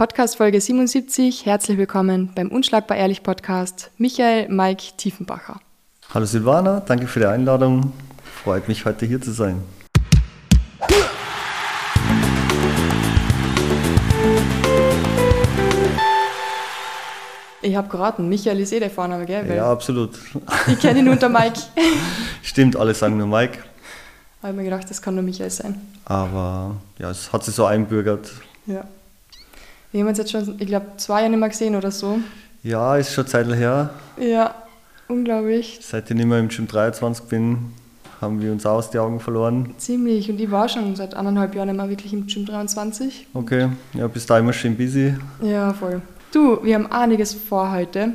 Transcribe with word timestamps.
Podcast 0.00 0.38
Folge 0.38 0.58
77. 0.58 1.44
Herzlich 1.44 1.76
willkommen 1.76 2.30
beim 2.34 2.48
Unschlagbar 2.48 2.96
Ehrlich 2.96 3.22
Podcast. 3.22 3.90
Michael 3.98 4.48
Mike 4.48 4.94
Tiefenbacher. 4.96 5.60
Hallo 6.14 6.24
Silvana, 6.24 6.80
danke 6.80 7.06
für 7.06 7.20
die 7.20 7.26
Einladung. 7.26 7.92
Freut 8.42 8.66
mich, 8.66 8.86
heute 8.86 9.04
hier 9.04 9.20
zu 9.20 9.30
sein. 9.32 9.62
Ich 17.60 17.76
habe 17.76 17.88
geraten, 17.90 18.26
Michael 18.26 18.58
ist 18.60 18.72
eh 18.72 18.80
der 18.80 18.88
Vorname, 18.88 19.26
gell? 19.26 19.46
Weil 19.46 19.56
Ja, 19.58 19.70
absolut. 19.70 20.12
Ich 20.66 20.80
kenne 20.80 21.00
ihn 21.00 21.10
unter 21.10 21.28
Mike. 21.28 21.60
Stimmt, 22.42 22.74
alle 22.74 22.94
sagen 22.94 23.18
nur 23.18 23.26
Mike. 23.26 23.58
habe 24.42 24.54
mir 24.54 24.64
gedacht, 24.64 24.88
das 24.88 25.02
kann 25.02 25.14
nur 25.14 25.24
Michael 25.24 25.50
sein. 25.50 25.78
Aber 26.06 26.76
ja, 26.98 27.10
es 27.10 27.30
hat 27.34 27.44
sich 27.44 27.54
so 27.54 27.66
einbürgert. 27.66 28.32
Ja. 28.64 28.84
Wir 29.92 30.00
haben 30.02 30.08
uns 30.08 30.18
jetzt 30.18 30.30
schon, 30.30 30.56
ich 30.58 30.66
glaube, 30.66 30.86
zwei 30.98 31.20
Jahre 31.20 31.30
nicht 31.30 31.40
mehr 31.40 31.48
gesehen 31.48 31.74
oder 31.74 31.90
so. 31.90 32.20
Ja, 32.62 32.96
ist 32.96 33.12
schon 33.12 33.26
Zeit 33.26 33.46
her. 33.48 33.90
Ja, 34.20 34.54
unglaublich. 35.08 35.78
Seit 35.82 36.10
ich 36.10 36.16
nicht 36.16 36.26
mehr 36.26 36.38
im 36.38 36.48
Gym 36.48 36.68
23 36.68 37.24
bin, 37.24 37.72
haben 38.20 38.40
wir 38.40 38.52
uns 38.52 38.64
auch 38.66 38.76
aus 38.76 38.90
die 38.90 38.98
Augen 38.98 39.18
verloren. 39.18 39.74
Ziemlich. 39.78 40.30
Und 40.30 40.40
ich 40.40 40.50
war 40.50 40.68
schon 40.68 40.94
seit 40.94 41.14
anderthalb 41.14 41.54
Jahren 41.54 41.68
nicht 41.68 41.76
mehr 41.76 41.88
wirklich 41.88 42.12
im 42.12 42.26
Gym 42.26 42.46
23. 42.46 43.26
Okay, 43.34 43.70
ja, 43.94 44.06
bis 44.06 44.26
da 44.26 44.38
immer 44.38 44.52
schön 44.52 44.76
busy. 44.76 45.14
Ja, 45.42 45.72
voll. 45.72 46.02
Du, 46.32 46.62
wir 46.62 46.74
haben 46.76 46.86
einiges 46.92 47.34
vor 47.34 47.72
heute. 47.72 48.12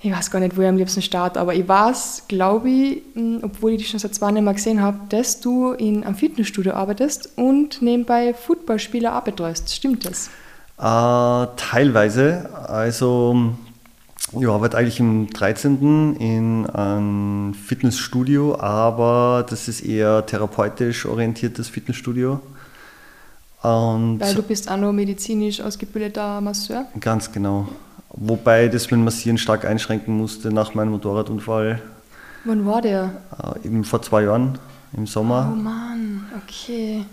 Ich 0.00 0.12
weiß 0.12 0.30
gar 0.30 0.38
nicht, 0.40 0.56
wo 0.56 0.62
ich 0.62 0.68
am 0.68 0.76
liebsten 0.76 1.02
starte, 1.02 1.40
aber 1.40 1.54
ich 1.54 1.66
weiß, 1.66 2.24
glaube 2.28 2.68
ich, 2.70 3.02
mh, 3.14 3.40
obwohl 3.42 3.72
ich 3.72 3.78
dich 3.78 3.88
schon 3.88 4.00
seit 4.00 4.14
zwei 4.14 4.26
Jahren 4.26 4.34
nicht 4.34 4.44
mehr 4.44 4.54
gesehen 4.54 4.80
habe, 4.82 4.98
dass 5.08 5.40
du 5.40 5.72
in 5.72 6.04
einem 6.04 6.14
Fitnessstudio 6.14 6.72
arbeitest 6.74 7.30
und 7.36 7.82
nebenbei 7.82 8.32
Footballspieler 8.34 9.18
auch 9.18 9.22
betreust. 9.22 9.74
Stimmt 9.74 10.04
das? 10.06 10.30
Äh, 10.78 11.46
teilweise. 11.56 12.50
Also, 12.68 13.54
ich 14.38 14.48
arbeite 14.48 14.76
eigentlich 14.76 15.00
im 15.00 15.28
13. 15.30 16.16
in 16.16 16.66
einem 16.66 17.54
Fitnessstudio, 17.54 18.58
aber 18.58 19.46
das 19.48 19.68
ist 19.68 19.80
eher 19.82 20.26
therapeutisch 20.26 21.06
orientiertes 21.06 21.68
Fitnessstudio. 21.68 22.40
Und 23.62 24.20
Weil 24.20 24.34
du 24.34 24.42
bist 24.42 24.70
auch 24.70 24.76
noch 24.76 24.92
medizinisch 24.92 25.60
ausgebildeter 25.60 26.40
Masseur. 26.40 26.86
Ganz 27.00 27.32
genau. 27.32 27.68
Wobei 28.10 28.68
das 28.68 28.84
mit 28.84 28.92
dem 28.92 29.04
Massieren 29.04 29.38
stark 29.38 29.64
einschränken 29.64 30.16
musste 30.16 30.52
nach 30.52 30.74
meinem 30.74 30.90
Motorradunfall, 30.90 31.80
Wann 32.44 32.66
war 32.66 32.82
der? 32.82 33.10
äh, 33.42 33.66
eben 33.66 33.84
vor 33.84 34.02
zwei 34.02 34.24
Jahren 34.24 34.58
im 34.96 35.04
Oh 35.04 35.06
Sommer. 35.06 35.44
Mann, 35.46 36.26
okay. 36.42 37.04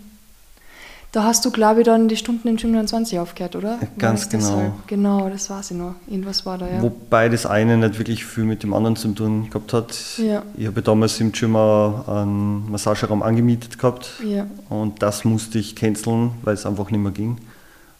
Da 1.12 1.24
hast 1.24 1.44
du, 1.44 1.50
glaube 1.50 1.80
ich, 1.80 1.84
dann 1.86 2.08
die 2.08 2.16
Stunden 2.16 2.48
im 2.48 2.56
Gym 2.56 2.72
29 2.72 3.18
aufgehört, 3.18 3.54
oder? 3.54 3.78
Ganz 3.98 4.22
War 4.24 4.30
genau. 4.30 4.46
deshalb? 4.56 4.72
Genau, 4.86 5.28
das 5.28 5.50
weiß 5.50 5.72
ich 5.72 5.76
noch. 5.76 5.94
Irgendwas 6.06 6.46
war 6.46 6.56
da, 6.56 6.66
ja. 6.66 6.80
Wobei 6.80 7.28
das 7.28 7.44
eine 7.44 7.76
nicht 7.76 7.98
wirklich 7.98 8.24
viel 8.24 8.44
mit 8.44 8.62
dem 8.62 8.72
anderen 8.72 8.96
zu 8.96 9.08
tun 9.12 9.50
gehabt 9.50 9.74
hat. 9.74 9.94
Ja. 10.16 10.42
Ich 10.56 10.66
habe 10.66 10.80
damals 10.80 11.20
im 11.20 11.30
Gym 11.32 11.54
einen 11.54 12.70
Massageraum 12.70 13.22
angemietet 13.22 13.78
gehabt 13.78 14.10
Ja. 14.26 14.46
und 14.70 15.02
das 15.02 15.24
musste 15.26 15.58
ich 15.58 15.76
canceln, 15.76 16.30
weil 16.44 16.54
es 16.54 16.64
einfach 16.64 16.90
nicht 16.90 17.00
mehr 17.00 17.12
ging. 17.12 17.36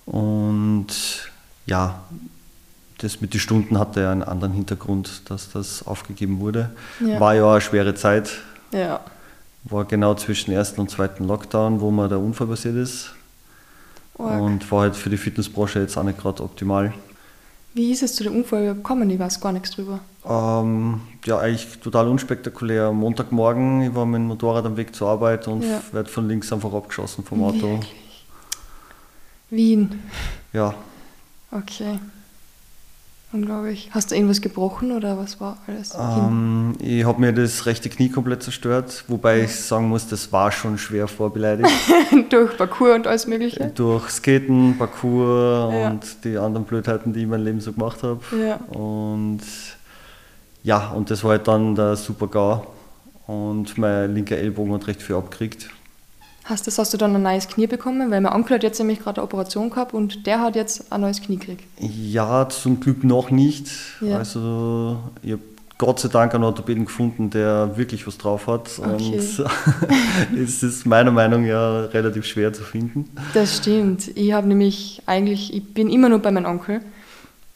Und 0.07 0.87
ja, 1.67 2.01
das 2.97 3.21
mit 3.21 3.35
den 3.35 3.41
Stunden 3.41 3.79
hatte 3.79 4.01
ja 4.01 4.11
einen 4.13 4.23
anderen 4.23 4.55
Hintergrund, 4.55 5.29
dass 5.29 5.51
das 5.51 5.87
aufgegeben 5.87 6.41
wurde. 6.41 6.71
Ja. 7.01 7.21
War 7.21 7.35
ja 7.35 7.51
eine 7.51 7.61
schwere 7.61 7.95
Zeit, 7.95 8.31
Ja. 8.73 9.01
War 9.65 9.85
genau 9.85 10.15
zwischen 10.15 10.53
ersten 10.53 10.81
und 10.81 10.91
zweiten 10.91 11.25
Lockdown, 11.27 11.81
wo 11.81 11.91
mir 11.91 12.09
der 12.09 12.19
Unfall 12.19 12.47
passiert 12.49 12.77
ist. 12.77 13.15
Org. 14.19 14.41
Und 14.41 14.71
war 14.73 14.83
halt 14.83 14.97
für 14.97 15.11
die 15.11 15.17
Fitnessbranche 15.17 15.81
jetzt 15.81 15.97
auch 15.97 16.03
nicht 16.03 16.19
gerade 16.21 16.43
optimal. 16.43 16.93
Wie 17.75 17.91
ist 17.91 18.03
es 18.03 18.15
zu 18.15 18.25
dem 18.25 18.37
Unfall 18.37 18.75
gekommen? 18.75 19.09
Ich 19.09 19.19
weiß 19.19 19.41
gar 19.41 19.53
nichts 19.53 19.71
drüber. 19.71 20.01
Ähm, 20.29 21.01
ja, 21.25 21.39
eigentlich 21.39 21.79
total 21.81 22.07
unspektakulär. 22.09 22.93
Montagmorgen, 22.93 23.83
ich 23.83 23.95
war 23.95 24.05
mit 24.05 24.17
dem 24.19 24.27
Motorrad 24.27 24.67
am 24.67 24.77
Weg 24.77 24.95
zur 24.95 25.09
Arbeit 25.09 25.49
und 25.49 25.63
Ja. 25.63 25.81
werde 25.93 26.11
von 26.11 26.29
links 26.29 26.53
einfach 26.53 26.73
abgeschossen 26.75 27.25
vom 27.25 27.43
Auto. 27.43 27.73
Wirklich? 27.73 27.95
Wien. 29.51 30.03
Ja, 30.53 30.75
Okay. 31.55 31.99
Unglaublich. 33.33 33.89
Hast 33.93 34.11
du 34.11 34.15
irgendwas 34.15 34.41
gebrochen 34.43 34.93
oder 34.93 35.17
was 35.17 35.41
war 35.41 35.57
alles? 35.67 35.97
ähm, 35.99 36.75
ich 36.79 37.05
habe 37.05 37.19
mir 37.21 37.33
das 37.33 37.65
rechte 37.67 37.89
Knie 37.89 38.11
komplett 38.11 38.43
zerstört, 38.43 39.05
wobei 39.09 39.43
ich 39.45 39.55
sagen 39.57 39.89
muss, 39.89 40.07
das 40.07 40.31
war 40.33 40.53
schon 40.53 40.77
schwer 40.77 41.09
vorbeleidigt. 41.09 41.71
Durch 42.31 42.57
Parcours 42.59 42.95
und 42.97 43.07
alles 43.07 43.27
Mögliche? 43.27 43.73
Durch 43.75 44.11
Skaten, 44.11 44.77
Parkour 44.77 45.71
Ja. 45.73 45.91
und 45.91 46.25
die 46.25 46.37
anderen 46.37 46.67
Blödheiten, 46.67 47.13
die 47.15 47.21
ich 47.23 47.27
mein 47.27 47.43
Leben 47.43 47.61
so 47.61 47.73
gemacht 47.73 48.03
habe. 48.03 48.21
Ja. 48.39 48.57
Und 48.79 49.41
ja, 50.63 50.91
und 50.91 51.11
das 51.11 51.25
war 51.25 51.31
halt 51.33 51.49
dann 51.49 51.75
der 51.75 51.97
super 51.97 52.27
GAU. 52.29 52.67
Und 53.27 53.79
mein 53.79 54.15
linker 54.15 54.37
Ellbogen 54.37 54.75
hat 54.75 54.87
recht 54.89 55.01
viel 55.03 55.17
abgekriegt. 55.17 55.71
Hast, 56.45 56.67
das, 56.67 56.79
hast 56.79 56.93
du 56.93 56.97
dann 56.97 57.15
ein 57.15 57.23
neues 57.23 57.47
Knie 57.49 57.67
bekommen? 57.69 58.11
Weil 58.11 58.21
mein 58.21 58.33
Onkel 58.33 58.57
hat 58.57 58.63
jetzt 58.63 58.79
nämlich 58.79 58.99
gerade 58.99 59.21
eine 59.21 59.25
Operation 59.25 59.71
gehabt 59.71 59.95
und 59.95 60.27
der 60.27 60.41
hat 60.41 60.57
jetzt 60.57 60.93
ein 60.93 61.01
neues 61.01 61.23
Knie 61.23 61.37
gekriegt. 61.37 61.65
Ja, 61.79 62.49
zum 62.49 62.81
Glück 62.81 63.05
noch 63.05 63.31
nicht. 63.31 63.69
Ja. 64.01 64.19
Also 64.19 64.99
ich 65.23 65.33
habe 65.33 65.43
Gott 65.79 65.99
sei 65.99 66.09
Dank 66.09 66.35
einen 66.35 66.45
Orthopäden 66.45 66.85
gefunden, 66.85 67.31
der 67.31 67.77
wirklich 67.77 68.07
was 68.07 68.19
drauf 68.19 68.47
hat. 68.47 68.71
Okay. 68.79 69.19
Und 69.19 70.39
es 70.39 70.63
ist 70.63 70.87
meiner 70.87 71.11
Meinung 71.11 71.47
nach 71.47 71.93
relativ 71.93 72.25
schwer 72.25 72.53
zu 72.53 72.63
finden. 72.63 73.09
Das 73.35 73.57
stimmt. 73.57 74.17
Ich 74.17 74.33
habe 74.33 74.47
nämlich 74.47 75.03
eigentlich, 75.07 75.53
ich 75.53 75.75
bin 75.75 75.91
immer 75.91 76.09
nur 76.09 76.21
bei 76.21 76.31
meinem 76.31 76.47
Onkel, 76.47 76.83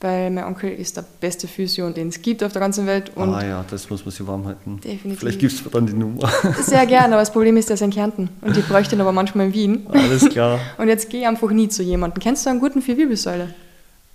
weil 0.06 0.30
mein 0.30 0.44
Onkel 0.44 0.70
ist 0.70 0.96
der 0.96 1.04
beste 1.20 1.48
Physio, 1.48 1.90
den 1.90 2.08
es 2.08 2.22
gibt 2.22 2.44
auf 2.44 2.52
der 2.52 2.60
ganzen 2.60 2.86
Welt. 2.86 3.10
Und 3.16 3.34
ah 3.34 3.44
ja, 3.44 3.64
das 3.68 3.90
muss 3.90 4.04
man 4.04 4.12
sich 4.12 4.24
warm 4.24 4.46
halten. 4.46 4.80
Definitiv. 4.82 5.18
Vielleicht 5.18 5.40
gibst 5.40 5.64
du 5.64 5.70
dann 5.70 5.86
die 5.86 5.94
Nummer. 5.94 6.30
sehr 6.62 6.86
gerne, 6.86 7.14
aber 7.14 7.22
das 7.22 7.32
Problem 7.32 7.56
ist, 7.56 7.68
der 7.68 7.74
ist 7.74 7.80
in 7.82 7.90
Kärnten 7.90 8.28
und 8.40 8.56
ich 8.56 8.64
bräuchte 8.66 8.94
ihn 8.94 9.00
aber 9.00 9.10
manchmal 9.10 9.46
in 9.46 9.54
Wien. 9.54 9.86
Alles 9.90 10.28
klar. 10.28 10.60
Und 10.78 10.88
jetzt 10.88 11.10
gehe 11.10 11.22
ich 11.22 11.26
einfach 11.26 11.50
nie 11.50 11.68
zu 11.68 11.82
jemandem. 11.82 12.22
Kennst 12.22 12.46
du 12.46 12.50
einen 12.50 12.60
guten 12.60 12.82
für 12.82 12.96
Wirbelsäule? 12.96 13.48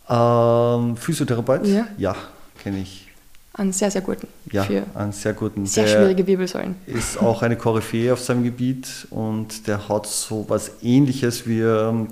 Ähm, 0.09 0.95
Physiotherapeut? 0.95 1.67
Ja. 1.67 1.87
Ja, 1.97 2.15
kenne 2.63 2.79
ich. 2.79 3.07
Einen 3.53 3.73
sehr, 3.73 3.91
sehr 3.91 4.01
guten. 4.01 4.27
Ja, 4.49 4.63
Für 4.63 4.83
einen 4.95 5.11
sehr 5.11 5.33
guten. 5.33 5.65
sehr 5.65 5.83
Der 5.83 5.91
schwierige 5.91 6.25
Wirbelsäulen. 6.25 6.75
ist 6.85 7.19
auch 7.19 7.41
eine 7.41 7.57
Koryphäe 7.57 8.13
auf 8.13 8.21
seinem 8.21 8.45
Gebiet 8.45 9.07
und 9.09 9.67
der 9.67 9.89
hat 9.89 10.07
so 10.07 10.45
was 10.47 10.71
ähnliches 10.81 11.45
wie, 11.47 11.59
ähm, 11.59 12.07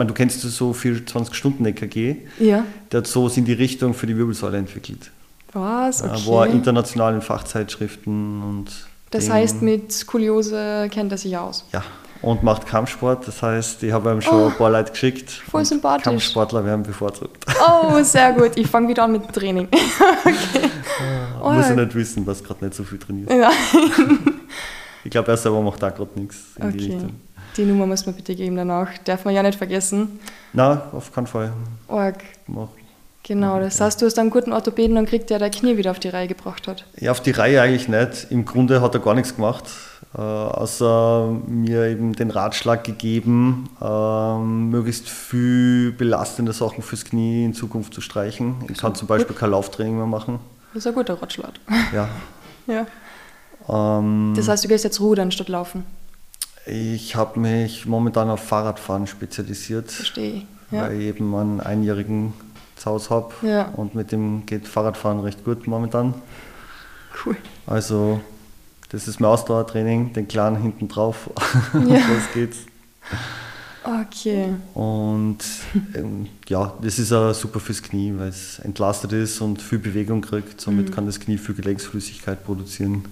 meine, 0.00 0.08
du 0.08 0.14
kennst 0.14 0.40
so 0.40 0.72
24-Stunden-EKG, 0.72 2.16
Ja. 2.40 2.64
der 2.90 2.98
hat 2.98 3.06
so 3.06 3.28
in 3.28 3.44
die 3.44 3.52
Richtung 3.52 3.94
für 3.94 4.06
die 4.06 4.16
Wirbelsäule 4.16 4.58
entwickelt. 4.58 5.10
Was? 5.52 6.02
Okay. 6.02 6.26
War 6.26 6.46
international 6.48 7.14
in 7.14 7.22
Fachzeitschriften 7.22 8.42
und. 8.42 8.66
das 9.10 9.24
den- 9.26 9.32
heißt, 9.34 9.62
mit 9.62 9.92
Skoliose 9.92 10.88
kennt 10.90 11.12
er 11.12 11.18
sich 11.18 11.36
aus. 11.36 11.64
Ja, 11.72 11.82
und 12.22 12.42
macht 12.42 12.66
Kampfsport. 12.66 13.26
Das 13.26 13.42
heißt, 13.42 13.82
ich 13.82 13.92
habe 13.92 14.10
ihm 14.12 14.20
schon 14.20 14.34
Oh, 14.42 14.46
ein 14.46 14.54
paar 14.54 14.70
Leute 14.70 14.92
geschickt. 14.92 15.30
voll 15.30 15.64
sympathisch. 15.64 16.04
Kampfsportler 16.04 16.64
werden 16.64 16.82
bevorzugt. 16.84 17.44
Oh, 17.66 18.02
sehr 18.02 18.32
gut. 18.38 18.52
Ich 18.56 18.66
fange 18.68 18.88
wieder 18.88 19.04
an 19.04 19.12
mit 19.12 19.32
Training. 19.32 19.68
Oh, 21.42 21.52
Muss 21.52 21.64
ja. 21.68 21.70
er 21.70 21.76
nicht 21.84 21.94
wissen, 21.94 22.26
was 22.26 22.44
gerade 22.44 22.62
nicht 22.64 22.76
so 22.76 22.84
viel 22.84 22.98
trainiert. 22.98 23.30
ja. 23.30 23.50
Ich 25.02 25.10
glaube, 25.10 25.30
er 25.30 25.36
selber 25.38 25.62
macht 25.62 25.82
da 25.82 25.88
gerade 25.88 26.10
nichts 26.20 26.36
in 26.58 26.70
die 26.72 26.76
Okay. 26.84 26.92
Richtung. 26.92 27.10
Die 27.56 27.64
Nummer 27.64 27.86
muss 27.86 28.06
man 28.06 28.14
bitte 28.14 28.34
geben 28.34 28.56
danach. 28.56 28.88
Darf 29.04 29.24
man 29.24 29.34
ja 29.34 29.42
nicht 29.42 29.58
vergessen. 29.58 30.20
Na, 30.52 30.88
auf 30.92 31.12
keinen 31.12 31.26
Fall. 31.26 31.52
Org. 31.88 32.16
Mach. 32.46 32.68
Genau, 33.22 33.60
das 33.60 33.80
heißt, 33.80 34.00
du 34.00 34.06
hast 34.06 34.18
einen 34.18 34.30
guten 34.30 34.52
Orthopäden 34.52 34.96
und 34.96 35.06
kriegt 35.06 35.30
der 35.30 35.38
dein 35.38 35.50
Knie 35.50 35.76
wieder 35.76 35.90
auf 35.90 35.98
die 36.00 36.08
Reihe 36.08 36.26
gebracht 36.26 36.66
hat. 36.66 36.86
Ja, 36.96 37.10
auf 37.10 37.20
die 37.20 37.30
Reihe 37.32 37.60
eigentlich 37.60 37.86
nicht. 37.88 38.26
Im 38.30 38.44
Grunde 38.44 38.80
hat 38.80 38.94
er 38.94 39.00
gar 39.00 39.14
nichts 39.14 39.36
gemacht, 39.36 39.64
äh, 40.16 40.20
außer 40.20 41.30
mir 41.46 41.84
eben 41.86 42.14
den 42.14 42.30
Ratschlag 42.30 42.82
gegeben, 42.82 43.68
ähm, 43.80 44.70
möglichst 44.70 45.08
viel 45.08 45.92
belastende 45.92 46.52
Sachen 46.52 46.82
fürs 46.82 47.04
Knie 47.04 47.44
in 47.44 47.52
Zukunft 47.54 47.92
zu 47.94 48.00
streichen. 48.00 48.56
Ich 48.68 48.78
kann 48.78 48.94
zum 48.94 49.06
Beispiel 49.06 49.36
kein 49.36 49.50
Lauftraining 49.50 49.96
mehr 49.96 50.06
machen. 50.06 50.40
Das 50.72 50.84
ist 50.84 50.86
ein 50.88 50.94
guter 50.94 51.20
Ratschlag. 51.20 51.52
Ja. 51.92 52.08
Ja. 52.66 52.86
Ähm, 53.68 54.32
Das 54.36 54.46
heißt, 54.48 54.62
du 54.64 54.68
gehst 54.68 54.84
jetzt 54.84 55.00
rudern 55.00 55.32
statt 55.32 55.48
laufen. 55.48 55.84
Ich 56.66 57.16
habe 57.16 57.40
mich 57.40 57.86
momentan 57.86 58.28
auf 58.30 58.40
Fahrradfahren 58.44 59.06
spezialisiert, 59.06 59.90
Verstehe. 59.90 60.42
Ja. 60.70 60.82
weil 60.82 61.00
ich 61.00 61.06
eben 61.06 61.34
einen 61.34 61.60
Einjährigen 61.60 62.32
zu 62.76 62.90
Hause 62.90 63.10
habe 63.10 63.34
Ja. 63.42 63.68
und 63.76 63.94
mit 63.94 64.12
dem 64.12 64.46
geht 64.46 64.66
Fahrradfahren 64.68 65.20
recht 65.20 65.44
gut 65.44 65.66
momentan. 65.66 66.14
Cool. 67.24 67.36
Also 67.66 68.20
das 68.90 69.06
ist 69.08 69.20
mein 69.20 69.30
Ausdauertraining, 69.30 70.12
den 70.12 70.28
Kleinen 70.28 70.56
hinten 70.62 70.88
drauf. 70.88 71.30
Ja. 71.74 71.80
Los 71.80 72.22
geht's. 72.34 72.58
Okay. 73.82 74.54
Und 74.74 75.38
ähm, 75.94 76.26
ja, 76.48 76.74
das 76.82 76.98
ist 76.98 77.12
auch 77.12 77.32
super 77.32 77.60
fürs 77.60 77.82
Knie, 77.82 78.12
weil 78.16 78.28
es 78.28 78.58
entlastet 78.58 79.12
ist 79.12 79.40
und 79.40 79.62
viel 79.62 79.78
Bewegung 79.78 80.20
kriegt. 80.20 80.60
Somit 80.60 80.90
Mhm. 80.90 80.94
kann 80.94 81.06
das 81.06 81.18
Knie 81.18 81.38
viel 81.38 81.54
Gelenksflüssigkeit 81.54 82.44
produzieren, 82.44 83.04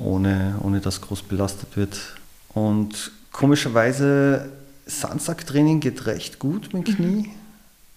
ohne, 0.00 0.54
ohne 0.62 0.80
dass 0.80 1.00
groß 1.00 1.22
belastet 1.22 1.76
wird. 1.76 1.98
Und 2.54 3.10
komischerweise, 3.32 4.50
Sandsacktraining 4.86 5.80
geht 5.80 6.06
recht 6.06 6.38
gut 6.38 6.72
mit 6.74 6.88
dem 6.88 6.94
Knie. 6.96 7.30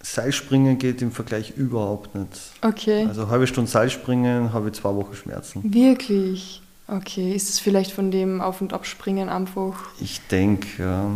Seilspringen 0.01 0.77
geht 0.77 1.01
im 1.01 1.11
Vergleich 1.11 1.53
überhaupt 1.57 2.13
nicht. 2.15 2.29
Okay. 2.61 3.05
Also 3.07 3.27
halbe 3.29 3.47
Stunde 3.47 3.69
Seilspringen 3.71 4.53
habe 4.53 4.67
ich 4.69 4.75
zwei 4.75 4.93
Wochen 4.95 5.15
Schmerzen. 5.15 5.73
Wirklich? 5.73 6.61
Okay. 6.87 7.33
Ist 7.33 7.49
es 7.49 7.59
vielleicht 7.59 7.91
von 7.91 8.11
dem 8.11 8.39
Auf- 8.39 8.61
und 8.61 8.71
Abspringen 8.71 9.29
einfach? 9.29 9.73
Ich 9.99 10.21
denke, 10.27 10.67
ja. 10.77 11.09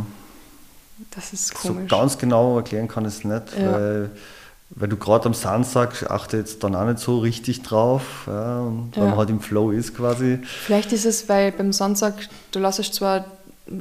Das 1.11 1.31
ist 1.33 1.55
So 1.57 1.69
komisch. 1.69 1.89
ganz 1.89 2.17
genau 2.17 2.57
erklären 2.57 2.87
kann 2.87 3.05
ich 3.05 3.13
es 3.17 3.23
nicht, 3.23 3.43
Ja. 3.57 3.71
weil, 3.73 4.11
weil 4.71 4.87
du 4.87 4.97
gerade 4.97 5.25
am 5.25 5.33
Sand 5.33 5.65
sagst, 5.65 6.09
achte 6.09 6.37
jetzt 6.37 6.63
dann 6.63 6.75
auch 6.75 6.85
nicht 6.85 6.99
so 6.99 7.19
richtig 7.19 7.63
drauf. 7.63 8.25
Ja, 8.27 8.59
und 8.61 8.91
wenn 8.95 9.03
Ja. 9.03 9.09
man 9.09 9.17
halt 9.17 9.29
im 9.29 9.39
Flow 9.39 9.71
ist 9.71 9.95
quasi. 9.95 10.39
Vielleicht 10.43 10.93
ist 10.93 11.05
es, 11.05 11.27
weil 11.27 11.51
beim 11.51 11.73
Sandsack, 11.73 12.27
du 12.51 12.59
lässt 12.59 12.93
zwar 12.93 13.25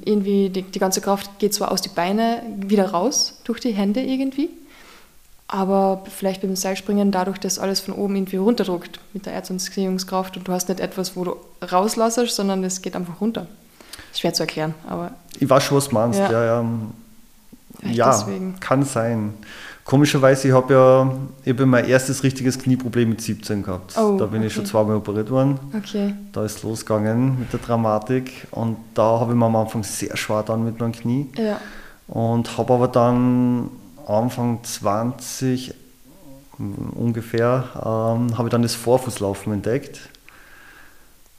irgendwie, 0.05 0.51
die, 0.51 0.63
die 0.63 0.79
ganze 0.79 1.01
Kraft 1.01 1.39
geht 1.39 1.55
zwar 1.55 1.71
aus 1.73 1.81
die 1.83 1.89
Beine 1.89 2.43
wieder 2.59 2.91
raus, 2.91 3.39
durch 3.45 3.61
die 3.61 3.73
Hände 3.73 4.01
irgendwie, 4.01 4.51
aber 5.47 6.03
vielleicht 6.15 6.43
beim 6.43 6.57
Seilspringen 6.57 7.11
dadurch, 7.11 7.39
dass 7.39 7.59
alles 7.59 7.81
von 7.81 7.95
oben 7.95 8.17
irgendwie 8.17 8.37
runterdruckt 8.37 9.01
mit 9.15 9.25
der 9.25 9.33
Erdanziehungskraft 9.33 10.37
und 10.37 10.47
du 10.47 10.53
hast 10.53 10.69
nicht 10.69 10.81
etwas, 10.81 11.17
wo 11.17 11.25
du 11.25 11.37
rauslässt, 11.71 12.35
sondern 12.35 12.65
es 12.65 12.83
geht 12.83 12.97
einfach 12.97 13.21
runter. 13.21 13.47
Schwer 14.15 14.35
zu 14.35 14.43
erklären, 14.43 14.75
aber 14.89 15.13
Ich 15.39 15.49
weiß 15.49 15.63
schon, 15.63 15.77
was 15.79 15.89
du 15.89 15.95
meinst. 15.95 16.19
Ja. 16.19 16.31
Ja, 16.31 16.45
ja, 16.45 17.91
ja 17.91 18.25
kann 18.61 18.85
sein. 18.85 19.35
Komischerweise, 19.89 20.49
ich 20.49 20.53
habe 20.55 20.75
ja 20.75 21.11
ich 21.45 21.51
hab 21.51 21.61
ja 21.61 21.65
mein 21.65 21.87
erstes 21.87 22.23
richtiges 22.23 22.59
Knieproblem 22.59 23.09
mit 23.09 23.23
17 23.23 23.63
gehabt. 23.63 23.97
Oh, 23.97 24.19
da 24.19 24.27
bin 24.27 24.43
ich 24.43 24.49
okay. 24.49 24.57
schon 24.57 24.67
zweimal 24.67 24.97
operiert 24.97 25.31
worden. 25.31 25.59
okay. 25.75 26.13
Da 26.33 26.45
ist 26.45 26.59
es 26.59 26.63
losgegangen 26.63 27.39
mit 27.39 27.55
der 27.55 27.61
Dramatik. 27.61 28.47
Und 28.51 28.77
da 28.93 29.19
habe 29.19 29.33
ich 29.33 29.39
mir 29.39 29.47
am 29.47 29.57
Anfang 29.57 29.83
sehr 29.85 30.15
schwer 30.19 30.43
dann 30.43 30.63
mit 30.63 30.79
meinem 30.79 30.93
Knie. 30.93 31.31
Ja, 31.39 31.59
Und 32.07 32.59
habe 32.59 32.75
aber 32.75 32.89
dann 32.89 33.71
Anfang 34.07 34.63
20 34.63 35.73
mm, 36.59 36.73
ungefähr, 36.95 37.65
ähm, 37.77 38.37
habe 38.37 38.49
ich 38.49 38.51
dann 38.51 38.61
das 38.61 38.75
Vorfußlaufen 38.75 39.55
entdeckt. 39.55 40.01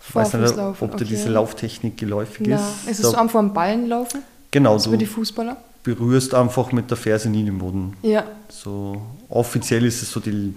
Ich 0.08 0.16
weiß 0.16 0.34
nicht, 0.34 0.42
Vorfußlaufen, 0.42 0.86
ob 0.90 0.98
dir 0.98 1.04
okay. 1.06 1.14
diese 1.14 1.30
Lauftechnik 1.30 1.98
geläufig 1.98 2.48
Na, 2.50 2.56
ist. 2.56 2.90
ist 2.90 3.06
es 3.06 3.12
Da- 3.12 3.28
so 3.28 3.38
am 3.38 3.54
Ballen 3.54 3.88
laufen? 3.88 4.24
genau, 4.50 4.80
So 4.80 4.90
du 4.90 4.94
wie 4.96 4.98
die 4.98 5.06
Fußballer? 5.06 5.56
Berührst 5.84 6.34
einfach 6.34 6.72
mit 6.72 6.90
der 6.90 6.98
Ferse 6.98 7.30
nie 7.30 7.44
den 7.44 7.58
Boden. 7.60 7.96
Ja, 8.02 8.24
So 8.50 9.02
offiziell 9.30 9.86
ist 9.86 10.02
es 10.04 10.12
so 10.12 10.20
die 10.20 10.54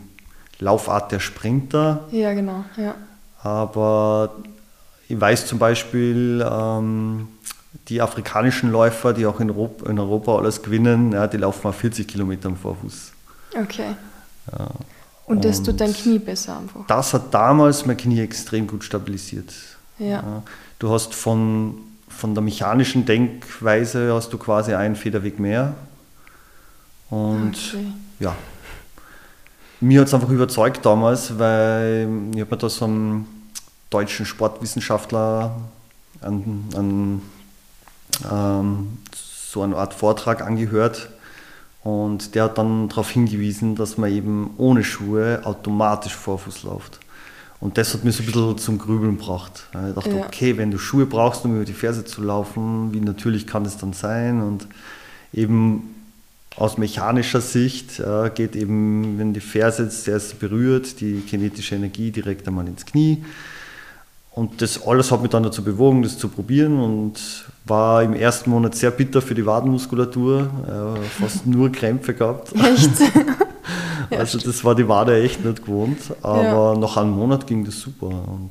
Laufart 0.58 1.12
der 1.12 1.20
Sprinter, 1.20 2.04
ja, 2.10 2.32
genau. 2.34 2.64
Ja. 2.76 2.94
aber 3.42 4.36
ich 5.08 5.20
weiß 5.20 5.46
zum 5.46 5.58
Beispiel, 5.58 6.44
ähm, 6.48 7.28
die 7.88 8.00
afrikanischen 8.00 8.70
Läufer, 8.70 9.12
die 9.12 9.26
auch 9.26 9.40
in 9.40 9.50
Europa, 9.50 9.88
in 9.90 9.98
Europa 9.98 10.36
alles 10.36 10.62
gewinnen, 10.62 11.12
ja, 11.12 11.26
die 11.26 11.38
laufen 11.38 11.66
auf 11.68 11.76
40 11.76 12.06
Kilometer 12.06 12.48
am 12.48 12.56
Vorfuß. 12.56 13.12
Okay. 13.60 13.94
Und 15.26 15.44
das 15.44 15.62
tut 15.62 15.80
dein 15.80 15.88
und- 15.88 15.96
Knie 15.96 16.18
besser 16.18 16.58
einfach. 16.58 16.86
Das 16.86 17.14
hat 17.14 17.32
damals 17.32 17.86
mein 17.86 17.96
Knie 17.96 18.20
extrem 18.20 18.66
gut 18.66 18.84
stabilisiert. 18.84 19.52
Ja. 19.98 20.42
Du 20.78 20.90
hast 20.90 21.14
von, 21.14 21.74
von 22.22 22.34
der 22.36 22.42
mechanischen 22.44 23.04
Denkweise 23.04 24.14
hast 24.14 24.32
du 24.32 24.38
quasi 24.38 24.74
einen 24.74 24.94
Federweg 24.94 25.40
mehr. 25.40 25.74
Und 27.10 27.56
Okay. 27.56 27.86
ja, 28.20 28.36
mir 29.80 30.00
hat 30.00 30.06
es 30.06 30.14
einfach 30.14 30.28
überzeugt 30.28 30.86
damals, 30.86 31.36
weil 31.40 32.06
ich 32.32 32.40
habe 32.40 32.50
mir 32.54 32.56
da 32.58 32.68
so 32.68 32.84
einen 32.84 33.26
deutschen 33.90 34.24
Sportwissenschaftler 34.24 35.50
an, 36.20 36.64
an 36.76 37.22
ähm, 38.30 38.98
so 39.12 39.62
eine 39.62 39.76
Art 39.76 39.92
Vortrag 39.92 40.42
angehört 40.42 41.08
und 41.82 42.36
der 42.36 42.44
hat 42.44 42.56
dann 42.56 42.88
darauf 42.88 43.10
hingewiesen, 43.10 43.74
dass 43.74 43.98
man 43.98 44.12
eben 44.12 44.54
ohne 44.58 44.84
Schuhe 44.84 45.40
automatisch 45.42 46.14
Vorfuß 46.14 46.62
läuft. 46.62 47.00
Und 47.62 47.78
das 47.78 47.94
hat 47.94 48.02
mich 48.02 48.16
so 48.16 48.24
ein 48.24 48.26
bisschen 48.26 48.58
zum 48.58 48.78
Grübeln 48.78 49.16
gebracht. 49.18 49.68
Ich 49.88 49.94
dachte, 49.94 50.10
Ja. 50.10 50.26
okay, 50.26 50.56
wenn 50.58 50.72
du 50.72 50.78
Schuhe 50.78 51.06
brauchst, 51.06 51.44
um 51.44 51.54
über 51.54 51.64
die 51.64 51.72
Ferse 51.72 52.04
zu 52.04 52.20
laufen, 52.20 52.92
wie 52.92 52.98
natürlich 52.98 53.46
kann 53.46 53.62
das 53.62 53.76
dann 53.78 53.92
sein? 53.92 54.42
Und 54.42 54.66
eben 55.32 55.94
aus 56.56 56.76
mechanischer 56.76 57.40
Sicht 57.40 58.00
äh, 58.00 58.30
geht 58.34 58.56
eben, 58.56 59.16
wenn 59.16 59.32
die 59.32 59.38
Ferse 59.40 59.84
jetzt 59.84 60.08
erst 60.08 60.40
berührt, 60.40 61.00
die 61.00 61.20
kinetische 61.20 61.76
Energie 61.76 62.10
direkt 62.10 62.48
einmal 62.48 62.66
ins 62.66 62.84
Knie. 62.84 63.24
Und 64.32 64.60
das 64.60 64.84
alles 64.84 65.12
hat 65.12 65.22
mich 65.22 65.30
dann 65.30 65.44
dazu 65.44 65.62
bewogen, 65.62 66.02
das 66.02 66.18
zu 66.18 66.28
probieren 66.28 66.80
und 66.80 67.20
war 67.64 68.02
im 68.02 68.14
ersten 68.14 68.50
Monat 68.50 68.74
sehr 68.74 68.90
bitter 68.90 69.22
für 69.22 69.34
die 69.36 69.46
Wadenmuskulatur, 69.46 70.50
äh, 70.98 71.20
fast 71.22 71.46
nur 71.46 71.70
Krämpfe 71.70 72.12
gehabt. 72.14 72.52
Echt? 72.56 72.90
Ja, 74.12 74.18
also 74.18 74.38
das 74.38 74.64
war 74.64 74.74
die 74.74 74.88
Wade 74.88 75.22
echt 75.22 75.44
nicht 75.44 75.64
gewohnt, 75.64 75.98
aber 76.22 76.42
Ja. 76.42 76.74
nach 76.78 76.96
einem 76.96 77.10
Monat 77.12 77.46
ging 77.46 77.64
das 77.64 77.78
super 77.80 78.06
und 78.06 78.50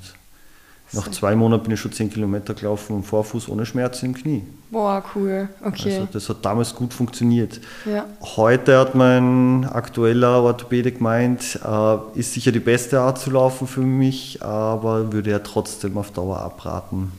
nach 0.94 1.06
So. 1.06 1.12
zwei 1.12 1.36
Monaten 1.38 1.64
bin 1.64 1.74
ich 1.74 1.80
schon 1.80 1.92
10 1.94 2.10
Kilometer 2.12 2.54
gelaufen 2.54 2.98
am 2.98 3.04
Vorfuß 3.04 3.48
ohne 3.48 3.66
Schmerzen 3.66 4.08
im 4.08 4.14
Knie. 4.14 4.44
Boah, 4.72 5.02
cool. 5.16 5.48
Okay. 5.66 5.94
Also 5.96 6.08
das 6.12 6.28
hat 6.28 6.44
damals 6.44 6.76
gut 6.76 6.94
funktioniert. 6.94 7.62
ja. 7.86 8.06
Heute 8.36 8.78
hat 8.78 8.94
mein 8.96 9.66
aktueller 9.72 10.42
Orthopäde 10.44 10.92
gemeint, 10.92 11.60
äh, 11.66 12.20
ist 12.20 12.34
sicher 12.34 12.52
die 12.52 12.60
beste 12.60 13.00
Art 13.00 13.20
zu 13.20 13.32
laufen 13.32 13.68
für 13.68 13.82
mich, 13.82 14.44
aber 14.44 15.14
würde 15.14 15.32
er 15.32 15.44
trotzdem 15.44 15.98
auf 15.98 16.12
Dauer 16.12 16.40
abraten. 16.42 17.12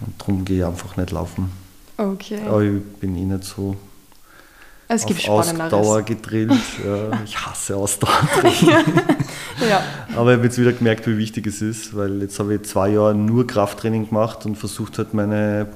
Und 0.00 0.14
darum 0.20 0.44
gehe 0.44 0.58
ich 0.60 0.64
einfach 0.64 0.96
nicht 0.96 1.10
laufen. 1.10 1.50
Okay. 1.98 2.38
Aber 2.48 2.62
ich 2.62 2.82
bin 3.00 3.16
eh 3.16 3.24
nicht 3.24 3.44
so 3.44 3.74
es 4.88 5.06
gibt 5.06 5.28
auf. 5.28 5.40
Ausdauer 5.40 6.02
gedrillt. 6.02 6.50
ja, 6.84 7.20
ich 7.24 7.38
hasse 7.38 7.76
Ausdauertraining. 7.76 8.94
Ja. 9.68 9.82
Aber 10.14 10.30
ich 10.30 10.36
habe 10.36 10.44
jetzt 10.46 10.56
wieder 10.58 10.72
gemerkt, 10.72 11.08
wie 11.08 11.18
wichtig 11.18 11.48
es 11.48 11.60
ist, 11.60 11.96
weil 11.96 12.22
jetzt 12.22 12.38
habe 12.38 12.54
ich 12.54 12.62
zwei 12.62 12.90
Jahre 12.90 13.12
nur 13.16 13.44
Krafttraining 13.44 14.08
gemacht 14.08 14.46
und 14.46 14.54
versucht 14.56 14.98
halt 14.98 15.14
meine 15.14 15.66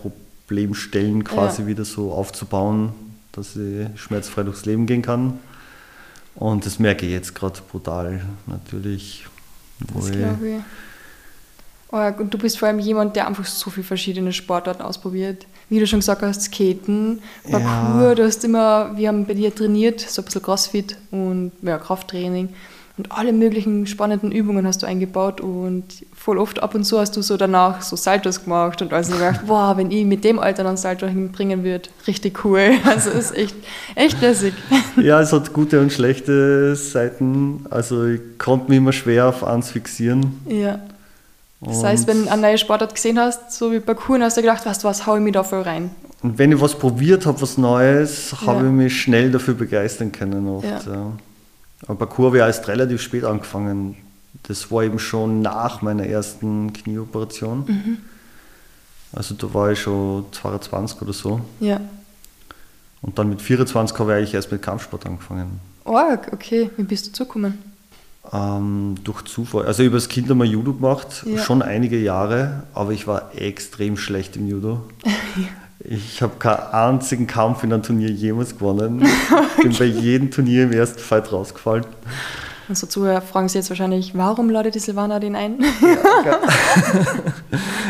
Problemstellen 0.46 1.24
quasi 1.24 1.62
Ja. 1.62 1.66
wieder 1.66 1.84
so 1.84 2.12
aufzubauen, 2.12 2.92
dass 3.32 3.56
ich 3.56 3.88
schmerzfrei 4.00 4.44
durchs 4.44 4.66
Leben 4.66 4.86
gehen 4.86 5.02
kann. 5.02 5.40
Und 6.36 6.64
das 6.64 6.78
merke 6.78 7.06
ich 7.06 7.12
jetzt 7.12 7.34
gerade 7.34 7.58
brutal 7.72 8.20
natürlich. 8.46 9.26
Das 9.92 10.12
glaube 10.12 10.48
ich. 10.48 10.60
Oh, 11.90 12.22
und 12.22 12.32
du 12.32 12.38
bist 12.38 12.60
vor 12.60 12.68
allem 12.68 12.78
jemand, 12.78 13.16
der 13.16 13.26
einfach 13.26 13.44
so 13.44 13.68
viele 13.68 13.84
verschiedene 13.84 14.32
Sportarten 14.32 14.82
ausprobiert. 14.82 15.46
Wie 15.72 15.78
du 15.80 15.86
schon 15.86 16.00
gesagt 16.00 16.20
hast, 16.20 16.42
Skaten, 16.42 17.20
Parkour, 17.50 18.08
Ja. 18.08 18.14
du 18.14 18.24
hast 18.24 18.44
immer, 18.44 18.90
wir 18.94 19.08
haben 19.08 19.24
bei 19.24 19.32
dir 19.32 19.54
trainiert, 19.54 20.00
so 20.00 20.20
ein 20.20 20.26
bisschen 20.26 20.42
Crossfit 20.42 20.96
und 21.10 21.50
ja, 21.62 21.78
Krafttraining. 21.78 22.50
Und 22.98 23.10
alle 23.10 23.32
möglichen 23.32 23.86
spannenden 23.86 24.30
Übungen 24.32 24.66
hast 24.66 24.82
du 24.82 24.86
eingebaut 24.86 25.40
und 25.40 25.84
voll 26.14 26.36
oft 26.36 26.62
ab 26.62 26.74
und 26.74 26.84
zu 26.84 26.98
hast 27.00 27.16
du 27.16 27.22
so 27.22 27.38
danach 27.38 27.80
so 27.80 27.96
Saltos 27.96 28.44
gemacht 28.44 28.82
und 28.82 28.92
alles 28.92 29.08
und 29.08 29.14
gedacht, 29.14 29.46
boah, 29.46 29.78
wenn 29.78 29.90
ich 29.90 30.04
mit 30.04 30.24
dem 30.24 30.38
Alter 30.38 30.66
einen 30.68 30.76
Salto 30.76 31.06
hinbringen 31.06 31.64
würde, 31.64 31.88
richtig 32.06 32.44
cool. 32.44 32.72
Also 32.84 33.08
ist 33.08 33.34
echt, 33.34 33.54
echt 33.94 34.20
lässig. 34.20 34.52
ja, 35.00 35.22
es 35.22 35.32
hat 35.32 35.54
gute 35.54 35.80
und 35.80 35.90
schlechte 35.90 36.76
Seiten. 36.76 37.64
Also 37.70 38.04
ich 38.04 38.20
konnte 38.36 38.68
mich 38.68 38.76
immer 38.76 38.92
schwer 38.92 39.26
auf 39.30 39.42
eins 39.42 39.70
fixieren. 39.70 40.38
Ja. 40.46 40.78
Das 41.64 41.84
heißt, 41.84 42.06
wenn 42.08 42.24
du 42.24 42.30
eine 42.32 42.42
neue 42.42 42.58
Sportart 42.58 42.94
gesehen 42.94 43.18
hast, 43.18 43.52
so 43.52 43.70
wie 43.70 43.78
Parkour, 43.78 44.18
hast 44.20 44.36
du 44.36 44.40
gedacht, 44.40 44.66
weißt 44.66 44.82
du 44.82 44.88
was, 44.88 45.06
hau 45.06 45.16
ich 45.16 45.22
mich 45.22 45.32
da 45.32 45.44
voll 45.44 45.62
rein. 45.62 45.90
Und 46.22 46.36
wenn 46.38 46.50
ich 46.52 46.60
was 46.60 46.76
probiert 46.76 47.24
habe, 47.26 47.40
was 47.40 47.56
Neues, 47.56 48.32
Ja. 48.32 48.46
habe 48.48 48.66
ich 48.66 48.72
mich 48.72 49.00
schnell 49.02 49.30
dafür 49.30 49.54
begeistern 49.54 50.10
können 50.12 50.48
oft. 50.48 50.64
Ja. 50.66 50.80
Ja. 50.92 51.12
Aber 51.86 51.94
Parkour 52.06 52.26
habe 52.26 52.38
ich 52.38 52.42
erst 52.42 52.66
relativ 52.68 53.00
spät 53.00 53.24
angefangen. 53.24 53.96
Das 54.44 54.70
war 54.72 54.82
eben 54.82 54.98
schon 54.98 55.40
nach 55.42 55.82
meiner 55.82 56.04
ersten 56.06 56.72
Knieoperation. 56.72 57.64
Mhm. 57.66 57.98
Also 59.12 59.34
da 59.34 59.52
war 59.52 59.70
ich 59.70 59.80
schon 59.80 60.24
22 60.32 61.00
oder 61.02 61.12
so. 61.12 61.40
Ja. 61.60 61.80
Und 63.02 63.18
dann 63.18 63.28
mit 63.28 63.42
24 63.42 63.98
habe 63.98 64.12
ich 64.12 64.16
eigentlich 64.18 64.34
erst 64.34 64.50
mit 64.50 64.62
Kampfsport 64.62 65.06
angefangen. 65.06 65.60
Org, 65.84 66.30
okay. 66.32 66.70
Wie 66.76 66.84
bist 66.84 67.06
du 67.08 67.12
zugekommen? 67.12 67.58
Ähm, 68.32 68.96
durch 69.02 69.22
Zufall. 69.24 69.66
Also 69.66 69.82
habe 69.84 69.96
als 69.96 70.08
Kind 70.08 70.30
einmal 70.30 70.46
Judo 70.46 70.72
gemacht, 70.74 71.24
Ja. 71.26 71.38
schon 71.38 71.60
einige 71.62 71.98
Jahre, 71.98 72.62
aber 72.72 72.92
ich 72.92 73.06
war 73.06 73.30
extrem 73.36 73.96
schlecht 73.96 74.36
im 74.36 74.46
Judo. 74.48 74.82
Ich 75.84 76.22
habe 76.22 76.34
keinen 76.38 76.60
einzigen 76.72 77.26
Kampf 77.26 77.64
in 77.64 77.72
einem 77.72 77.82
Turnier 77.82 78.08
jemals 78.08 78.56
gewonnen. 78.56 79.04
Bin 79.60 79.74
bei 79.76 79.84
jedem 79.86 80.30
Turnier 80.30 80.62
im 80.62 80.72
ersten 80.72 81.00
Fight 81.00 81.32
rausgefallen. 81.32 81.84
Unsere 82.68 82.88
Zuhörer 82.88 83.20
fragen 83.20 83.48
sich 83.48 83.56
jetzt 83.56 83.68
wahrscheinlich, 83.70 84.16
warum 84.16 84.48
ladet 84.48 84.76
die 84.76 84.78
Silvana 84.78 85.18
den 85.18 85.34
ein? 85.34 85.58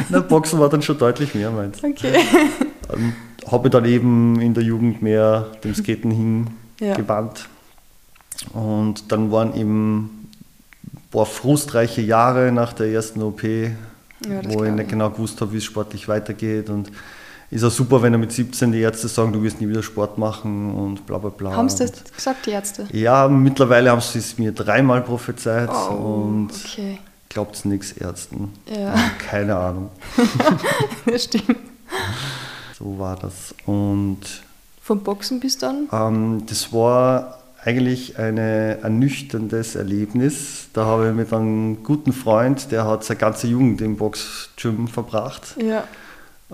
Na, 0.08 0.20
Boxen 0.20 0.58
war 0.58 0.70
dann 0.70 0.80
schon 0.80 0.96
deutlich 0.96 1.34
mehr 1.34 1.50
meins. 1.50 1.84
okay. 1.84 2.14
Ähm, 2.94 3.12
habe 3.50 3.68
dann 3.68 3.84
eben 3.84 4.40
in 4.40 4.54
der 4.54 4.62
Jugend 4.62 5.02
mehr 5.02 5.48
dem 5.62 5.74
Skaten 5.74 6.46
Ja. 6.80 6.94
hingewandt. 6.94 7.46
Und 8.54 9.12
dann 9.12 9.30
waren 9.30 9.54
eben 9.54 10.21
boah, 11.12 11.24
frustreiche 11.26 12.00
Jahre 12.00 12.50
nach 12.50 12.72
der 12.72 12.88
ersten 12.88 13.22
OP, 13.22 13.42
Ja, 13.44 13.70
wo 14.48 14.64
ich 14.64 14.72
nicht 14.72 14.84
ich. 14.84 14.88
genau 14.88 15.10
gewusst 15.10 15.40
habe, 15.40 15.52
wie 15.52 15.58
es 15.58 15.64
sportlich 15.64 16.08
weitergeht. 16.08 16.68
Und 16.70 16.90
ist 17.50 17.62
auch 17.64 17.70
super, 17.70 18.00
wenn 18.02 18.14
er 18.14 18.18
mit 18.18 18.32
17 18.32 18.72
die 18.72 18.80
Ärzte 18.80 19.08
sagen, 19.08 19.30
du 19.32 19.42
wirst 19.42 19.60
nie 19.60 19.68
wieder 19.68 19.82
Sport 19.82 20.16
machen 20.18 20.74
und 20.74 21.06
bla 21.06 21.18
bla 21.18 21.28
bla. 21.30 21.52
Haben 21.54 21.68
sie 21.68 21.84
das 21.86 22.02
gesagt, 22.12 22.46
die 22.46 22.50
Ärzte? 22.50 22.86
Ja, 22.92 23.28
mittlerweile 23.28 23.90
haben 23.90 24.00
sie 24.00 24.18
es 24.20 24.38
mir 24.38 24.52
dreimal 24.52 25.02
prophezeit 25.02 25.68
Oh, 25.70 25.92
und 25.94 26.50
okay. 26.64 26.98
glaubt 27.28 27.62
nichts 27.66 27.92
Ärzten. 27.92 28.52
Ja. 28.74 28.94
Keine 29.28 29.54
Ahnung. 29.56 29.90
Das 31.04 31.24
stimmt. 31.24 31.56
So 32.78 32.98
war 32.98 33.16
das. 33.16 33.54
Und 33.66 34.20
Vom 34.82 35.02
Boxen 35.02 35.38
bis 35.40 35.58
dann? 35.58 35.88
ähm, 35.92 36.44
das 36.48 36.72
war 36.72 37.41
eigentlich 37.64 38.18
eine 38.18 38.78
ernüchterndes 38.82 39.76
Erlebnis. 39.76 40.68
Da 40.72 40.84
habe 40.84 41.08
ich 41.08 41.14
mit 41.14 41.32
einem 41.32 41.82
guten 41.84 42.12
Freund, 42.12 42.72
der 42.72 42.86
hat 42.86 43.04
seine 43.04 43.20
ganze 43.20 43.46
Jugend 43.46 43.80
im 43.80 43.96
Boxgym 43.96 44.88
verbracht. 44.88 45.56
Ja. 45.58 45.84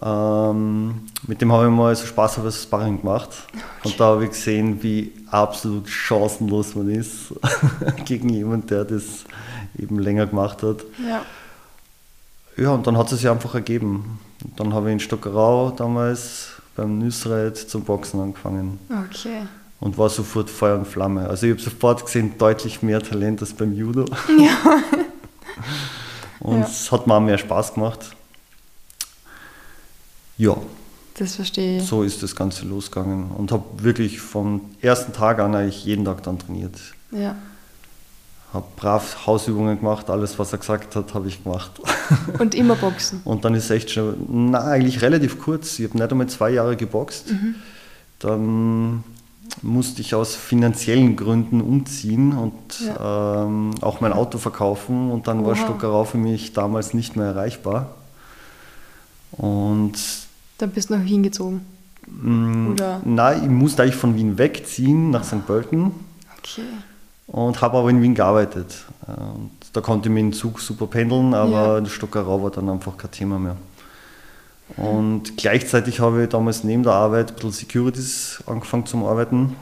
Ähm, 0.00 1.08
mit 1.26 1.40
dem 1.40 1.50
habe 1.52 1.64
ich 1.64 1.72
mal 1.72 1.96
so 1.96 2.06
Spaß 2.06 2.38
auf 2.38 2.44
das 2.44 2.62
Sparring 2.62 3.00
gemacht. 3.00 3.30
Und 3.84 3.98
da 3.98 4.04
habe 4.06 4.24
ich 4.24 4.30
gesehen, 4.30 4.82
wie 4.82 5.12
absolut 5.30 5.88
chancenlos 5.88 6.74
man 6.74 6.90
ist 6.90 7.34
gegen 8.04 8.28
jemanden, 8.28 8.66
der 8.68 8.84
das 8.84 9.24
eben 9.78 9.98
länger 9.98 10.26
gemacht 10.26 10.62
hat. 10.62 10.84
Ja. 11.06 11.22
Ja, 12.56 12.72
und 12.72 12.86
dann 12.86 12.98
hat 12.98 13.10
es 13.12 13.20
sich 13.20 13.28
einfach 13.28 13.54
ergeben. 13.54 14.20
Und 14.44 14.60
dann 14.60 14.74
habe 14.74 14.88
ich 14.88 14.92
in 14.94 15.00
Stockerau 15.00 15.70
damals 15.70 16.50
beim 16.76 16.98
Nüsred 16.98 17.56
zum 17.56 17.82
Boxen 17.82 18.20
angefangen 18.20 18.78
Okay. 18.88 19.42
Und 19.80 19.96
war 19.98 20.08
sofort 20.08 20.50
Feuer 20.50 20.76
und 20.78 20.86
Flamme. 20.86 21.28
Also 21.28 21.46
ich 21.46 21.52
habe 21.52 21.62
sofort 21.62 22.04
gesehen, 22.04 22.34
deutlich 22.38 22.82
mehr 22.82 23.02
Talent 23.02 23.40
als 23.40 23.52
beim 23.52 23.72
Judo. 23.74 24.04
Ja. 24.38 24.56
Und 26.40 26.60
Ja. 26.60 26.66
es 26.66 26.92
hat 26.92 27.06
mir 27.08 27.14
auch 27.14 27.20
mehr 27.20 27.36
Spaß 27.38 27.74
gemacht. 27.74 28.10
Ja, 30.36 30.56
Das 31.14 31.34
verstehe 31.34 31.78
ich. 31.78 31.84
so 31.86 32.04
ist 32.04 32.22
das 32.22 32.36
Ganze 32.36 32.64
losgegangen 32.64 33.32
und 33.32 33.50
habe 33.50 33.64
wirklich 33.82 34.20
vom 34.20 34.60
ersten 34.80 35.12
Tag 35.12 35.40
an 35.40 35.54
eigentlich 35.56 35.84
jeden 35.84 36.04
Tag 36.04 36.22
dann 36.22 36.38
trainiert. 36.38 36.78
Ja. 37.10 37.34
Habe 38.52 38.66
brav 38.76 39.26
Hausübungen 39.26 39.78
gemacht, 39.80 40.08
alles 40.10 40.38
was 40.38 40.52
er 40.52 40.58
gesagt 40.58 40.94
hat, 40.94 41.12
habe 41.12 41.26
ich 41.28 41.42
gemacht. 41.42 41.72
Und 42.38 42.54
immer 42.54 42.76
Boxen. 42.76 43.20
Und 43.24 43.44
dann 43.44 43.54
ist 43.54 43.68
echt 43.68 43.90
schon, 43.90 44.14
na 44.50 44.60
eigentlich 44.62 45.02
relativ 45.02 45.38
kurz, 45.40 45.78
ich 45.80 45.88
habe 45.88 45.98
nicht 45.98 46.10
einmal 46.10 46.28
zwei 46.28 46.50
Jahre 46.50 46.76
geboxt. 46.76 47.30
Mhm. 47.32 47.56
Dann 48.20 49.04
musste 49.62 50.00
ich 50.02 50.14
aus 50.14 50.34
finanziellen 50.36 51.16
Gründen 51.16 51.60
umziehen 51.60 52.32
und 52.36 52.52
ähm, 53.00 53.70
auch 53.80 54.00
mein 54.00 54.12
Auto 54.12 54.38
verkaufen 54.38 55.10
und 55.10 55.26
dann 55.26 55.44
war 55.44 55.52
Oha. 55.52 55.56
Stockerau 55.56 56.04
für 56.04 56.18
mich 56.18 56.52
damals 56.52 56.94
nicht 56.94 57.16
mehr 57.16 57.26
erreichbar. 57.26 57.94
Und 59.32 59.92
Dann 60.58 60.70
bist 60.70 60.90
du 60.90 60.96
noch 60.96 61.04
hingezogen. 61.04 61.60
mh, 62.06 62.70
Oder? 62.72 63.00
nein, 63.04 63.42
ich 63.44 63.50
musste 63.50 63.82
eigentlich 63.82 63.96
von 63.96 64.16
Wien 64.16 64.38
wegziehen 64.38 65.10
nach 65.10 65.24
St. 65.24 65.46
Pölten 65.46 65.92
Okay. 66.38 66.62
und 67.26 67.60
habe 67.60 67.78
aber 67.78 67.90
in 67.90 68.00
Wien 68.02 68.14
gearbeitet. 68.14 68.84
Äh, 69.06 69.10
Und 69.20 69.50
da 69.72 69.80
konnte 69.80 70.08
ich 70.08 70.14
mit 70.14 70.22
dem 70.22 70.32
Zug 70.32 70.60
super 70.60 70.86
pendeln, 70.86 71.34
aber 71.34 71.78
Ja. 71.80 71.86
Stockerau 71.86 72.42
war 72.42 72.50
dann 72.50 72.68
einfach 72.68 72.96
kein 72.96 73.10
Thema 73.10 73.38
mehr. 73.38 73.56
Und 74.76 75.36
gleichzeitig 75.36 76.00
habe 76.00 76.24
ich 76.24 76.28
damals 76.28 76.64
neben 76.64 76.82
der 76.82 76.92
Arbeit 76.92 77.30
ein 77.30 77.34
bisschen 77.34 77.52
Securities 77.52 78.42
angefangen 78.46 78.86
zu 78.86 79.06
arbeiten, 79.08 79.56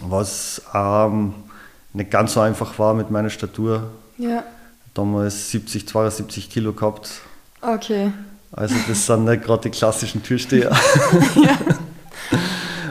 was 0.00 0.62
ähm, 0.74 1.34
nicht 1.92 2.10
ganz 2.10 2.34
so 2.34 2.40
einfach 2.40 2.78
war 2.78 2.94
mit 2.94 3.10
meiner 3.10 3.30
Statur. 3.30 3.90
Ja. 4.18 4.42
Damals 4.94 5.50
70, 5.50 5.86
72 5.88 6.50
Kilo 6.50 6.72
gehabt. 6.72 7.10
Okay. 7.62 8.12
Also 8.52 8.74
das 8.88 9.06
sind 9.06 9.24
nicht 9.24 9.42
gerade 9.44 9.62
die 9.62 9.70
klassischen 9.70 10.22
Türsteher. 10.22 10.74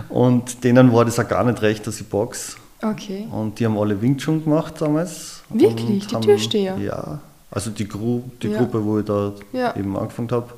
Und 0.09 0.63
denen 0.63 0.91
war 0.93 1.05
das 1.05 1.19
auch 1.19 1.27
gar 1.27 1.43
nicht 1.43 1.61
recht, 1.61 1.85
dass 1.85 1.99
ich 2.01 2.07
box. 2.07 2.57
Okay. 2.81 3.27
Und 3.31 3.59
die 3.59 3.65
haben 3.65 3.77
alle 3.77 4.01
Wing 4.01 4.17
Chun 4.17 4.43
gemacht 4.43 4.75
damals. 4.79 5.43
Wirklich? 5.49 6.07
Die 6.07 6.15
haben- 6.15 6.21
Türsteher? 6.23 6.77
Ja, 6.77 7.19
also 7.51 7.69
die, 7.71 7.87
Gru 7.87 8.23
die 8.41 8.47
Ja. 8.49 8.57
Gruppe, 8.59 8.83
wo 8.83 8.99
ich 8.99 9.05
da 9.05 9.33
Ja. 9.51 9.75
eben 9.75 9.97
angefangen 9.97 10.31
habe. 10.31 10.49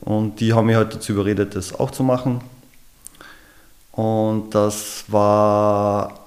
Und 0.00 0.40
die 0.40 0.52
haben 0.54 0.66
mich 0.66 0.76
halt 0.76 0.94
dazu 0.94 1.12
überredet, 1.12 1.54
das 1.56 1.78
auch 1.78 1.90
zu 1.90 2.02
machen. 2.02 2.40
Und 3.92 4.54
das 4.54 5.04
war, 5.08 6.20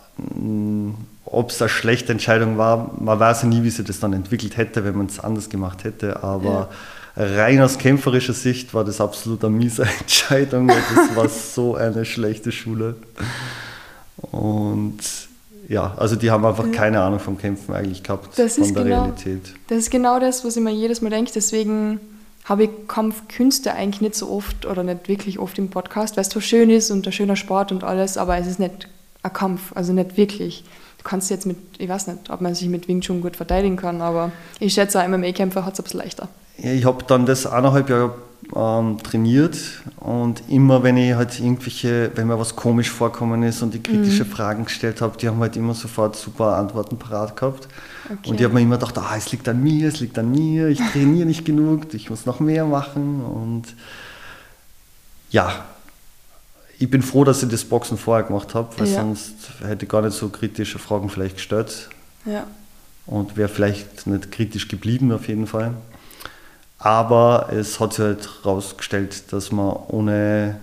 ob 1.26 1.50
es 1.50 1.62
eine 1.62 1.70
schlechte 1.70 2.12
Entscheidung 2.12 2.58
war, 2.58 2.92
man 3.00 3.20
weiß 3.20 3.44
ja 3.44 3.48
nie, 3.48 3.64
wie 3.64 3.70
sich 3.70 3.86
das 3.86 4.00
dann 4.00 4.14
entwickelt 4.14 4.58
hätte, 4.58 4.84
wenn 4.86 4.96
man 4.98 5.08
es 5.08 5.20
anders 5.20 5.50
gemacht 5.50 5.84
hätte. 5.84 6.22
Aber 6.24 6.70
rein 7.16 7.62
aus 7.62 7.78
kämpferischer 7.78 8.34
Sicht 8.34 8.74
war 8.74 8.84
das 8.84 9.02
absolut 9.02 9.44
eine 9.44 9.56
miese 9.56 9.84
Entscheidung. 10.00 10.68
weil 10.68 10.78
Das 10.96 11.16
war 11.16 11.30
so 11.30 11.76
eine 11.76 12.06
schlechte 12.06 12.52
Schule. 12.52 12.96
Und 14.18 15.00
ja, 15.70 15.94
also 15.98 16.16
die 16.16 16.30
haben 16.30 16.46
einfach 16.46 16.72
keine 16.72 17.02
Ahnung 17.02 17.20
vom 17.20 17.38
Kämpfen 17.38 17.74
eigentlich 17.74 18.04
gehabt, 18.04 18.38
Das 18.38 18.56
von 18.56 18.66
ist 18.66 18.76
der 18.76 18.84
genau- 18.84 19.02
Realität. 19.04 19.54
Das 19.68 19.78
ist 19.80 19.90
genau 19.92 20.20
das, 20.20 20.44
was 20.46 20.58
ich 20.58 20.62
mir 20.62 20.72
jedes 20.74 21.02
Mal 21.02 21.10
denke. 21.10 21.32
Deswegen 21.34 22.00
habe 22.46 22.66
ich 22.66 22.70
Kampfkünste 22.88 23.74
eigentlich 23.74 24.02
nicht 24.02 24.16
so 24.16 24.30
oft 24.30 24.66
oder 24.66 24.84
nicht 24.84 25.08
wirklich 25.08 25.40
oft 25.40 25.58
im 25.58 25.70
Podcast, 25.70 26.18
weil 26.18 26.24
es 26.24 26.30
zwar 26.30 26.42
schön 26.42 26.70
ist 26.70 26.92
und 26.92 27.06
ein 27.06 27.14
schöner 27.14 27.36
Sport 27.36 27.72
und 27.72 27.84
alles, 27.84 28.18
aber 28.18 28.38
es 28.38 28.48
ist 28.48 28.60
nicht 28.60 28.88
ein 29.24 29.34
Kampf, 29.34 29.72
also 29.76 29.94
nicht 29.94 30.18
wirklich. 30.18 30.64
Du 30.98 31.04
kannst 31.04 31.30
jetzt 31.30 31.46
mit, 31.46 31.58
ich 31.78 31.90
weiß 31.90 32.08
nicht, 32.08 32.30
ob 32.30 32.42
man 32.42 32.54
sich 32.56 32.68
mit 32.68 32.88
Wing 32.88 33.02
Chun 33.02 33.22
gut 33.22 33.36
verteidigen 33.36 33.78
kann, 33.78 34.02
aber 34.02 34.32
ich 34.60 34.74
schätze, 34.74 35.00
ein 35.00 35.12
MMA-Kämpfer 35.12 35.66
hat 35.66 35.74
es 35.74 35.80
ein 35.80 35.84
bisschen 35.84 36.00
leichter. 36.00 36.28
Ich 36.58 36.86
habe 36.86 37.04
dann 37.06 37.26
das 37.26 37.46
eineinhalb 37.46 37.90
Jahre 37.90 38.16
ähm, 38.56 38.98
trainiert 39.04 39.58
und 39.98 40.44
immer 40.50 40.84
wenn 40.84 40.98
ich 40.98 41.14
halt 41.16 41.40
irgendwelche, 41.40 42.12
wenn 42.16 42.28
mir 42.28 42.38
was 42.40 42.56
komisch 42.56 42.90
vorkommen 42.90 43.44
ist 43.44 43.62
und 43.62 43.74
die 43.74 43.82
kritische 43.82 44.26
Fragen 44.26 44.66
gestellt 44.66 45.02
habe, 45.02 45.18
die 45.18 45.28
haben 45.28 45.40
halt 45.40 45.56
immer 45.56 45.74
sofort 45.74 46.16
super 46.16 46.58
Antworten 46.58 46.98
parat 46.98 47.36
gehabt. 47.36 47.68
Okay. 48.06 48.30
Und 48.30 48.40
ich 48.40 48.44
habe 48.44 48.54
mir 48.56 48.62
immer 48.62 48.78
gedacht, 48.78 48.98
ah, 48.98 49.16
es 49.18 49.32
liegt 49.32 49.48
an 49.48 49.62
mir, 49.64 49.88
es 49.88 50.00
liegt 50.00 50.18
an 50.20 50.30
mir, 50.32 50.68
ich 50.68 50.80
trainiere 50.92 51.26
nicht 51.26 51.46
genug, 51.46 51.94
ich 51.94 52.10
muss 52.10 52.26
noch 52.26 52.40
mehr 52.40 52.66
machen 52.66 53.24
und 53.24 53.64
ja, 55.32 55.66
ich 56.80 56.90
bin 56.90 57.02
froh, 57.02 57.24
dass 57.24 57.42
ich 57.44 57.50
das 57.50 57.64
Boxen 57.64 57.98
vorher 57.98 58.26
gemacht 58.26 58.54
habe, 58.56 58.70
weil 58.78 58.88
Ja. 58.88 59.02
sonst 59.02 59.34
hätte 59.66 59.86
ich 59.86 59.92
gar 59.92 60.02
nicht 60.02 60.16
so 60.18 60.30
kritische 60.30 60.80
Fragen 60.80 61.10
vielleicht 61.10 61.36
gestellt 61.36 61.90
Ja, 62.26 62.46
und 63.06 63.38
wäre 63.38 63.50
vielleicht 63.50 64.06
nicht 64.08 64.32
kritisch 64.32 64.68
geblieben 64.68 65.12
auf 65.12 65.28
jeden 65.28 65.48
Fall. 65.48 65.74
Aber 66.84 67.48
es 67.50 67.80
hat 67.80 67.94
sich 67.94 68.04
halt 68.04 68.30
herausgestellt, 68.44 69.32
dass 69.32 69.54
man 69.54 69.74
ohne 69.88 70.60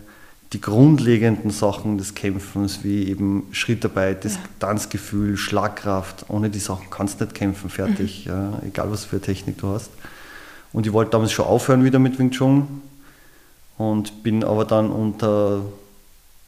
die 0.53 0.61
grundlegenden 0.61 1.51
Sachen 1.51 1.97
des 1.97 2.15
Kämpfens, 2.15 2.85
wie 2.85 3.09
eben 3.09 3.47
Schrittarbeit, 3.53 4.25
Distanzgefühl, 4.25 5.39
Schlagkraft, 5.39 6.27
ohne 6.29 6.51
die 6.51 6.59
Sachen 6.59 6.91
kannst 6.91 7.21
du 7.21 7.25
nicht 7.25 7.35
kämpfen, 7.35 7.71
fertig, 7.71 8.27
ja, 8.27 8.53
egal 8.67 8.91
was 8.91 9.07
für 9.07 9.19
Technik 9.19 9.57
du 9.59 9.69
hast. 9.69 9.91
Und 10.75 10.87
ich 10.87 10.93
wollte 10.93 11.13
damals 11.13 11.33
schon 11.33 11.47
aufhören 11.47 11.85
wieder 11.85 11.99
mit 11.99 12.19
Wing 12.19 12.33
Chun 12.33 12.83
und 13.79 14.23
bin 14.23 14.45
aber 14.45 14.67
dann 14.67 14.91
unter 14.91 15.63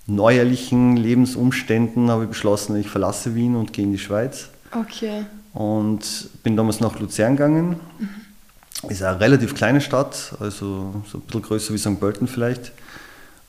neuerlichen 0.07 0.99
Lebensumständen 0.99 2.11
habe 2.11 2.25
ich 2.25 2.29
beschlossen, 2.29 2.77
ich 2.77 2.91
verlasse 2.91 3.35
Wien 3.35 3.57
und 3.57 3.73
gehe 3.73 3.87
in 3.87 3.93
die 3.93 3.99
Schweiz 3.99 4.51
okay. 4.79 5.25
und 5.55 6.29
bin 6.43 6.59
damals 6.59 6.81
nach 6.81 7.01
Luzern 7.01 7.37
gegangen. 7.37 7.77
Ist 8.89 9.03
eine 9.03 9.21
relativ 9.21 9.55
kleine 9.55 9.81
Stadt, 9.81 10.35
also 10.41 11.03
so 11.11 11.19
ein 11.19 11.21
bisschen 11.23 11.43
größer 11.43 11.75
wie 11.75 11.79
St. 11.79 12.01
Pölten 12.01 12.27
vielleicht. 12.27 12.73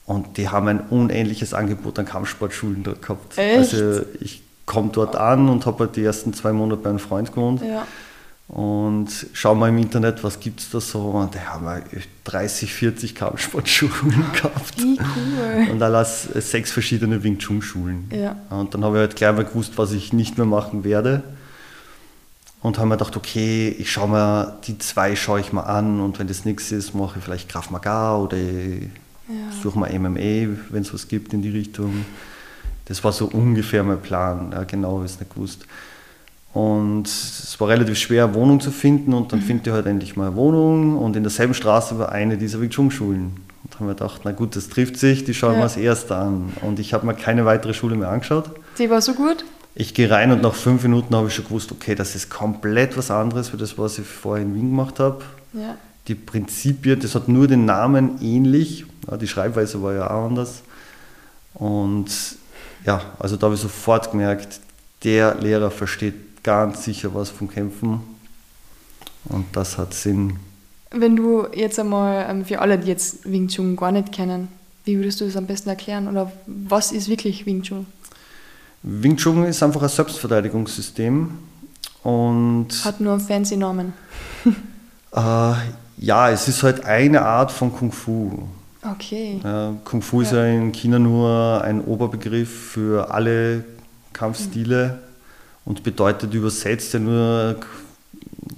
Und 0.06 0.36
die 0.36 0.48
haben 0.48 0.68
ein 0.68 0.80
unähnliches 0.90 1.54
Angebot 1.54 1.98
an 1.98 2.04
Kampfsportschulen 2.04 2.82
dort 2.82 3.02
gehabt. 3.02 3.38
Echt? 3.38 3.74
Also 3.74 4.02
ich 4.20 4.42
komme 4.66 4.90
dort 4.92 5.16
an 5.16 5.48
und 5.48 5.66
habe 5.66 5.84
halt 5.84 5.96
die 5.96 6.04
ersten 6.04 6.34
zwei 6.34 6.52
Monate 6.52 6.82
bei 6.82 6.90
einem 6.90 6.98
Freund 6.98 7.32
gewohnt 7.32 7.62
Ja, 7.62 7.86
und 8.46 9.08
schau 9.32 9.54
mal 9.54 9.70
im 9.70 9.78
Internet, 9.78 10.22
was 10.22 10.38
gibt 10.38 10.60
es 10.60 10.70
da 10.70 10.80
so. 10.80 11.00
Und 11.00 11.34
da 11.34 11.40
haben 11.40 11.64
wir 11.64 11.82
30, 12.24 12.72
40 12.72 13.14
Kampfsportschulen 13.14 14.24
gehabt. 14.34 14.76
wie 14.76 14.98
cool. 14.98 15.70
Und 15.72 15.82
alles 15.82 16.24
sechs 16.34 16.70
verschiedene 16.70 17.22
Wing 17.22 17.38
Chun 17.38 17.62
Schulen. 17.62 18.10
Ja. 18.12 18.36
Und 18.50 18.74
dann 18.74 18.84
habe 18.84 18.96
ich 18.96 19.00
halt 19.00 19.16
gleich 19.16 19.34
mal 19.34 19.44
gewusst, 19.44 19.72
was 19.76 19.92
ich 19.92 20.12
nicht 20.12 20.36
mehr 20.36 20.46
machen 20.46 20.84
werde. 20.84 21.22
Und 22.64 22.78
habe 22.78 22.88
mir 22.88 22.96
gedacht, 22.96 23.14
okay, 23.14 23.68
ich 23.78 23.92
schaue 23.92 24.08
mir, 24.08 24.56
die 24.66 24.78
zwei 24.78 25.16
schaue 25.16 25.38
ich 25.38 25.52
mal 25.52 25.64
an 25.64 26.00
und 26.00 26.18
wenn 26.18 26.28
das 26.28 26.46
nichts 26.46 26.72
ist, 26.72 26.94
mache 26.94 27.18
ich 27.18 27.24
vielleicht 27.24 27.50
Krav 27.50 27.68
Maga 27.68 28.16
oder 28.16 28.38
ich 28.38 28.88
suche 29.62 29.78
mal 29.78 29.92
MMA, 29.92 30.48
wenn 30.70 30.80
es 30.80 30.94
was 30.94 31.06
gibt 31.06 31.34
in 31.34 31.42
die 31.42 31.50
Richtung. 31.50 32.06
Das 32.86 33.04
war 33.04 33.12
so 33.12 33.26
ungefähr 33.26 33.82
mein 33.82 34.00
Plan, 34.00 34.52
ja, 34.52 34.64
genau 34.64 35.02
es 35.02 35.20
nicht 35.20 35.34
gewusst. 35.34 35.66
Und 36.54 37.06
es 37.06 37.54
war 37.60 37.68
relativ 37.68 37.98
schwer, 37.98 38.24
eine 38.24 38.34
Wohnung 38.34 38.60
zu 38.60 38.70
finden 38.70 39.12
und 39.12 39.30
dann 39.34 39.42
finde 39.42 39.68
ich 39.68 39.74
halt 39.74 39.84
endlich 39.84 40.16
mal 40.16 40.28
eine 40.28 40.36
Wohnung 40.36 40.96
und 40.96 41.16
in 41.16 41.22
derselben 41.22 41.52
Straße 41.52 41.98
war 41.98 42.12
eine 42.12 42.38
dieser 42.38 42.62
Wing 42.62 42.70
Chun 42.70 42.90
Schulen. 42.90 43.36
Und 43.64 43.78
haben 43.78 43.88
wir 43.88 43.94
gedacht, 43.94 44.22
na 44.24 44.32
gut, 44.32 44.56
das 44.56 44.70
trifft 44.70 44.96
sich, 44.96 45.24
die 45.24 45.34
schauen 45.34 45.52
Ja. 45.52 45.58
wir 45.58 45.62
als 45.64 45.76
erste 45.76 46.16
an. 46.16 46.52
Und 46.62 46.78
ich 46.78 46.94
habe 46.94 47.04
mir 47.04 47.12
keine 47.14 47.44
weitere 47.44 47.74
Schule 47.74 47.94
mehr 47.96 48.08
angeschaut. 48.08 48.48
Die 48.78 48.88
war 48.88 49.02
so 49.02 49.12
gut? 49.12 49.44
Ich 49.74 49.92
gehe 49.94 50.10
rein 50.10 50.30
und 50.30 50.42
nach 50.42 50.54
fünf 50.54 50.82
Minuten 50.84 51.14
habe 51.16 51.28
ich 51.28 51.34
schon 51.34 51.46
gewusst, 51.46 51.72
okay, 51.72 51.94
das 51.94 52.14
ist 52.14 52.30
komplett 52.30 52.96
was 52.96 53.10
anderes 53.10 53.48
für 53.48 53.56
das, 53.56 53.76
was 53.76 53.98
ich 53.98 54.06
vorher 54.06 54.44
in 54.44 54.54
Wien 54.54 54.70
gemacht 54.70 55.00
habe. 55.00 55.24
Ja. 55.52 55.76
die 56.08 56.14
Prinzipien, 56.14 56.98
das 57.00 57.14
hat 57.14 57.28
nur 57.28 57.46
den 57.46 57.64
Namen 57.64 58.20
ähnlich, 58.20 58.84
die 59.20 59.28
Schreibweise 59.28 59.82
war 59.82 59.94
ja 59.94 60.10
auch 60.10 60.26
anders. 60.26 60.62
Und 61.54 62.10
ja, 62.84 63.00
also 63.18 63.36
da 63.36 63.46
habe 63.46 63.54
ich 63.54 63.60
sofort 63.60 64.10
gemerkt, 64.10 64.60
der 65.04 65.36
Lehrer 65.36 65.70
versteht 65.70 66.42
ganz 66.42 66.84
sicher 66.84 67.14
was 67.14 67.30
vom 67.30 67.48
Kämpfen 67.48 68.00
und 69.26 69.46
das 69.52 69.78
hat 69.78 69.94
Sinn. 69.94 70.38
Wenn 70.90 71.16
du 71.16 71.46
jetzt 71.54 71.78
einmal 71.80 72.26
ähm, 72.28 72.44
für 72.44 72.60
alle, 72.60 72.78
die 72.78 72.88
jetzt 72.88 73.30
Wing 73.30 73.48
Chun 73.48 73.76
gar 73.76 73.92
nicht 73.92 74.12
kennen, 74.12 74.48
wie 74.84 74.98
würdest 74.98 75.20
du 75.20 75.24
das 75.24 75.36
am 75.36 75.46
besten 75.46 75.68
erklären 75.70 76.08
oder 76.08 76.30
was 76.46 76.92
ist 76.92 77.08
wirklich 77.08 77.46
Wing 77.46 77.62
Chun? 77.62 77.86
Wing 78.86 79.16
Chun 79.16 79.46
ist 79.46 79.62
einfach 79.62 79.82
ein 79.82 79.88
Selbstverteidigungssystem 79.88 81.30
und 82.02 82.68
hat 82.84 83.00
nur 83.00 83.14
einen 83.14 83.22
fancy 83.22 83.56
Namen. 83.56 83.94
äh, 85.12 85.54
ja, 85.96 86.30
es 86.30 86.48
ist 86.48 86.62
halt 86.62 86.84
eine 86.84 87.22
Art 87.22 87.50
von 87.50 87.74
Kung 87.74 87.90
Fu. 87.90 88.46
Okay. 88.82 89.40
Ja, 89.42 89.72
Kung 89.84 90.02
Fu 90.02 90.20
ja. 90.20 90.26
ist 90.26 90.32
ja 90.34 90.44
in 90.44 90.70
China 90.72 90.98
nur 90.98 91.62
ein 91.64 91.80
Oberbegriff 91.80 92.72
für 92.72 93.10
alle 93.10 93.64
Kampfstile 94.12 94.98
mhm. 95.64 95.70
und 95.70 95.82
bedeutet 95.82 96.34
übersetzt 96.34 96.92
ja 96.92 97.00
nur 97.00 97.56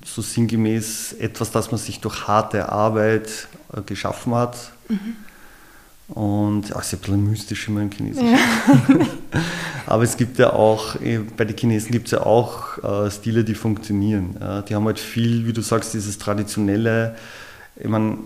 so 0.05 0.23
sinngemäß 0.23 1.13
etwas, 1.21 1.53
das 1.53 1.71
man 1.71 1.79
sich 1.79 2.01
durch 2.01 2.27
harte 2.27 2.69
Arbeit 2.69 3.47
äh, 3.73 3.81
geschaffen 3.83 4.35
hat. 4.35 4.73
Mhm. 4.89 5.17
Und 6.09 6.69
ja, 6.69 6.79
ist 6.79 6.93
ja 6.93 6.99
ein 6.99 7.01
bisschen 7.01 7.31
mystisch 7.31 7.69
immer 7.69 7.83
im 7.83 7.91
Chinesischen. 7.91 8.31
Ja. 8.31 8.39
Aber 9.87 10.05
es 10.05 10.17
gibt 10.17 10.39
ja 10.39 10.53
auch, 10.53 11.01
äh, 11.01 11.19
bei 11.19 11.45
den 11.45 11.57
Chinesen 11.57 11.91
gibt 11.91 12.07
es 12.07 12.13
ja 12.13 12.25
auch 12.25 12.79
äh, 12.83 13.11
Stile, 13.11 13.43
die 13.45 13.55
funktionieren. 13.55 14.37
Ja, 14.41 14.63
die 14.63 14.75
haben 14.75 14.85
halt 14.87 15.01
viel, 15.01 15.47
wie 15.47 15.53
du 15.53 15.63
sagst, 15.63 15.95
dieses 15.95 16.19
traditionelle, 16.19 17.17
ich 17.77 17.89
meine, 17.89 18.19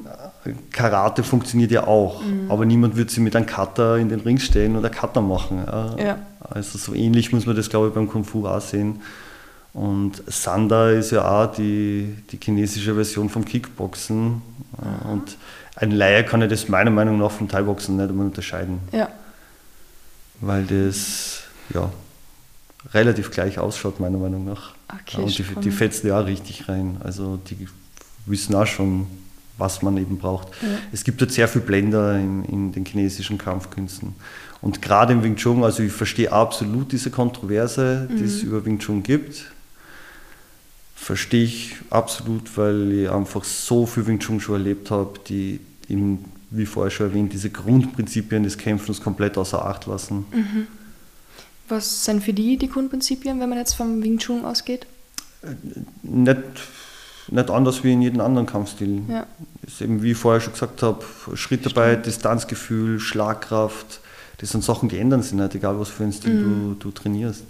Karate 0.73 1.23
funktioniert 1.23 1.71
ja 1.71 1.87
auch, 1.87 2.23
mhm. 2.23 2.51
aber 2.51 2.65
niemand 2.65 2.97
wird 2.97 3.11
sie 3.11 3.21
mit 3.21 3.35
einem 3.35 3.47
Cutter 3.47 3.97
in 3.97 4.09
den 4.09 4.21
Ring 4.21 4.39
stellen 4.39 4.77
oder 4.77 4.91
Cutter 4.91 5.21
machen. 5.21 5.65
Ja. 5.99 6.19
Also 6.41 6.79
so 6.79 6.95
ähnlich 6.95 7.33
muss 7.33 7.47
man 7.47 7.57
das, 7.57 7.69
glaube 7.69 7.89
ich, 7.89 7.95
beim 7.95 8.09
Kung 8.09 8.25
Fu 8.25 8.47
auch 8.47 8.61
sehen. 8.61 9.01
Und 9.73 10.23
Sanda 10.27 10.91
ist 10.91 11.13
ja 11.13 11.29
auch 11.29 11.53
die, 11.53 12.17
die 12.31 12.39
chinesische 12.43 12.95
Version 12.95 13.29
vom 13.29 13.45
Kickboxen. 13.45 14.27
Mhm. 14.27 15.11
Und 15.11 15.37
ein 15.77 15.91
Laie 15.91 16.25
kann 16.25 16.41
ja 16.41 16.47
das 16.47 16.69
meiner 16.69 16.91
Meinung 16.91 17.19
nach 17.19 17.31
vom 17.31 17.49
Thai-Boxen 17.49 17.97
nicht 17.97 18.09
einmal 18.09 18.27
unterscheiden. 18.27 18.81
Ja. 18.93 19.09
Weil 20.41 20.65
das 20.65 21.43
ja 21.73 21.91
relativ 22.93 23.31
gleich 23.31 23.59
ausschaut, 23.59 24.01
meiner 24.01 24.19
Meinung 24.19 24.45
nach. 24.45 24.73
Okay, 24.89 25.19
ja, 25.19 25.19
und 25.21 25.39
die, 25.39 25.43
die 25.43 25.71
fetzen 25.71 26.09
ja 26.09 26.21
auch 26.21 26.27
richtig 26.27 26.69
rein. 26.69 26.97
Also 27.05 27.39
die 27.49 27.69
wissen 28.27 28.55
auch 28.55 28.67
schon, 28.67 29.07
was 29.59 29.83
man 29.83 29.97
eben 29.99 30.19
braucht. 30.19 30.49
Ja. 30.63 30.69
Es 30.93 31.05
gibt 31.05 31.21
dort 31.21 31.31
sehr 31.31 31.47
viele 31.47 31.65
Blender 31.65 32.19
in, 32.19 32.45
in, 32.47 32.73
den 32.73 32.85
chinesischen 32.85 33.39
Kampfkünsten. 33.39 34.15
Und 34.63 34.83
gerade 34.83 35.13
im 35.13 35.23
Wing 35.23 35.37
Chun, 35.37 35.63
also 35.63 35.83
ich 35.83 35.93
verstehe 35.93 36.33
absolut 36.33 36.93
diese 36.93 37.11
Kontroverse, 37.11 38.09
die 38.11 38.23
mhm. 38.23 38.25
es 38.25 38.43
über 38.43 38.65
Wing 38.65 38.79
Chun 38.79 39.03
gibt. 39.03 39.45
Verstehe 41.03 41.45
ich 41.45 41.77
absolut, 41.89 42.59
weil 42.59 42.93
ich 42.93 43.11
einfach 43.11 43.43
so 43.43 43.87
viel 43.87 44.07
Wing 44.07 44.19
Chun 44.19 44.39
schon 44.39 44.57
erlebt 44.57 44.91
habe, 44.91 45.19
die 45.27 45.59
eben, 45.89 46.27
wie 46.51 46.67
vorher 46.67 46.91
schon 46.91 47.07
erwähnt, 47.07 47.33
diese 47.33 47.49
Grundprinzipien 47.49 48.43
des 48.43 48.59
Kämpfens 48.59 49.01
komplett 49.01 49.39
außer 49.39 49.65
Acht 49.65 49.87
lassen. 49.87 50.27
Mhm. 50.31 50.67
Was 51.71 52.05
sind 52.05 52.23
für 52.23 52.35
die 52.35 52.59
die 52.59 52.69
Grundprinzipien, 52.69 53.41
wenn 53.41 53.49
man 53.49 53.57
jetzt 53.57 53.73
vom 53.73 54.03
Wing 54.03 54.19
Chun 54.19 54.45
ausgeht? 54.45 54.87
Äh, 55.43 55.55
nicht, 56.03 56.39
nicht 57.29 57.51
anders 57.51 57.83
wie 57.83 57.95
in 57.95 58.03
jedem 58.03 58.21
anderen 58.21 58.47
Kampfstil. 58.47 59.01
Ja. 59.09 59.27
Ist 59.67 59.81
eben, 59.81 60.03
wie 60.03 60.11
ich 60.11 60.19
vorher 60.19 60.43
schon 60.43 60.53
gesagt 60.53 60.83
habe, 60.83 61.03
Schrittarbeit, 61.35 62.05
Distanzgefühl, 62.05 63.01
Schlagkraft, 63.01 64.01
das 64.37 64.51
sind 64.51 64.63
Sachen, 64.63 64.91
die 64.91 64.99
ändern 64.99 65.23
sich 65.23 65.33
nicht, 65.33 65.55
egal 65.55 65.81
was 65.81 65.89
für 65.89 66.03
einen 66.03 66.13
Stil 66.13 66.35
mhm. 66.35 66.77
du, 66.79 66.91
du 66.91 66.91
trainierst. 66.91 67.45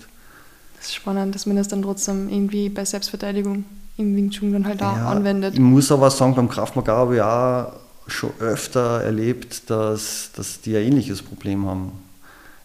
Das 0.81 0.89
ist 0.89 0.95
spannend, 0.95 1.35
dass 1.35 1.45
man 1.45 1.57
das 1.57 1.69
dann 1.69 1.83
trotzdem 1.83 2.31
irgendwie 2.31 2.71
bei 2.71 2.87
Selbstverteidigung 2.87 3.67
im 3.99 4.17
Wing 4.17 4.31
Chun 4.31 4.55
dann 4.55 4.67
halt 4.67 4.83
auch 4.83 4.97
ja, 4.97 5.11
anwendet. 5.11 5.53
Ich 5.53 5.61
muss 5.61 5.93
aber 5.93 6.11
sagen, 6.11 6.35
beim 6.35 6.49
Krav 6.49 6.75
Maga 6.75 6.97
habe 6.97 7.17
ich 7.17 7.21
auch 7.21 7.73
schon 8.07 8.31
öfter 8.41 9.03
erlebt, 9.03 9.69
dass, 9.69 10.31
dass 10.35 10.63
die 10.63 10.75
ein 10.75 10.85
ähnliches 10.85 11.21
Problem 11.21 11.67
haben. 11.67 11.93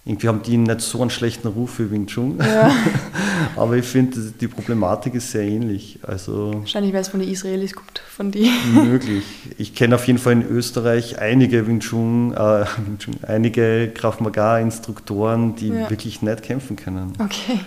Irgendwie 0.06 0.30
haben 0.30 0.44
die 0.44 0.56
nicht 0.56 0.80
so 0.80 1.02
einen 1.02 1.10
schlechten 1.10 1.50
Ruf 1.50 1.78
wie 1.80 1.92
Wing 1.92 2.08
Chun. 2.08 2.38
Ja. 2.40 2.72
aber 3.58 3.76
ich 3.76 3.86
finde, 3.86 4.32
die 4.40 4.48
Problematik 4.48 5.16
ist 5.16 5.32
sehr 5.32 5.42
ähnlich. 5.42 6.00
Also 6.04 6.54
Wahrscheinlich, 6.54 6.94
weil 6.94 7.02
es 7.02 7.10
von 7.10 7.20
den 7.20 7.30
Israelis 7.30 7.74
kommt, 7.74 8.00
von 8.16 8.32
die. 8.32 8.50
Möglich. 8.72 9.26
Ich 9.58 9.76
kenne 9.76 9.96
auf 9.96 10.08
jeden 10.08 10.20
Fall 10.20 10.34
in 10.34 10.48
Österreich 10.48 11.20
einige 11.20 11.68
Wing 11.68 11.82
Chun, 11.82 12.34
äh, 12.34 12.66
einige 13.28 13.92
Krav 13.94 14.22
Maga 14.22 14.60
Instruktoren, 14.60 15.58
die 15.58 15.68
ja. 15.68 15.90
wirklich 15.90 16.22
nicht 16.22 16.44
kämpfen 16.44 16.78
können. 16.78 17.12
Okay. 17.20 17.60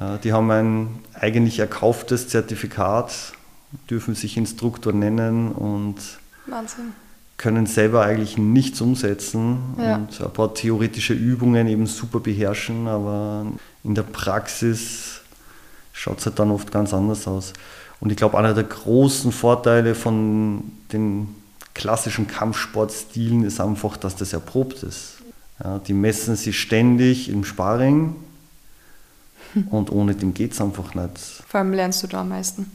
Ja, 0.00 0.16
die 0.16 0.32
haben 0.32 0.50
ein 0.50 0.88
eigentlich 1.12 1.58
erkauftes 1.58 2.28
Zertifikat, 2.28 3.12
dürfen 3.90 4.14
sich 4.14 4.38
Instruktor 4.38 4.94
nennen 4.94 5.52
und 5.52 5.96
Wahnsinn. 6.46 6.92
können 7.36 7.66
selber 7.66 8.02
eigentlich 8.02 8.38
nichts 8.38 8.80
umsetzen 8.80 9.58
ja. 9.78 9.96
und 9.96 10.20
ein 10.20 10.32
paar 10.32 10.54
theoretische 10.54 11.12
Übungen 11.12 11.68
eben 11.68 11.86
super 11.86 12.18
beherrschen, 12.18 12.88
aber 12.88 13.46
in 13.84 13.94
der 13.94 14.02
Praxis 14.02 15.20
schaut 15.92 16.18
es 16.18 16.26
halt 16.26 16.38
dann 16.38 16.50
oft 16.50 16.72
ganz 16.72 16.94
anders 16.94 17.28
aus. 17.28 17.52
Und 18.00 18.10
ich 18.10 18.16
glaube, 18.16 18.38
einer 18.38 18.54
der 18.54 18.64
großen 18.64 19.30
Vorteile 19.30 19.94
von 19.94 20.72
den 20.92 21.28
klassischen 21.74 22.26
Kampfsportstilen 22.26 23.44
ist 23.44 23.60
einfach, 23.60 23.98
dass 23.98 24.16
das 24.16 24.32
erprobt 24.32 24.82
ist. 24.82 25.18
Ja, 25.62 25.78
die 25.78 25.92
messen 25.92 26.36
sich 26.36 26.58
ständig 26.58 27.28
im 27.28 27.44
Sparring 27.44 28.14
und 29.70 29.90
ohne 29.90 30.14
dem 30.14 30.34
geht 30.34 30.52
es 30.52 30.60
einfach 30.60 30.94
nicht. 30.94 31.18
Vor 31.46 31.60
allem 31.60 31.72
lernst 31.72 32.02
du 32.02 32.06
da 32.06 32.20
am 32.20 32.30
meisten. 32.30 32.70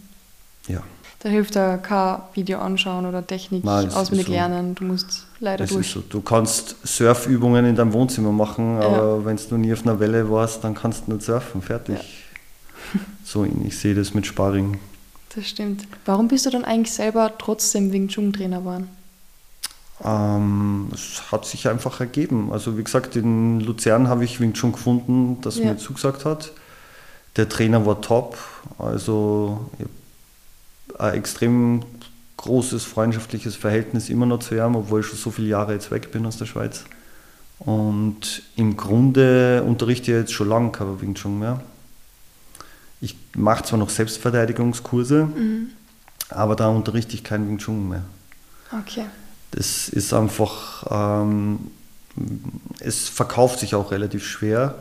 Ja. 0.67 0.81
Da 1.19 1.29
hilft 1.29 1.55
da 1.55 1.77
kein 1.77 2.19
Video 2.33 2.59
anschauen 2.59 3.05
oder 3.05 3.25
Technik 3.25 3.63
Nein, 3.63 3.91
auswendig 3.91 4.27
so. 4.27 4.33
lernen. 4.33 4.75
Du 4.75 4.83
musst 4.83 5.25
leider 5.39 5.63
es 5.63 5.71
durch. 5.71 5.89
So. 5.89 6.01
Du 6.01 6.21
kannst 6.21 6.75
Surfübungen 6.83 7.65
in 7.65 7.75
deinem 7.75 7.93
Wohnzimmer 7.93 8.31
machen, 8.31 8.79
ja. 8.79 8.88
aber 8.88 9.25
wenn 9.25 9.38
du 9.38 9.57
nie 9.57 9.73
auf 9.73 9.81
einer 9.83 9.99
Welle 9.99 10.29
warst, 10.29 10.63
dann 10.63 10.75
kannst 10.75 11.07
du 11.07 11.13
nicht 11.13 11.25
surfen. 11.25 11.61
Fertig. 11.61 11.97
Ja. 12.93 12.99
so, 13.23 13.43
ich 13.65 13.77
sehe 13.77 13.95
das 13.95 14.13
mit 14.13 14.27
Sparring. 14.27 14.79
Das 15.35 15.47
stimmt. 15.47 15.88
Warum 16.05 16.27
bist 16.27 16.45
du 16.45 16.49
dann 16.49 16.63
eigentlich 16.63 16.93
selber 16.93 17.31
trotzdem 17.38 17.91
Wing 17.91 18.07
Chun 18.07 18.31
Trainer 18.31 18.59
geworden? 18.59 18.89
Ähm, 20.03 20.89
es 20.93 21.31
hat 21.31 21.45
sich 21.45 21.67
einfach 21.67 21.99
ergeben. 21.99 22.51
Also 22.51 22.77
wie 22.77 22.83
gesagt, 22.83 23.15
in 23.15 23.61
Luzern 23.61 24.07
habe 24.07 24.25
ich 24.25 24.39
Wing 24.39 24.53
Chun 24.53 24.73
gefunden, 24.73 25.39
das 25.41 25.57
ja. 25.57 25.65
mir 25.65 25.77
zugesagt 25.77 26.25
hat. 26.25 26.51
Der 27.38 27.50
Trainer 27.50 27.86
war 27.86 28.02
top, 28.02 28.38
also 28.78 29.69
ein 30.98 31.15
extrem 31.15 31.84
großes 32.38 32.86
freundschaftliches 32.86 33.56
Verhältnis 33.56 34.10
immer 34.10 34.26
noch 34.26 34.39
zu 34.39 34.56
ihm, 34.56 34.76
obwohl 34.76 35.02
ich 35.02 35.08
schon 35.08 35.17
so 35.17 35.32
viele 35.32 35.48
Jahre 35.48 35.74
jetzt 35.74 35.91
weg 35.91 36.12
bin 36.12 36.26
aus 36.26 36.38
der 36.38 36.45
Schweiz. 36.45 36.86
Und 37.60 38.43
im 38.56 38.78
Grunde 38.78 39.63
unterrichte 39.63 40.12
ich 40.12 40.17
jetzt 40.17 40.34
schon 40.34 40.50
lange 40.50 40.71
kein 40.71 41.02
Wing 41.02 41.15
Chun 41.15 41.39
mehr. 41.39 41.62
Ich 43.02 43.17
mache 43.36 43.63
zwar 43.63 43.80
noch 43.80 43.89
Selbstverteidigungskurse, 43.89 45.26
mhm. 45.26 45.69
aber 46.30 46.56
da 46.56 46.67
unterrichte 46.69 47.15
ich 47.15 47.24
kein 47.24 47.48
Wing 47.48 47.58
Chun 47.58 47.89
mehr. 47.89 48.04
Okay. 48.71 49.06
Das 49.52 49.89
ist 49.89 50.13
einfach, 50.13 50.86
ähm, 50.89 51.71
es 52.80 53.08
verkauft 53.08 53.60
sich 53.60 53.76
auch 53.76 53.91
relativ 53.91 54.26
schwer 54.26 54.76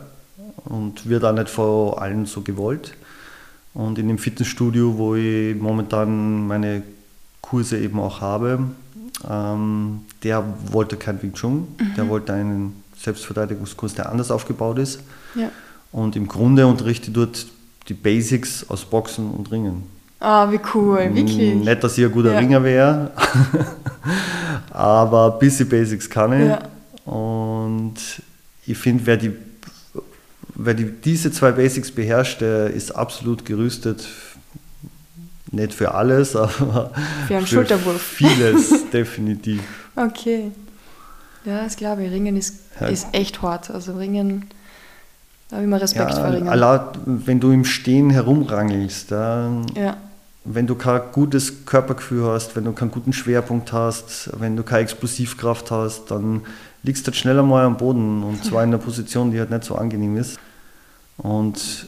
und 0.65 1.07
wird 1.07 1.23
auch 1.23 1.33
nicht 1.33 1.49
von 1.49 1.97
allen 1.97 2.25
so 2.25 2.41
gewollt. 2.41 2.93
Und 3.73 3.99
in 3.99 4.07
dem 4.07 4.17
Fitnessstudio, 4.17 4.97
wo 4.97 5.15
ich 5.15 5.55
momentan 5.55 6.47
meine 6.47 6.83
Kurse 7.41 7.77
eben 7.77 7.99
auch 7.99 8.21
habe, 8.21 8.59
ähm, 9.29 10.01
der 10.23 10.43
wollte 10.71 10.97
kein 10.97 11.21
Wing 11.21 11.33
Chun, 11.33 11.67
mhm. 11.77 11.95
der 11.95 12.09
wollte 12.09 12.33
einen 12.33 12.83
Selbstverteidigungskurs, 12.97 13.93
der 13.93 14.09
anders 14.09 14.31
aufgebaut 14.31 14.79
ist. 14.79 15.01
Ja. 15.35 15.49
Und 15.91 16.15
im 16.15 16.27
Grunde 16.27 16.67
unterrichte 16.67 17.07
ich 17.07 17.13
dort 17.13 17.45
die 17.87 17.93
Basics 17.93 18.65
aus 18.69 18.85
Boxen 18.85 19.29
und 19.31 19.51
Ringen. 19.51 19.83
Ah, 20.19 20.49
wie 20.51 20.59
cool, 20.73 21.13
wirklich. 21.13 21.55
Nicht, 21.55 21.83
dass 21.83 21.97
ich 21.97 22.05
ein 22.05 22.11
guter 22.11 22.31
ja. 22.31 22.39
Ringer 22.39 22.63
wäre, 22.63 23.11
aber 24.71 25.33
ein 25.33 25.39
bisschen 25.39 25.69
Basics 25.69 26.09
kann 26.09 26.33
ich. 26.33 26.47
Ja. 26.47 26.59
Und 27.11 27.95
ich 28.65 28.77
finde, 28.77 29.05
wer 29.05 29.17
die 29.17 29.31
wer 30.55 30.73
die, 30.73 30.91
diese 30.91 31.31
zwei 31.31 31.51
Basics 31.51 31.91
beherrscht, 31.91 32.41
der 32.41 32.71
ist 32.71 32.95
absolut 32.95 33.45
gerüstet. 33.45 34.07
Nicht 35.51 35.73
für 35.73 35.93
alles, 35.93 36.35
aber 36.35 36.91
für, 37.27 37.37
einen 37.37 37.45
für 37.45 37.65
vieles 37.99 38.89
definitiv. 38.89 39.61
Okay. 39.95 40.51
Ja, 41.45 41.63
das 41.63 41.75
glaube 41.75 42.03
ich. 42.03 42.11
Ringen 42.11 42.35
ist, 42.35 42.55
ja. 42.79 42.87
ist 42.87 43.07
echt 43.11 43.41
hart. 43.41 43.69
Also 43.69 43.95
Ringen, 43.95 44.45
da 45.49 45.57
habe 45.57 45.63
ich 45.63 45.67
immer 45.67 45.81
Respekt 45.81 46.11
ja, 46.11 46.15
vor 46.15 46.33
Ringen. 46.33 46.49
Allein, 46.49 46.81
wenn 47.05 47.39
du 47.39 47.51
im 47.51 47.65
Stehen 47.65 48.09
herumrangelst, 48.09 49.11
dann 49.11 49.67
ja. 49.75 49.97
wenn 50.43 50.65
du 50.65 50.75
kein 50.75 51.01
gutes 51.11 51.65
Körpergefühl 51.65 52.25
hast, 52.25 52.55
wenn 52.55 52.65
du 52.65 52.73
keinen 52.73 52.91
guten 52.91 53.13
Schwerpunkt 53.13 53.71
hast, 53.71 54.31
wenn 54.39 54.57
du 54.57 54.63
keine 54.63 54.81
Explosivkraft 54.81 55.69
hast, 55.69 56.09
dann 56.09 56.41
liegst 56.85 57.05
du 57.05 57.11
halt 57.11 57.17
schneller 57.17 57.43
mal 57.43 57.65
am 57.65 57.77
Boden 57.77 58.23
und 58.23 58.43
zwar 58.43 58.63
in 58.63 58.69
einer 58.69 58.77
Position, 58.77 59.31
die 59.31 59.39
halt 59.39 59.49
nicht 59.49 59.63
so 59.63 59.75
angenehm 59.75 60.17
ist. 60.17 60.39
Und 61.17 61.87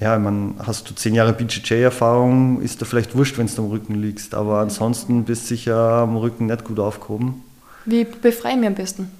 ja, 0.00 0.18
man 0.18 0.56
hast 0.58 0.90
du 0.90 0.94
zehn 0.94 1.14
Jahre 1.14 1.32
BJJ-Erfahrung, 1.32 2.60
ist 2.60 2.82
da 2.82 2.84
vielleicht 2.84 3.16
wurscht, 3.16 3.38
wenn 3.38 3.46
du 3.46 3.62
am 3.62 3.70
Rücken 3.70 3.94
liegst, 3.94 4.34
aber 4.34 4.58
ansonsten 4.58 5.24
bist 5.24 5.44
du 5.44 5.48
sicher 5.48 5.76
am 5.76 6.16
Rücken 6.16 6.46
nicht 6.46 6.64
gut 6.64 6.80
aufgehoben. 6.80 7.42
Wie 7.84 8.04
befreien 8.04 8.60
wir 8.60 8.68
am 8.68 8.74
besten? 8.74 9.10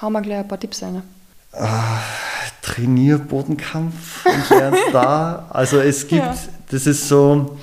Hau 0.00 0.10
mal 0.10 0.20
gleich 0.20 0.38
ein 0.38 0.48
paar 0.48 0.60
Tipps 0.60 0.82
rein. 0.82 1.02
Ah, 1.52 2.00
trainier 2.62 3.18
Bodenkampf 3.18 4.26
und 4.26 4.50
lernst 4.50 4.82
da. 4.92 5.46
Also 5.50 5.78
es 5.78 6.06
gibt, 6.06 6.22
ja. 6.22 6.34
das 6.70 6.86
ist 6.86 7.08
so, 7.08 7.58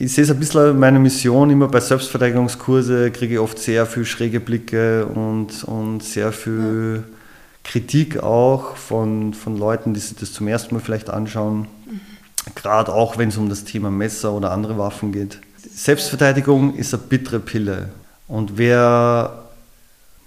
ich 0.00 0.14
sehe 0.14 0.24
es 0.24 0.30
ein 0.30 0.38
bisschen 0.38 0.78
meine 0.78 0.98
Mission, 0.98 1.50
immer 1.50 1.68
bei 1.68 1.78
Selbstverteidigungskurse 1.78 3.10
kriege 3.10 3.34
ich 3.34 3.40
oft 3.40 3.58
sehr 3.58 3.84
viel 3.84 4.06
schräge 4.06 4.40
Blicke 4.40 5.04
und, 5.04 5.62
und 5.64 6.02
sehr 6.02 6.32
viel 6.32 7.04
ja. 7.04 7.16
Kritik 7.64 8.22
auch 8.22 8.76
von, 8.76 9.34
von 9.34 9.58
Leuten, 9.58 9.92
die 9.92 10.00
sich 10.00 10.16
das 10.16 10.32
zum 10.32 10.48
ersten 10.48 10.74
Mal 10.74 10.80
vielleicht 10.80 11.10
anschauen. 11.10 11.68
Mhm. 11.84 12.00
Gerade 12.54 12.94
auch, 12.94 13.18
wenn 13.18 13.28
es 13.28 13.36
um 13.36 13.50
das 13.50 13.64
Thema 13.64 13.90
Messer 13.90 14.32
oder 14.32 14.52
andere 14.52 14.78
Waffen 14.78 15.12
geht. 15.12 15.38
Selbstverteidigung 15.70 16.74
ist 16.76 16.94
eine 16.94 17.02
bittere 17.02 17.38
Pille. 17.38 17.90
Und 18.26 18.56
wer 18.56 19.44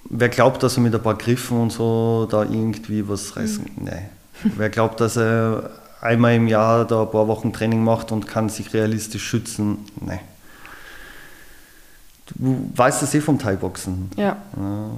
wer 0.07 0.29
glaubt, 0.29 0.61
dass 0.61 0.77
er 0.77 0.83
mit 0.83 0.93
ein 0.93 1.01
paar 1.01 1.17
Griffen 1.17 1.59
und 1.59 1.71
so 1.71 2.27
da 2.29 2.43
irgendwie 2.43 3.07
was 3.09 3.35
reißen 3.35 3.65
kann? 3.65 3.73
Mhm. 3.75 3.85
Nein. 3.85 4.09
wer 4.55 4.69
glaubt, 4.69 4.99
dass 4.99 5.17
er 5.17 5.71
einmal 6.03 6.35
im 6.35 6.47
Jahr 6.47 6.85
da 6.85 7.03
ein 7.03 7.11
paar 7.11 7.27
Wochen 7.27 7.53
Training 7.53 7.83
macht 7.83 8.11
und 8.11 8.27
kann 8.27 8.49
sich 8.49 8.73
realistisch 8.73 9.23
schützen? 9.23 9.79
Nein. 9.99 10.19
Du 12.27 12.69
weißt 12.75 13.01
das 13.01 13.13
eh 13.13 13.21
vom 13.21 13.39
Thai-Boxen. 13.39 14.11
Ja. 14.15 14.23
ja. 14.55 14.89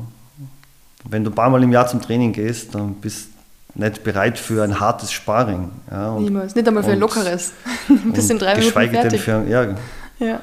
Wenn 1.08 1.24
du 1.24 1.32
ein 1.32 1.36
paar 1.36 1.50
Mal 1.50 1.63
im 1.63 1.72
Jahr 1.72 1.88
zum 1.88 2.02
Training 2.02 2.34
gehst, 2.34 2.74
dann 2.74 2.96
bist 2.96 3.30
du 3.76 3.82
nicht 3.82 4.04
bereit 4.04 4.38
für 4.38 4.63
ein 4.63 4.80
hartes 4.80 5.12
Sparring. 5.12 5.72
Ja, 5.91 6.12
und, 6.12 6.24
Niemals. 6.24 6.56
Nicht 6.56 6.68
einmal 6.68 6.84
für 6.84 6.91
ein 6.91 7.00
lockeres. 7.00 7.54
ein 7.89 8.13
bisschen 8.13 8.39
drei 8.39 8.56
Minuten 8.56 8.72
fertig. 8.72 9.22
Für, 9.22 9.44
ja. 9.48 9.76
ja. 10.20 10.39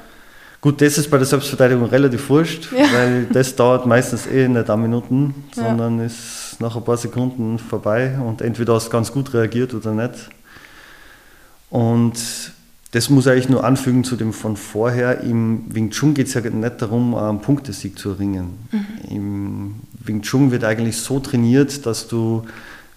Gut, 0.61 0.81
das 0.81 0.97
ist 0.97 1.11
bei 1.11 1.17
der 1.17 1.27
Selbstverteidigung 1.27 1.89
relativ 1.89 2.29
wurscht, 2.29 2.69
ja. 2.73 2.85
weil 2.93 3.25
das 3.33 3.57
dauert 3.57 3.85
meistens 3.87 4.29
eh 4.29 4.47
nicht 4.47 4.71
ein 4.71 4.81
Minuten, 4.83 5.35
sondern 5.53 5.99
ja. 5.99 6.05
ist 6.05 6.57
nach 6.61 6.77
ein 6.77 6.85
paar 6.85 6.97
Sekunden 6.97 7.59
vorbei 7.59 8.17
und 8.25 8.43
entweder 8.43 8.75
hast 8.75 8.87
du 8.87 8.91
ganz 8.91 9.11
gut 9.11 9.35
reagiert 9.35 9.75
oder 9.75 9.93
nicht. 9.93 10.31
Und 11.73 12.53
das 12.91 13.09
muss 13.09 13.25
ich 13.25 13.33
eigentlich 13.33 13.49
nur 13.49 13.65
anfügen 13.65 14.05
zu 14.05 14.17
dem 14.17 14.35
von 14.35 14.59
vorher. 14.59 15.23
Im 15.23 15.65
Wing 15.75 15.89
Chun 15.89 16.13
geht 16.13 16.27
es 16.27 16.35
ja 16.35 16.43
nicht 16.43 16.83
darum, 16.83 17.15
einen 17.15 17.41
Punktesieg 17.41 17.99
zu 17.99 18.11
erringen. 18.11 18.59
Mhm. 18.71 19.11
Im 19.11 19.75
Wing 20.05 20.21
Chun 20.21 20.51
wird 20.51 20.65
eigentlich 20.65 20.99
so 20.99 21.19
trainiert, 21.19 21.87
dass 21.87 22.09
du 22.09 22.45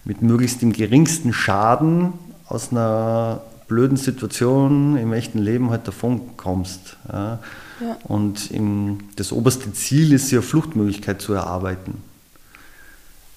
mit 0.04 0.22
möglichst 0.22 0.62
dem 0.62 0.74
geringsten 0.74 1.32
Schaden 1.32 2.12
aus 2.48 2.74
einer 2.74 3.44
blöden 3.70 3.96
Situation 3.96 4.98
im 4.98 5.14
echten 5.14 5.40
Leben 5.40 5.70
halt 5.70 5.88
davon 5.88 6.36
kommst. 6.36 6.98
Ja. 7.10 7.40
Ja. 7.80 7.98
Und 8.04 8.52
im, 8.52 9.00
das 9.16 9.32
oberste 9.32 9.72
Ziel 9.72 10.12
ist 10.12 10.32
ja 10.32 10.42
Fluchtmöglichkeit 10.42 11.22
zu 11.22 11.32
erarbeiten. 11.32 12.02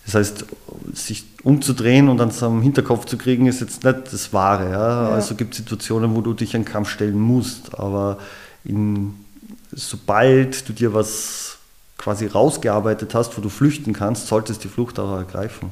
Das 0.08 0.14
heißt, 0.14 0.46
sich 0.94 1.26
umzudrehen 1.42 2.08
und 2.08 2.16
dann 2.16 2.32
am 2.40 2.62
Hinterkopf 2.62 3.04
zu 3.04 3.18
kriegen, 3.18 3.46
ist 3.46 3.60
jetzt 3.60 3.84
nicht 3.84 4.10
das 4.10 4.32
Wahre. 4.32 4.70
Ja? 4.70 5.02
Ja. 5.02 5.08
Also 5.10 5.34
gibt 5.34 5.52
es 5.52 5.58
Situationen, 5.58 6.16
wo 6.16 6.22
du 6.22 6.32
dich 6.32 6.56
an 6.56 6.64
Kampf 6.64 6.88
stellen 6.88 7.20
musst. 7.20 7.78
Aber 7.78 8.16
in, 8.64 9.12
sobald 9.70 10.66
du 10.66 10.72
dir 10.72 10.94
was 10.94 11.58
quasi 11.98 12.26
rausgearbeitet 12.26 13.14
hast, 13.14 13.36
wo 13.36 13.42
du 13.42 13.50
flüchten 13.50 13.92
kannst, 13.92 14.28
solltest 14.28 14.64
du 14.64 14.68
die 14.68 14.74
Flucht 14.74 14.98
auch 14.98 15.14
ergreifen. 15.14 15.70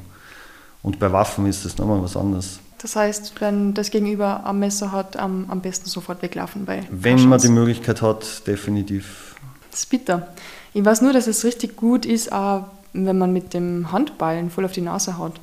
Und 0.83 0.99
bei 0.99 1.11
Waffen 1.11 1.47
ist 1.47 1.65
das 1.65 1.79
nochmal 1.79 2.03
was 2.03 2.15
anderes. 2.15 2.59
Das 2.77 2.95
heißt, 2.95 3.33
wenn 3.39 3.73
das 3.73 3.89
Gegenüber 3.89 4.45
am 4.45 4.59
Messer 4.59 4.91
hat, 4.91 5.17
am, 5.17 5.45
am 5.49 5.61
besten 5.61 5.89
sofort 5.89 6.21
weglaufen. 6.21 6.65
Bei 6.65 6.83
wenn 6.91 7.27
man 7.27 7.41
die 7.41 7.49
Möglichkeit 7.49 8.03
hat, 8.03 8.45
definitiv. 8.45 9.35
Das 9.71 9.79
ist 9.79 9.89
bitter. 9.89 10.27
Ich 10.75 10.85
weiß 10.85 11.01
nur, 11.01 11.11
dass 11.11 11.25
es 11.25 11.43
richtig 11.43 11.75
gut 11.75 12.05
ist, 12.05 12.31
auch 12.31 12.65
wenn 13.05 13.17
man 13.17 13.33
mit 13.33 13.53
dem 13.53 13.91
Handballen 13.91 14.49
voll 14.49 14.65
auf 14.65 14.71
die 14.71 14.81
Nase 14.81 15.17
haut. 15.17 15.39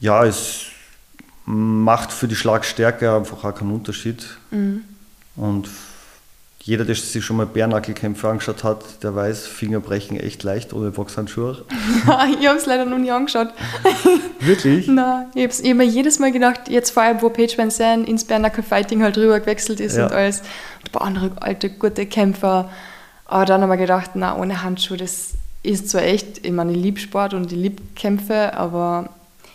Ja, 0.00 0.24
es 0.24 0.66
macht 1.44 2.12
für 2.12 2.28
die 2.28 2.36
Schlagstärke 2.36 3.14
einfach 3.14 3.44
auch 3.44 3.54
keinen 3.54 3.72
Unterschied. 3.72 4.26
Mhm. 4.50 4.84
Und 5.36 5.68
jeder, 6.68 6.84
der 6.84 6.94
sich 6.94 7.24
schon 7.24 7.38
mal 7.38 7.46
Bärnackelkämpfe 7.46 8.28
angeschaut 8.28 8.62
hat, 8.62 9.02
der 9.02 9.14
weiß, 9.14 9.46
Finger 9.46 9.80
brechen 9.80 10.20
echt 10.20 10.42
leicht 10.42 10.74
ohne 10.74 10.90
Boxhandschuhe. 10.90 11.64
ich 12.38 12.46
habe 12.46 12.58
es 12.58 12.66
leider 12.66 12.84
noch 12.84 12.98
nie 12.98 13.10
angeschaut. 13.10 13.48
Wirklich? 14.40 14.86
Nein, 14.86 15.28
ich 15.34 15.44
habe 15.44 15.54
hab 15.54 15.76
mir 15.76 15.86
jedes 15.86 16.18
Mal 16.18 16.30
gedacht, 16.30 16.68
jetzt 16.68 16.90
vor 16.90 17.04
allem, 17.04 17.22
wo 17.22 17.30
Paige 17.30 17.56
Van 17.56 17.70
Zandt 17.70 18.06
ins 18.06 18.24
Bärnackel 18.24 18.62
Fighting 18.62 19.02
halt 19.02 19.16
rüber 19.16 19.40
gewechselt 19.40 19.80
ist 19.80 19.96
ja. 19.96 20.04
und 20.04 20.12
alles, 20.12 20.42
ein 20.84 20.92
paar 20.92 21.02
andere 21.02 21.30
alte, 21.40 21.70
gute 21.70 22.04
Kämpfer. 22.04 22.70
Aber 23.24 23.46
dann 23.46 23.62
haben 23.62 23.70
wir 23.70 23.78
gedacht, 23.78 24.10
na 24.14 24.36
ohne 24.36 24.62
Handschuhe, 24.62 24.98
das 24.98 25.32
ist 25.68 25.90
zwar 25.90 26.02
echt, 26.02 26.44
ich 26.46 26.52
meine, 26.52 26.72
ich 26.72 26.78
liebe 26.78 26.98
Sport 26.98 27.34
und 27.34 27.52
ich 27.52 27.58
liebe 27.58 27.82
Kämpfe, 27.94 28.54
aber 28.54 29.10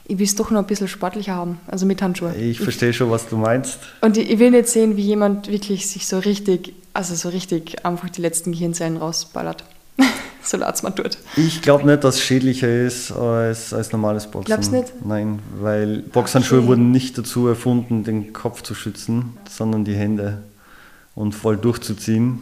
ich 0.05 0.17
will 0.17 0.25
es 0.25 0.35
doch 0.35 0.51
noch 0.51 0.59
ein 0.59 0.67
bisschen 0.67 0.87
sportlicher 0.87 1.33
haben, 1.33 1.59
also 1.67 1.85
mit 1.85 2.01
Handschuhen. 2.01 2.35
Ich, 2.35 2.51
ich 2.51 2.59
verstehe 2.59 2.93
schon, 2.93 3.09
was 3.09 3.27
du 3.27 3.37
meinst. 3.37 3.79
Und 4.01 4.17
ich, 4.17 4.29
ich, 4.29 4.39
will 4.39 4.51
nicht 4.51 4.67
sehen, 4.67 4.97
wie 4.97 5.01
jemand 5.01 5.49
wirklich 5.49 5.87
sich 5.87 6.05
so 6.07 6.19
richtig, 6.19 6.73
also 6.93 7.15
so 7.15 7.29
richtig 7.29 7.85
einfach 7.85 8.09
die 8.09 8.21
letzten 8.21 8.51
Gehirnzellen 8.51 8.97
rausballert. 8.97 9.63
so 10.43 10.57
laut 10.57 10.75
es 10.75 10.83
man 10.83 10.95
tut. 10.95 11.17
Ich 11.37 11.61
glaube 11.61 11.85
nicht, 11.87 12.03
dass 12.03 12.15
es 12.15 12.21
schädlicher 12.21 12.69
ist 12.69 13.11
als, 13.11 13.73
als 13.73 13.91
normales 13.91 14.27
Boxen. 14.27 14.45
Glaubst 14.45 14.71
du 14.71 14.77
nicht? 14.77 14.93
Nein, 15.05 15.39
weil 15.59 15.99
Boxhandschuhe 15.99 16.59
okay. 16.59 16.67
wurden 16.67 16.91
nicht 16.91 17.17
dazu 17.17 17.47
erfunden, 17.47 18.03
den 18.03 18.33
Kopf 18.33 18.61
zu 18.61 18.75
schützen, 18.75 19.37
sondern 19.49 19.85
die 19.85 19.95
Hände 19.95 20.43
und 21.15 21.33
voll 21.33 21.57
durchzuziehen. 21.57 22.39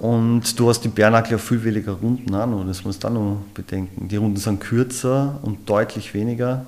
Und 0.00 0.58
du 0.58 0.70
hast 0.70 0.80
die 0.80 0.88
Bärnackel 0.88 1.32
ja 1.32 1.38
viel 1.38 1.62
weniger 1.62 1.92
Runden 1.92 2.34
auch 2.34 2.46
noch, 2.46 2.64
das 2.66 2.82
musst 2.84 3.04
du 3.04 3.08
auch 3.08 3.12
noch 3.12 3.36
bedenken. 3.52 4.08
Die 4.08 4.16
Runden 4.16 4.38
sind 4.38 4.58
kürzer 4.58 5.38
und 5.42 5.68
deutlich 5.68 6.14
weniger. 6.14 6.64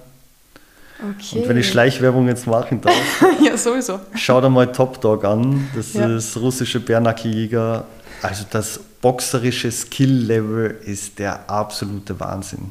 Okay. 0.98 1.40
Und 1.40 1.48
wenn 1.48 1.56
ich 1.56 1.68
Schleichwerbung 1.70 2.28
jetzt 2.28 2.46
machen 2.46 2.82
darf, 2.82 3.24
ja, 3.42 3.56
sowieso. 3.56 4.00
schau 4.14 4.38
dir 4.42 4.50
mal 4.50 4.70
Top 4.70 5.00
Dog 5.00 5.24
an, 5.24 5.66
das 5.74 5.94
ja. 5.94 6.14
ist 6.14 6.36
russische 6.36 6.78
Bärnackeljäger. 6.78 7.86
Also 8.20 8.44
das 8.50 8.78
boxerische 9.00 9.72
Skill-Level 9.72 10.78
ist 10.84 11.18
der 11.18 11.48
absolute 11.48 12.20
Wahnsinn. 12.20 12.70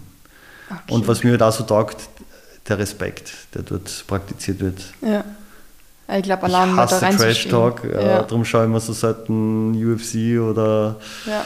Okay. 0.69 0.93
Und 0.93 1.08
was 1.08 1.24
mir 1.24 1.39
da 1.39 1.52
so 1.52 1.63
taugt, 1.63 2.08
der 2.69 2.78
Respekt, 2.78 3.34
der 3.56 3.63
dort 3.63 4.06
praktiziert 4.06 4.60
wird. 4.60 4.80
Ja. 5.02 5.26
Ich 6.17 6.24
glaube, 6.24 6.43
allein 6.43 6.71
ich 6.71 6.78
hasse 6.78 7.00
da 7.00 7.10
Trash 7.12 7.47
Talk, 7.47 7.84
ja, 7.84 8.02
ja. 8.02 8.21
darum 8.24 8.43
schaue 8.43 8.65
ich 8.65 8.69
mir 8.69 8.80
so 8.80 8.93
seit 8.93 9.28
dem 9.28 9.71
UFC 9.74 10.39
oder 10.39 10.97
ja. 11.26 11.45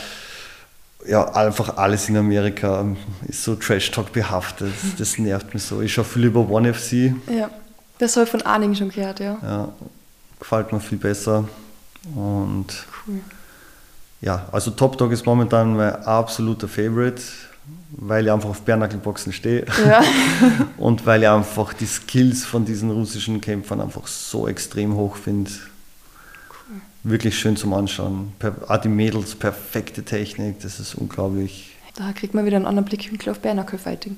ja. 1.08 1.34
einfach 1.34 1.78
alles 1.78 2.10
in 2.10 2.18
Amerika 2.18 2.86
ist 3.28 3.44
so 3.44 3.56
Trash 3.56 3.92
Talk 3.92 4.12
behaftet. 4.12 4.74
Das 4.98 5.18
nervt 5.18 5.54
mich 5.54 5.64
so. 5.64 5.82
Ich 5.82 5.94
schaue 5.94 6.06
viel 6.06 6.26
über 6.26 6.50
One 6.50 6.74
FC. 6.74 7.14
Ja, 7.30 7.50
das 7.98 8.16
habe 8.16 8.26
ich 8.26 8.32
von 8.32 8.42
Arning 8.42 8.74
schon 8.76 8.90
gehört, 8.90 9.20
ja. 9.20 9.38
Ja, 9.42 9.70
gefällt 10.40 10.72
mir 10.72 10.80
viel 10.80 10.98
besser. 10.98 11.46
Und 12.16 12.86
cool. 13.08 13.20
ja, 14.22 14.48
also 14.52 14.72
Top 14.72 14.98
Dog 14.98 15.12
ist 15.12 15.26
momentan 15.26 15.76
mein 15.76 15.96
absoluter 16.06 16.68
Favorite 16.68 17.22
weil 17.92 18.26
ich 18.26 18.32
einfach 18.32 18.50
auf 18.50 18.62
Bärnackelboxen 18.62 19.34
stehe 19.34 19.66
ja. 19.88 20.04
und 20.78 21.06
weil 21.06 21.24
ich 21.24 21.30
einfach 21.30 21.74
die 21.74 21.86
Skills 21.86 22.46
von 22.46 22.66
diesen 22.66 22.92
russischen 22.92 23.42
Kämpfern 23.42 23.82
einfach 23.82 24.08
so 24.08 24.48
extrem 24.48 24.96
hoch 24.96 25.16
finde. 25.16 25.52
Cool. 26.50 26.82
Wirklich 27.04 27.38
schön 27.38 27.56
zum 27.56 27.74
Anschauen. 27.74 28.34
Auch 28.68 28.78
die 28.78 28.90
Mädels, 28.90 29.36
perfekte 29.36 30.04
Technik, 30.04 30.60
das 30.62 30.80
ist 30.80 30.96
unglaublich. 30.96 31.76
Da 31.96 32.12
kriegt 32.12 32.34
man 32.34 32.46
wieder 32.46 32.58
einen 32.58 32.66
anderen 32.66 32.86
Blickwinkel 32.86 33.32
auf 33.32 33.40
Bärnackelfighting. 33.40 34.18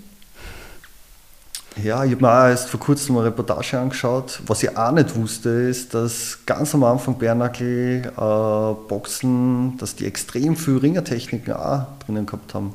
Ja, 1.84 2.04
ich 2.04 2.14
habe 2.14 2.22
mir 2.24 2.32
auch 2.32 2.48
erst 2.48 2.70
vor 2.70 2.80
kurzem 2.80 3.18
eine 3.18 3.28
Reportage 3.28 3.78
angeschaut. 3.78 4.42
Was 4.48 4.64
ich 4.64 4.76
auch 4.76 4.92
nicht 4.92 5.16
wusste, 5.16 5.50
ist, 5.50 5.94
dass 5.94 6.40
ganz 6.48 6.74
am 6.74 6.84
Anfang 6.84 7.20
Bärnackel 7.20 8.12
äh, 8.18 8.88
Boxen, 8.88 9.78
dass 9.78 9.96
die 9.96 10.08
extrem 10.08 10.56
viel 10.56 10.78
Ringertechniken 10.78 11.54
auch 11.54 11.86
drinnen 12.04 12.26
gehabt 12.26 12.56
haben. 12.56 12.74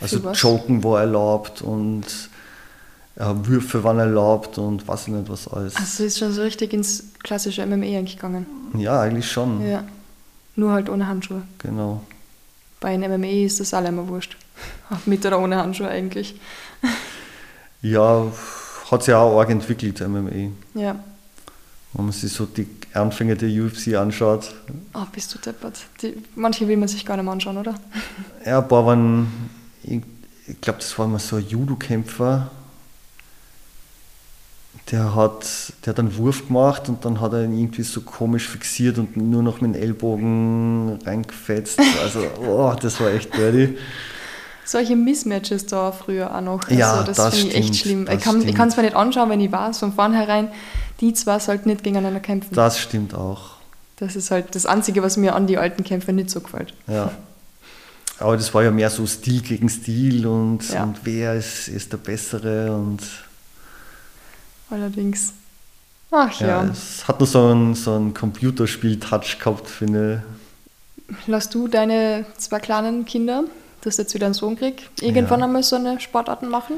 Also 0.00 0.18
Joken 0.32 0.82
war 0.84 1.00
erlaubt 1.00 1.62
und 1.62 2.04
ja, 3.18 3.46
Würfe 3.46 3.82
waren 3.82 3.98
erlaubt 3.98 4.58
und 4.58 4.86
was 4.86 5.08
nicht 5.08 5.28
was 5.28 5.48
alles. 5.48 5.74
Also 5.76 6.04
ist 6.04 6.18
schon 6.18 6.32
so 6.32 6.42
richtig 6.42 6.72
ins 6.72 7.04
klassische 7.22 7.66
MMA 7.66 7.86
eigentlich 7.86 8.16
gegangen. 8.16 8.46
Ja, 8.76 9.00
eigentlich 9.00 9.30
schon. 9.30 9.66
Ja. 9.66 9.84
Nur 10.54 10.72
halt 10.72 10.88
ohne 10.88 11.06
Handschuhe. 11.06 11.42
Genau. 11.58 12.02
Bei 12.80 12.88
einem 12.90 13.20
MMA 13.20 13.44
ist 13.44 13.58
das 13.60 13.74
alle 13.74 13.88
immer 13.88 14.06
wurscht. 14.06 14.36
Mit 15.06 15.26
oder 15.26 15.40
ohne 15.40 15.56
Handschuhe 15.56 15.88
eigentlich. 15.88 16.34
ja, 17.82 18.26
hat 18.90 19.02
sich 19.02 19.14
auch 19.14 19.38
arg 19.38 19.50
entwickelt, 19.50 20.00
MMA. 20.00 20.50
Ja. 20.74 20.96
wenn 21.92 22.04
man 22.04 22.12
sich 22.12 22.32
so 22.32 22.46
die 22.46 22.68
Anfänge 22.94 23.36
der 23.36 23.48
UFC 23.48 23.94
anschaut. 23.94 24.54
Oh, 24.94 25.04
bist 25.12 25.34
du 25.34 25.38
deppert. 25.38 25.80
Die, 26.02 26.14
manche 26.36 26.66
will 26.68 26.76
man 26.76 26.88
sich 26.88 27.04
gar 27.04 27.16
nicht 27.16 27.24
mehr 27.24 27.32
anschauen, 27.32 27.58
oder? 27.58 27.74
Ja, 28.44 28.58
ein 28.60 28.68
paar 28.68 28.86
waren, 28.86 29.26
ich, 29.88 30.02
ich 30.46 30.60
glaube, 30.60 30.78
das 30.78 30.98
war 30.98 31.06
immer 31.06 31.18
so 31.18 31.36
ein 31.36 31.46
Judo-Kämpfer. 31.46 32.50
Der 34.90 35.14
hat, 35.14 35.72
der 35.84 35.92
hat 35.92 35.98
einen 35.98 36.16
Wurf 36.16 36.46
gemacht 36.46 36.88
und 36.88 37.04
dann 37.04 37.20
hat 37.20 37.32
er 37.32 37.44
ihn 37.44 37.58
irgendwie 37.58 37.82
so 37.82 38.00
komisch 38.00 38.48
fixiert 38.48 38.98
und 38.98 39.16
nur 39.16 39.42
noch 39.42 39.60
mit 39.60 39.74
dem 39.74 39.82
Ellbogen 39.82 40.98
reingefetzt. 41.04 41.78
Also, 42.02 42.20
oh, 42.40 42.74
das 42.80 43.00
war 43.00 43.10
echt 43.10 43.36
dirty. 43.36 43.76
Solche 44.64 44.96
Mismatches 44.96 45.66
da 45.66 45.92
früher 45.92 46.34
auch 46.34 46.40
noch. 46.40 46.62
Also 46.64 46.74
Ja, 46.74 47.02
das, 47.02 47.16
das 47.16 47.34
finde 47.34 47.54
ich 47.54 47.56
echt 47.56 47.76
schlimm. 47.76 48.06
Ich 48.10 48.20
kann 48.20 48.68
es 48.68 48.76
mir 48.76 48.82
nicht 48.82 48.96
anschauen, 48.96 49.30
wenn 49.30 49.40
ich 49.40 49.50
weiß, 49.50 49.78
von 49.78 49.92
vornherein, 49.92 50.48
die 51.00 51.12
zwei 51.12 51.38
sollten 51.38 51.70
nicht 51.70 51.82
gegeneinander 51.82 52.20
kämpfen. 52.20 52.54
Das 52.54 52.78
stimmt 52.78 53.14
auch. 53.14 53.56
Das 53.96 54.14
ist 54.14 54.30
halt 54.30 54.54
das 54.54 54.66
Einzige, 54.66 55.02
was 55.02 55.16
mir 55.16 55.34
an 55.34 55.46
die 55.46 55.58
alten 55.58 55.84
Kämpfer 55.84 56.12
nicht 56.12 56.30
so 56.30 56.40
gefällt. 56.40 56.74
Ja. 56.86 57.10
Aber 58.20 58.36
das 58.36 58.52
war 58.52 58.64
ja 58.64 58.70
mehr 58.70 58.90
so 58.90 59.06
Stil 59.06 59.40
gegen 59.42 59.68
Stil 59.68 60.26
und, 60.26 60.68
Ja. 60.70 60.82
und 60.82 60.96
wer 61.04 61.34
ist, 61.34 61.68
ist 61.68 61.92
der 61.92 61.98
Bessere 61.98 62.72
und 62.74 63.00
Allerdings. 64.70 65.32
Ach 66.10 66.40
ja, 66.40 66.46
ja. 66.64 66.64
es 66.70 67.06
hat 67.06 67.20
nur 67.20 67.26
so 67.26 67.52
ein, 67.52 67.74
so 67.74 67.94
ein 67.96 68.14
Computerspiel-Touch 68.14 69.38
gehabt, 69.38 69.68
finde 69.68 70.22
Lass 71.26 71.48
du 71.48 71.68
deine 71.68 72.26
zwei 72.36 72.58
kleinen 72.58 73.04
Kinder, 73.06 73.44
du 73.80 73.86
hast 73.86 73.98
jetzt 73.98 74.12
wieder 74.14 74.26
einen 74.26 74.34
Sohn 74.34 74.56
gekriegt, 74.56 75.02
irgendwann 75.02 75.40
Ja. 75.40 75.46
einmal 75.46 75.62
so 75.62 75.76
eine 75.76 76.00
Sportarten 76.00 76.48
machen? 76.48 76.76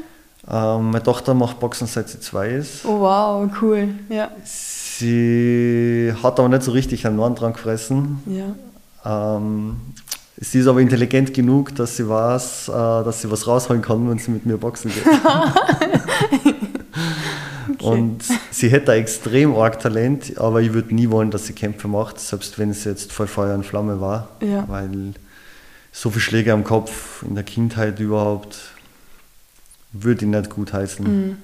ähm, 0.49 0.91
Meine 0.91 1.03
Tochter 1.03 1.33
macht 1.33 1.59
Boxen 1.59 1.87
seit 1.87 2.07
sie 2.09 2.19
zwei 2.19 2.49
ist. 2.49 2.85
Oh 2.85 2.99
wow, 3.01 3.49
cool. 3.61 3.89
Ja. 4.09 4.31
Sie 4.45 6.13
hat 6.23 6.39
aber 6.39 6.49
nicht 6.49 6.63
so 6.63 6.71
richtig 6.71 7.05
einen 7.07 7.19
Ohren 7.19 7.35
dran 7.35 7.53
gefressen. 7.53 8.21
Ja. 8.25 9.35
Ähm, 9.37 9.77
sie 10.41 10.59
ist 10.59 10.67
aber 10.67 10.81
intelligent 10.81 11.33
genug, 11.33 11.73
dass 11.75 11.95
sie 11.95 12.07
weiß, 12.09 12.67
äh, 12.69 12.71
dass 12.71 13.21
sie 13.21 13.31
was 13.31 13.47
rausholen 13.47 13.81
kann, 13.81 14.09
wenn 14.09 14.17
sie 14.17 14.31
mit 14.31 14.45
mir 14.45 14.57
boxen 14.57 14.91
geht. 14.91 15.03
Und 17.79 18.23
sie 18.51 18.69
hätte 18.69 18.91
ein 18.91 18.99
extrem 18.99 19.55
arg 19.55 19.79
Talent, 19.79 20.37
aber 20.37 20.61
ich 20.61 20.73
würde 20.73 20.93
nie 20.93 21.09
wollen, 21.09 21.31
dass 21.31 21.47
sie 21.47 21.53
Kämpfe 21.53 21.87
macht, 21.87 22.19
selbst 22.19 22.59
wenn 22.59 22.69
es 22.69 22.83
jetzt 22.83 23.11
voll 23.11 23.27
Feuer 23.27 23.55
und 23.55 23.65
Flamme 23.65 23.99
war. 24.01 24.29
Ja. 24.41 24.65
Weil 24.67 25.13
so 25.91 26.09
viele 26.09 26.21
Schläge 26.21 26.53
am 26.53 26.63
Kopf 26.63 27.23
in 27.23 27.35
der 27.35 27.43
Kindheit 27.43 27.99
überhaupt 27.99 28.57
würde 29.93 30.25
ich 30.25 30.31
nicht 30.31 30.49
gut 30.49 30.73
heißen. 30.73 31.05
Mhm. 31.05 31.37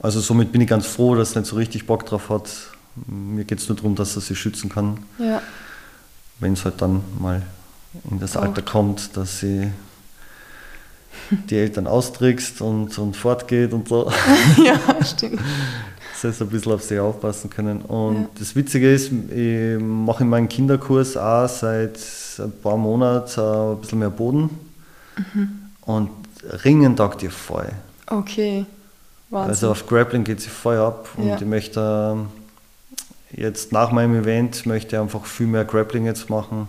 Also 0.00 0.20
somit 0.20 0.52
bin 0.52 0.60
ich 0.60 0.68
ganz 0.68 0.86
froh, 0.86 1.14
dass 1.14 1.32
sie 1.32 1.40
nicht 1.40 1.48
so 1.48 1.56
richtig 1.56 1.86
Bock 1.86 2.06
drauf 2.06 2.30
hat. 2.30 2.48
Mir 3.06 3.44
geht 3.44 3.58
es 3.58 3.68
nur 3.68 3.76
darum, 3.76 3.94
dass 3.94 4.16
er 4.16 4.22
sich 4.22 4.38
schützen 4.38 4.68
kann, 4.70 4.98
Ja. 5.18 5.42
wenn 6.40 6.52
es 6.54 6.64
halt 6.64 6.80
dann 6.80 7.02
mal 7.18 7.42
in 8.10 8.18
das 8.20 8.32
Braucht. 8.32 8.44
Alter 8.48 8.62
kommt, 8.62 9.16
dass 9.16 9.40
sie 9.40 9.70
die 11.50 11.56
Eltern 11.56 11.86
austrickst 11.86 12.60
und, 12.60 12.96
und 12.98 13.16
fortgeht 13.16 13.72
und 13.72 13.88
so. 13.88 14.10
ja, 14.64 14.78
stimmt. 15.04 15.40
Das 16.12 16.24
heißt, 16.32 16.42
ein 16.42 16.48
bisschen 16.48 16.72
auf 16.72 16.82
sie 16.82 16.98
aufpassen 16.98 17.48
können. 17.50 17.80
Und 17.82 18.16
Ja. 18.22 18.28
das 18.38 18.56
Witzige 18.56 18.92
ist, 18.92 19.12
ich 19.12 19.80
mache 19.80 20.24
in 20.24 20.28
meinem 20.30 20.48
Kinderkurs 20.48 21.16
auch 21.16 21.48
seit 21.48 21.98
ein 22.38 22.52
paar 22.62 22.76
Monaten 22.76 23.40
ein 23.40 23.80
bisschen 23.80 23.98
mehr 24.00 24.10
Boden. 24.10 24.50
Mhm. 25.34 25.48
Und 25.82 26.10
Ringen 26.64 26.96
taugt 26.96 27.22
ihr 27.22 27.30
voll. 27.30 27.68
Okay. 28.06 28.64
Wahnsinn. 29.30 29.50
Also 29.50 29.70
auf 29.70 29.86
Grappling 29.86 30.24
geht 30.24 30.40
sie 30.40 30.48
voll 30.48 30.78
ab. 30.78 31.08
Und 31.16 31.28
Ja. 31.28 31.36
ich 31.36 31.44
möchte 31.44 32.14
ähm, 32.14 32.26
jetzt 33.32 33.72
nach 33.72 33.92
meinem 33.92 34.14
Event 34.14 34.64
möchte 34.66 35.00
einfach 35.00 35.24
viel 35.26 35.46
mehr 35.46 35.64
Grappling 35.64 36.06
jetzt 36.06 36.30
machen. 36.30 36.66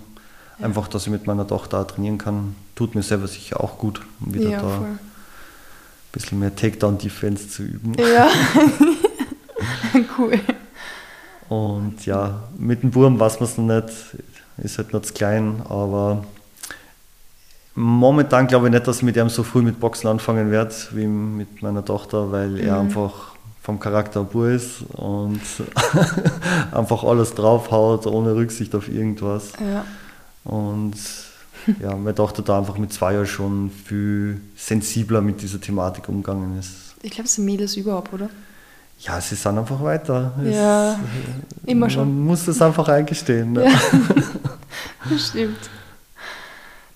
Ja. 0.60 0.66
Einfach, 0.66 0.88
dass 0.88 1.04
ich 1.06 1.12
mit 1.12 1.26
meiner 1.28 1.48
Tochter 1.48 1.86
trainieren 1.88 2.18
kann. 2.18 2.56
Tut 2.76 2.96
mir 2.96 3.04
selber 3.04 3.28
sicher 3.28 3.62
auch 3.64 3.78
gut, 3.78 4.02
um 4.20 4.34
wieder 4.34 4.50
ja, 4.50 4.62
da 4.62 4.68
ein 4.68 4.78
voll. 4.80 5.00
bisschen 6.12 6.40
mehr 6.40 6.56
Takedown-Defense 6.56 7.50
zu 7.50 7.64
üben. 7.64 7.94
Ja. 7.98 8.30
cool. 10.18 10.40
Und 11.50 12.06
ja, 12.06 12.44
mit 12.58 12.84
dem 12.84 12.94
Wurm 12.94 13.20
weiß 13.20 13.40
man 13.40 13.50
es 13.50 13.58
noch 13.58 13.66
nicht, 13.76 13.94
ist 14.58 14.78
halt 14.78 14.94
noch 14.94 15.02
zu 15.02 15.14
klein, 15.14 15.62
aber 15.68 16.24
momentan 17.76 18.48
glaube 18.48 18.68
ich 18.68 18.74
nicht, 18.74 18.86
dass 18.88 18.98
ich 18.98 19.04
mit 19.04 19.16
ihm 19.18 19.30
so 19.30 19.44
früh 19.44 19.62
mit 19.62 19.80
Boxen 19.80 20.08
anfangen 20.08 20.52
werde 20.52 20.74
wie 20.92 21.08
mit 21.08 21.62
meiner 21.62 21.84
Tochter, 21.84 22.32
weil 22.32 22.60
er 22.60 22.76
Mhm. 22.76 22.80
einfach 22.88 23.14
vom 23.64 23.80
Charakter 23.80 24.22
ein 24.22 24.28
Bur 24.28 24.50
ist 24.50 24.82
und 24.94 25.42
einfach 26.72 27.04
alles 27.04 27.34
draufhaut, 27.34 28.06
ohne 28.08 28.36
Rücksicht 28.36 28.74
auf 28.76 28.88
irgendwas. 28.90 29.54
Ja. 29.60 29.86
Und 30.50 30.96
ja, 31.80 31.96
meine 31.96 32.16
Tochter 32.16 32.42
da 32.42 32.58
einfach 32.58 32.78
mit 32.78 32.92
zwei 32.92 33.14
Jahren 33.14 33.28
schon 33.28 33.70
viel 33.86 34.42
sensibler 34.56 35.22
mit 35.22 35.42
dieser 35.42 35.62
Thematik 35.62 36.10
umgegangen 36.10 36.58
ist. 36.58 36.72
Ich 37.04 37.12
glaube, 37.12 37.26
es 37.28 37.36
sind 37.36 37.46
Mädels 37.46 37.76
überhaupt, 37.78 38.12
oder? 38.14 38.30
Ja, 39.00 39.22
sie 39.22 39.36
sind 39.36 39.58
einfach 39.58 39.82
weiter. 39.82 40.34
Es- 40.44 40.56
Ja, 40.56 41.00
immer 41.66 41.90
schon. 41.90 42.08
Man 42.18 42.26
muss 42.28 42.48
es 42.48 42.62
einfach 42.62 42.88
eingestehen. 42.90 43.54
Ne? 43.54 43.66
Ja. 43.66 45.18
Stimmt. 45.18 45.58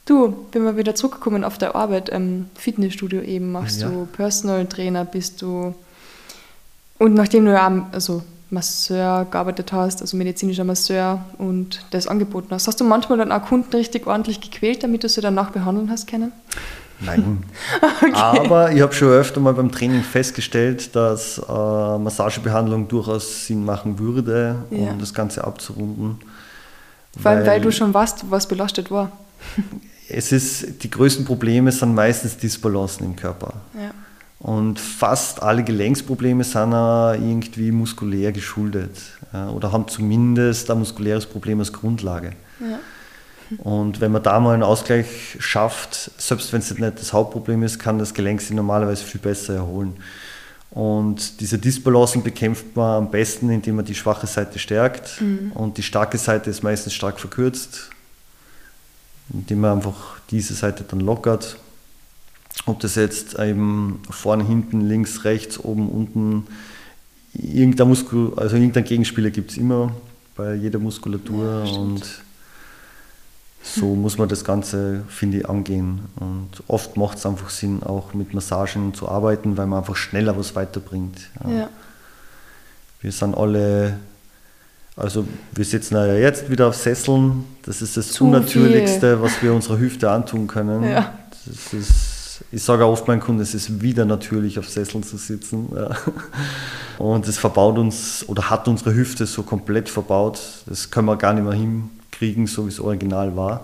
Du, 0.06 0.36
wenn 0.52 0.64
wir 0.66 0.76
wieder 0.76 0.96
zurückkommen 0.96 1.46
auf 1.46 1.58
der 1.58 1.76
Arbeit, 1.76 2.10
ähm, 2.12 2.48
Fitnessstudio 2.56 3.22
eben, 3.22 3.52
machst 3.54 3.82
Ja. 3.82 3.88
du 3.90 4.06
Personal 4.06 4.66
Trainer, 4.66 5.06
bist 5.06 5.42
du. 5.42 5.74
Und 7.00 7.14
nachdem 7.14 7.46
du 7.46 7.52
ja 7.54 7.88
also 7.94 8.22
Masseur 8.54 9.26
gearbeitet 9.30 9.74
hast, 9.74 10.02
also 10.02 10.16
medizinischer 10.16 10.64
Masseur 10.64 11.24
und 11.38 11.86
das 11.92 12.08
angeboten 12.08 12.48
hast, 12.52 12.68
hast 12.68 12.80
du 12.80 12.84
manchmal 12.84 13.18
dann 13.18 13.32
auch 13.32 13.44
Kunden 13.48 13.76
richtig 13.76 14.08
ordentlich 14.08 14.40
gequält, 14.42 14.84
damit 14.84 15.04
du 15.04 15.10
sie 15.10 15.22
danach 15.22 15.50
behandeln 15.52 15.90
hast 15.90 16.08
können? 16.08 16.32
Nein. 17.02 17.44
Aber 18.14 18.72
ich 18.72 18.82
habe 18.82 18.94
schon 18.94 19.10
öfter 19.10 19.40
mal 19.42 19.54
beim 19.54 19.72
Training 19.72 20.04
festgestellt, 20.04 20.96
dass 20.96 21.38
äh, 21.38 21.98
Massagebehandlung 21.98 22.88
durchaus 22.88 23.46
Sinn 23.48 23.66
machen 23.66 24.00
würde, 24.00 24.64
um 24.70 24.86
Ja. 24.86 24.94
das 24.94 25.14
Ganze 25.14 25.44
abzurunden. 25.44 26.20
Vor 27.22 27.32
allem, 27.32 27.46
weil 27.46 27.62
du 27.62 27.72
schon 27.72 27.94
weißt, 27.94 28.26
was 28.30 28.48
belastet 28.48 28.90
war. 28.90 29.12
Es 30.08 30.32
ist, 30.32 30.84
die 30.84 30.90
größten 30.90 31.26
Probleme 31.26 31.72
sind 31.72 31.94
meistens 31.94 32.38
Disbalancen 32.38 33.06
im 33.06 33.16
Körper. 33.16 33.54
Ja. 33.76 33.92
Und 34.44 34.78
fast 34.78 35.42
alle 35.42 35.64
Gelenksprobleme 35.64 36.44
sind 36.44 36.74
auch 36.74 37.14
irgendwie 37.14 37.72
muskulär 37.72 38.34
geschuldet 38.34 38.92
oder 39.32 39.72
haben 39.72 39.88
zumindest 39.88 40.70
ein 40.70 40.80
muskuläres 40.80 41.26
Problem 41.26 41.60
als 41.60 41.72
Grundlage. 41.72 42.34
Ja. 42.60 42.80
Und 43.60 44.02
wenn 44.02 44.12
man 44.12 44.22
da 44.22 44.40
mal 44.42 44.54
einen 44.54 44.64
Ausgleich 44.64 45.38
schafft, 45.40 46.12
selbst 46.18 46.52
wenn 46.52 46.60
es 46.60 46.78
nicht 46.78 47.00
das 47.00 47.14
Hauptproblem 47.14 47.64
ist, 47.64 47.80
kann 47.80 48.00
das 48.00 48.14
Gelenk 48.14 48.42
sich 48.42 48.52
normalerweise 48.52 49.06
viel 49.06 49.22
besser 49.22 49.56
erholen. 49.56 49.96
Und 50.72 51.40
diese 51.40 51.58
Disbalancen 51.58 52.22
bekämpft 52.22 52.76
man 52.76 52.98
am 52.98 53.12
besten, 53.12 53.50
indem 53.50 53.78
man 53.78 53.86
die 53.86 53.96
schwache 53.96 54.28
Seite 54.28 54.60
stärkt. 54.60 55.22
Und 55.54 55.78
die 55.78 55.84
starke 55.84 56.18
Seite 56.18 56.50
ist 56.50 56.64
meistens 56.64 56.94
stark 56.94 57.18
verkürzt, 57.18 57.90
indem 59.32 59.62
man 59.62 59.78
einfach 59.78 60.18
diese 60.32 60.54
Seite 60.54 60.84
dann 60.84 61.00
lockert. 61.00 61.58
Ob 62.66 62.80
das 62.80 62.96
jetzt 62.96 63.38
eben 63.40 64.00
vorne, 64.10 64.46
hinten, 64.46 64.82
links, 64.82 65.26
rechts, 65.26 65.60
oben, 65.60 65.90
unten, 65.90 66.48
irgendein, 67.34 67.88
Muskul 67.88 68.34
also 68.38 68.56
irgendein 68.56 68.84
Gegenspieler 68.84 69.32
gibt 69.32 69.52
es 69.52 69.58
immer 69.58 69.92
bei 70.36 70.56
jeder 70.56 70.80
Muskulatur. 70.80 71.66
Ja, 71.66 71.72
und 71.78 72.04
so 73.64 73.96
muss 73.96 74.18
man 74.18 74.28
das 74.28 74.44
Ganze, 74.44 75.04
finde 75.08 75.40
ich, 75.40 75.50
angehen. 75.50 76.02
Und 76.18 76.50
oft 76.68 76.98
macht 76.98 77.18
es 77.18 77.26
einfach 77.26 77.50
Sinn, 77.50 77.82
auch 77.82 78.14
mit 78.14 78.34
Massagen 78.34 78.94
zu 78.94 79.08
arbeiten, 79.08 79.58
weil 79.58 79.68
man 79.68 79.80
einfach 79.80 79.96
schneller 79.96 80.38
was 80.38 80.56
weiterbringt. 80.56 81.30
Ja. 81.48 81.70
Wir 83.02 83.12
sind 83.12 83.36
alle, 83.36 84.00
also 84.96 85.26
wir 85.54 85.66
sitzen 85.66 85.96
ja 85.96 86.14
jetzt 86.16 86.50
wieder 86.50 86.68
auf 86.68 86.76
Sesseln. 86.76 87.46
Das 87.64 87.82
ist 87.82 87.96
das 87.98 88.20
Unnatürlichste, 88.20 89.22
was 89.22 89.42
wir 89.42 89.54
unserer 89.54 89.78
Hüfte 89.78 90.12
antun 90.12 90.48
können. 90.48 90.84
Ja. 90.84 91.18
Das 91.46 91.74
ist, 91.74 92.13
ich 92.52 92.64
sage 92.64 92.86
oft 92.86 93.08
meinen 93.08 93.20
Kunden, 93.20 93.42
es 93.42 93.54
ist 93.54 93.82
wieder 93.82 94.06
natürlich 94.06 94.60
auf 94.60 94.70
Sesseln 94.70 95.04
zu 95.04 95.18
sitzen. 95.18 95.70
Ja. 95.76 95.96
Und 97.00 97.28
es 97.28 97.38
verbaut 97.38 97.78
uns 97.78 98.24
oder 98.28 98.50
hat 98.50 98.68
unsere 98.68 98.94
Hüfte 98.94 99.26
so 99.26 99.44
komplett 99.44 99.90
verbaut. 99.90 100.40
Das 100.68 100.92
können 100.92 101.08
wir 101.08 101.16
gar 101.16 101.34
nicht 101.34 101.44
mehr 101.44 101.54
hinkriegen, 101.54 102.46
so 102.46 102.66
wie 102.66 102.70
es 102.70 102.80
original 102.80 103.36
war. 103.36 103.64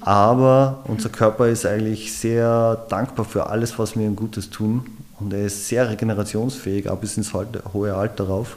Aber 0.00 0.84
unser 0.86 1.08
Körper 1.08 1.48
ist 1.48 1.64
eigentlich 1.64 2.12
sehr 2.16 2.84
dankbar 2.88 3.24
für 3.24 3.46
alles, 3.46 3.78
was 3.78 3.96
wir 3.96 4.06
ihm 4.06 4.16
Gutes 4.16 4.50
tun. 4.50 4.84
Und 5.18 5.32
er 5.32 5.46
ist 5.46 5.68
sehr 5.68 5.88
regenerationsfähig, 5.88 6.88
auch 6.88 6.98
bis 6.98 7.16
ins 7.16 7.32
hohe 7.32 7.94
Alter 7.94 8.24
rauf. 8.24 8.56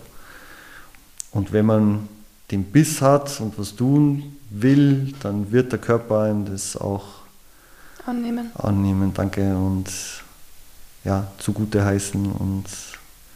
Und 1.32 1.54
wenn 1.54 1.66
man 1.66 2.10
den 2.52 2.64
Biss 2.64 3.02
hat 3.02 3.40
und 3.40 3.58
was 3.58 3.76
tun 3.76 4.36
will, 4.50 5.14
dann 5.22 5.52
wird 5.52 5.72
der 5.72 5.80
Körper 5.80 6.22
einem 6.22 6.46
das 6.46 6.76
auch 6.76 7.04
Annehmen. 8.08 8.52
annehmen, 8.56 9.14
danke, 9.14 9.42
und 9.56 9.90
ja, 11.04 11.28
zugute 11.38 11.84
heißen. 11.84 12.32
Und 12.32 12.66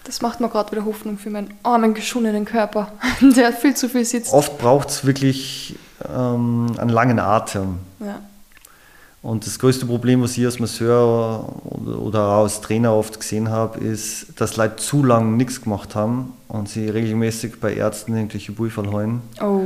Das 0.06 0.22
macht 0.22 0.40
mir 0.40 0.50
gerade 0.50 0.72
wieder 0.72 0.86
Hoffnung 0.86 1.18
für 1.18 1.30
meinen 1.30 1.54
armen, 1.64 1.94
geschundenen 1.94 2.46
Körper. 2.46 2.92
Der 3.22 3.48
hat 3.48 3.56
viel 3.56 3.76
zu 3.76 3.90
viel 3.90 4.06
sitzt. 4.06 4.34
Oft 4.34 4.58
braucht 4.58 4.90
es 4.90 5.06
wirklich 5.06 5.76
ähm, 6.08 6.72
einen 6.78 6.90
langen 6.90 7.20
Atem. 7.20 7.80
Ja. 8.00 8.22
Und 9.22 9.46
das 9.46 9.60
größte 9.60 9.86
Problem, 9.86 10.24
was 10.24 10.36
ich 10.36 10.46
als 10.46 10.58
Masseur 10.60 11.46
oder, 11.64 12.26
auch 12.28 12.44
als 12.44 12.60
Trainer 12.60 12.96
oft 12.96 13.20
gesehen 13.20 13.50
habe, 13.50 13.80
ist, 13.80 14.28
dass 14.42 14.58
Leute 14.58 14.78
zu 14.78 15.04
lange 15.04 15.38
nichts 15.38 15.62
gemacht 15.62 15.94
haben 15.94 16.34
und 16.48 16.70
sie 16.70 16.90
regelmäßig 16.90 17.60
bei 17.60 17.76
Ärzten 17.76 18.16
irgendwelche 18.16 18.52
Bullfall 18.52 18.90
holen. 18.90 19.22
Oh, 19.40 19.62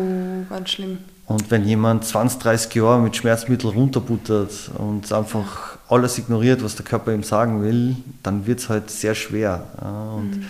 ganz 0.49 0.71
schlimm. 0.71 0.97
Und 1.27 1.49
wenn 1.49 1.65
jemand 1.65 2.05
20, 2.05 2.39
30 2.39 2.75
Jahre 2.75 2.99
mit 3.01 3.15
Schmerzmitteln 3.15 3.73
runterbuttert 3.73 4.69
und 4.77 5.11
einfach 5.11 5.77
alles 5.89 6.17
ignoriert, 6.19 6.63
was 6.63 6.75
der 6.75 6.85
Körper 6.85 7.13
ihm 7.13 7.23
sagen 7.23 7.63
will, 7.63 7.95
dann 8.21 8.45
wird 8.45 8.59
es 8.59 8.69
halt 8.69 8.91
sehr 8.91 9.15
schwer. 9.15 9.63
Und 10.15 10.37
Mhm. 10.37 10.45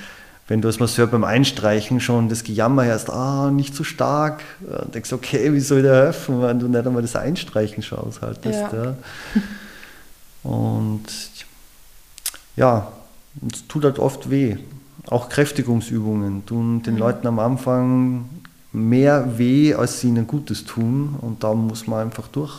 wenn 0.50 0.62
du 0.62 0.68
als 0.68 0.80
Masseur 0.80 1.08
beim 1.08 1.24
Einstreichen 1.24 2.02
schon 2.02 2.28
das 2.28 2.44
Gejammer 2.44 2.84
hörst, 2.84 3.10
ah, 3.10 3.52
nicht 3.52 3.74
so 3.74 3.86
stark, 3.86 4.44
dann 4.70 4.92
denkst 4.92 5.10
du, 5.12 5.16
okay, 5.16 5.54
wie 5.54 5.62
soll 5.62 5.78
ich 5.78 5.84
dir 5.86 5.94
helfen, 5.96 6.42
wenn 6.42 6.60
du 6.60 6.68
nicht 6.68 6.86
einmal 6.86 7.02
das 7.02 7.16
Einstreichen 7.16 7.82
schaust 7.82 8.22
haltest. 8.22 8.60
Ja. 8.74 8.84
Ja. 8.84 8.96
Und 10.44 11.06
ja, 12.56 12.92
es 13.52 13.66
tut 13.68 13.84
halt 13.86 13.98
oft 14.00 14.30
weh. 14.30 14.58
Auch 15.08 15.30
Kräftigungsübungen 15.30 16.46
tun 16.46 16.82
den 16.84 16.98
Leuten 16.98 17.28
am 17.28 17.40
Anfang 17.40 18.26
mehr 18.76 19.38
weh, 19.38 19.74
als 19.74 20.02
sie 20.02 20.08
ihnen 20.10 20.28
Gutes 20.28 20.66
tun. 20.66 21.16
Und 21.22 21.44
da 21.44 21.54
muss 21.54 21.88
man 21.88 22.02
einfach 22.08 22.28
durch. 22.28 22.54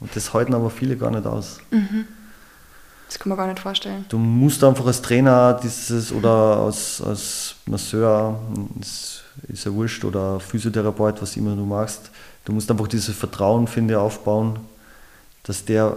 Und 0.00 0.14
das 0.14 0.32
halten 0.32 0.54
aber 0.54 0.70
viele 0.70 0.96
gar 0.96 1.10
nicht 1.10 1.26
aus. 1.26 1.58
Das 3.08 3.18
kann 3.18 3.30
man 3.30 3.38
gar 3.38 3.46
nicht 3.46 3.58
vorstellen. 3.58 4.04
Du 4.08 4.18
musst 4.18 4.62
einfach 4.62 4.86
als 4.86 5.00
Trainer 5.02 5.58
dieses 5.62 6.12
oder 6.12 6.28
als, 6.58 7.00
als 7.00 7.54
Masseur, 7.66 8.38
ist, 8.80 9.22
ist 9.48 9.64
ja 9.64 9.72
wurscht, 9.72 10.04
oder 10.04 10.38
Physiotherapeut, 10.40 11.20
was 11.22 11.36
immer 11.36 11.56
du 11.56 11.64
magst, 11.64 12.10
du 12.44 12.52
musst 12.52 12.70
einfach 12.70 12.86
dieses 12.86 13.16
Vertrauen, 13.16 13.66
finde 13.66 13.94
ich, 13.94 13.98
aufbauen, 13.98 14.58
dass 15.42 15.64
der 15.64 15.96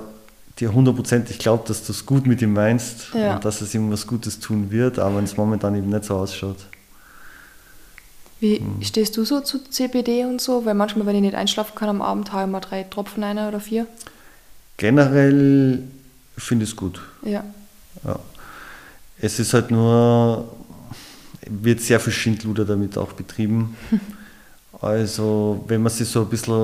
dir 0.60 0.74
hundertprozentig 0.74 1.38
glaubt, 1.40 1.70
dass 1.70 1.84
du 1.86 1.92
es 1.92 2.06
gut 2.06 2.26
mit 2.26 2.42
ihm 2.42 2.54
meinst 2.54 3.08
Ja. 3.14 3.36
und 3.36 3.46
dass 3.46 3.62
es 3.62 3.74
ihm 3.76 3.92
was 3.92 4.08
Gutes 4.08 4.40
tun 4.40 4.72
wird, 4.72 4.98
aber 5.00 5.18
wenn 5.18 5.24
es 5.26 5.36
momentan 5.38 5.76
eben 5.76 5.90
nicht 5.90 6.06
so 6.06 6.16
ausschaut. 6.16 6.58
Wie 8.42 8.60
Mhm. 8.60 8.82
stehst 8.84 9.16
du 9.16 9.24
so 9.24 9.40
zu 9.40 9.60
CBD 9.70 10.26
und 10.26 10.42
so? 10.42 10.66
Weil 10.66 10.74
manchmal, 10.74 11.06
wenn 11.06 11.16
ich 11.16 11.22
nicht 11.22 11.36
einschlafen 11.36 11.76
kann 11.76 11.88
am 11.90 12.02
Abend, 12.02 12.34
habe 12.34 12.44
ich 12.46 12.52
mal 12.52 12.60
drei 12.60 12.84
Tropfen 12.84 13.24
einer 13.24 13.48
oder 13.48 13.60
vier. 13.62 13.88
Generell 14.78 15.84
finde 16.38 16.64
ich 16.66 16.72
es 16.72 16.76
gut. 16.76 17.00
Ja. 17.24 17.44
Ja. 18.04 18.20
Es 19.20 19.40
ist 19.40 19.54
halt 19.54 19.70
nur, 19.70 20.50
wird 21.48 21.82
sehr 21.82 22.00
viel 22.00 22.14
Schindluder 22.14 22.66
damit 22.66 22.98
auch 22.98 23.14
betrieben. 23.14 23.78
Also, 24.84 25.64
wenn 25.68 25.84
man 25.84 25.92
sich 25.92 26.08
so 26.08 26.22
ein 26.22 26.28
bisschen 26.30 26.56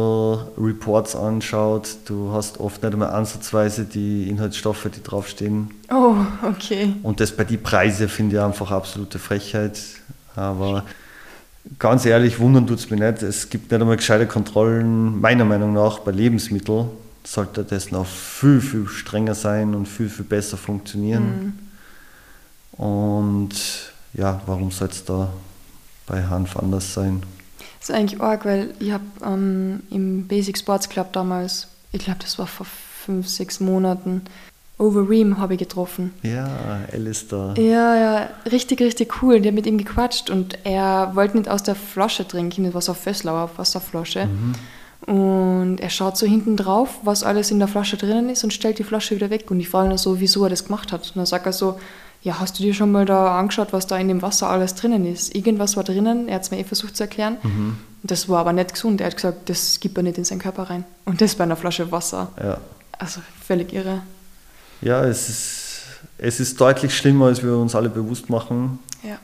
Reports 0.58 1.16
anschaut, 1.16 1.88
du 2.06 2.32
hast 2.32 2.60
oft 2.60 2.82
nicht 2.82 2.92
einmal 2.92 3.12
ansatzweise 3.12 3.84
die 3.86 4.28
Inhaltsstoffe, 4.28 4.88
die 4.96 5.04
draufstehen. 5.04 5.70
Oh, 5.92 6.16
okay. 6.42 6.94
Und 7.04 7.20
das 7.20 7.32
bei 7.32 7.44
den 7.44 7.62
Preisen 7.62 8.10
finde 8.10 8.38
ich 8.38 8.42
einfach 8.42 8.72
absolute 8.72 9.20
Frechheit. 9.20 9.80
Aber 10.36 10.84
ganz 11.80 12.06
ehrlich, 12.06 12.40
wundern 12.40 12.68
tut 12.68 12.80
es 12.80 12.90
mich 12.90 13.00
nicht. 13.00 13.22
Es 13.24 13.50
gibt 13.50 13.72
nicht 13.72 13.82
einmal 13.82 13.98
gescheite 13.98 14.28
Kontrollen, 14.28 15.20
meiner 15.20 15.46
Meinung 15.46 15.74
nach, 15.74 16.00
bei 16.00 16.12
Lebensmitteln 16.12 16.90
sollte 17.28 17.64
das 17.66 17.92
noch 17.92 18.06
viel, 18.06 18.62
viel 18.62 18.88
strenger 18.88 19.36
sein 19.36 19.76
und 19.76 19.86
viel, 19.86 20.10
viel 20.10 20.26
besser 20.26 20.56
funktionieren. 20.56 21.60
Und 22.72 23.52
ja, 24.14 24.42
warum 24.46 24.72
soll 24.72 24.88
es 24.88 25.04
da 25.04 25.34
bei 26.06 26.24
Hanf 26.24 26.56
anders 26.56 26.94
sein? 26.94 27.22
Das 27.80 27.90
ist 27.90 27.96
eigentlich 27.96 28.22
arg, 28.22 28.46
weil 28.46 28.74
ich 28.80 28.92
habe 28.92 29.04
ähm, 29.26 29.84
im 29.90 30.28
Basic 30.28 30.58
Sports 30.58 30.88
Club 30.88 31.12
damals, 31.14 31.68
ich 31.92 32.04
glaube, 32.04 32.20
das 32.22 32.40
war 32.40 32.48
vor 32.48 32.66
fünf, 33.06 33.28
sechs 33.28 33.60
Monaten, 33.60 34.22
Overeem 34.80 35.40
habe 35.40 35.54
ich 35.54 35.60
getroffen. 35.60 36.14
Ja, 36.22 36.48
Alistair. 36.94 37.56
Ja, 37.58 37.96
ja, 37.96 38.30
richtig, 38.52 38.80
richtig 38.80 39.22
cool. 39.22 39.40
Die 39.42 39.48
haben 39.48 39.56
mit 39.56 39.66
ihm 39.66 39.80
gequatscht 39.80 40.30
und 40.30 40.60
er 40.64 41.12
wollte 41.16 41.38
nicht 41.38 41.50
aus 41.50 41.64
der 41.64 41.76
Flasche 41.76 42.28
trinken, 42.28 42.64
das 42.64 42.74
war 42.76 42.82
so 42.82 42.92
eine 42.92 43.02
Fösslauer 43.02 43.50
Wasserflasche. 43.58 44.30
Und 45.06 45.78
er 45.80 45.90
schaut 45.90 46.18
so 46.18 46.28
hinten 46.28 46.58
drauf, 46.58 47.00
was 47.04 47.24
alles 47.24 47.50
in 47.50 47.60
der 47.60 47.68
Flasche 47.68 47.98
drinnen 47.98 48.30
ist 48.30 48.44
und 48.44 48.54
stellt 48.54 48.78
die 48.78 48.84
Flasche 48.84 49.16
wieder 49.16 49.30
weg. 49.30 49.50
Und 49.50 49.60
ich 49.60 49.70
frage 49.70 49.90
ihn 49.90 49.98
so, 49.98 50.20
wieso 50.20 50.44
er 50.44 50.50
das 50.50 50.66
gemacht 50.66 50.92
hat. 50.92 51.08
Und 51.08 51.18
dann 51.18 51.26
sagt 51.26 51.46
er 51.46 51.54
so, 51.54 51.80
ja, 52.24 52.40
hast 52.40 52.60
du 52.60 52.64
dir 52.64 52.74
schon 52.74 52.92
mal 52.92 53.06
da 53.06 53.40
angeschaut, 53.40 53.72
was 53.72 53.88
da 53.88 53.98
in 53.98 54.10
dem 54.10 54.22
Wasser 54.22 54.50
alles 54.50 54.76
drinnen 54.76 55.06
ist? 55.06 55.34
Irgendwas 55.34 55.78
war 55.78 55.84
drinnen, 55.84 56.28
er 56.28 56.36
hat 56.36 56.44
es 56.44 56.52
mir 56.52 56.60
eh 56.60 56.64
versucht 56.64 56.98
zu 56.98 57.04
erklären. 57.04 57.38
Und 57.44 57.78
das 58.04 58.28
war 58.28 58.40
aber 58.40 58.54
nicht 58.54 58.74
gesund. 58.74 59.02
Er 59.02 59.08
hat 59.08 59.16
gesagt, 59.16 59.50
das 59.50 59.80
gibt 59.80 59.98
er 59.98 60.04
nicht 60.04 60.18
in 60.18 60.26
seinen 60.26 60.40
Körper 60.40 60.64
rein. 60.64 60.84
Und 61.06 61.22
das 61.22 61.36
bei 61.36 61.46
einer 61.46 61.56
Flasche 61.56 61.92
Wasser. 61.92 62.30
Ja. 62.42 62.58
Also 62.98 63.22
völlig 63.46 63.74
irre. 63.74 64.02
Ja, 64.82 65.04
es 65.04 65.30
ist, 65.30 65.82
es 66.18 66.40
ist 66.40 66.60
deutlich 66.60 66.96
schlimmer, 66.96 67.26
als 67.28 67.44
wir 67.44 67.56
uns 67.58 67.76
alle 67.76 67.90
bewusst 67.90 68.30
machen. 68.30 68.80
Ja. 69.04 69.18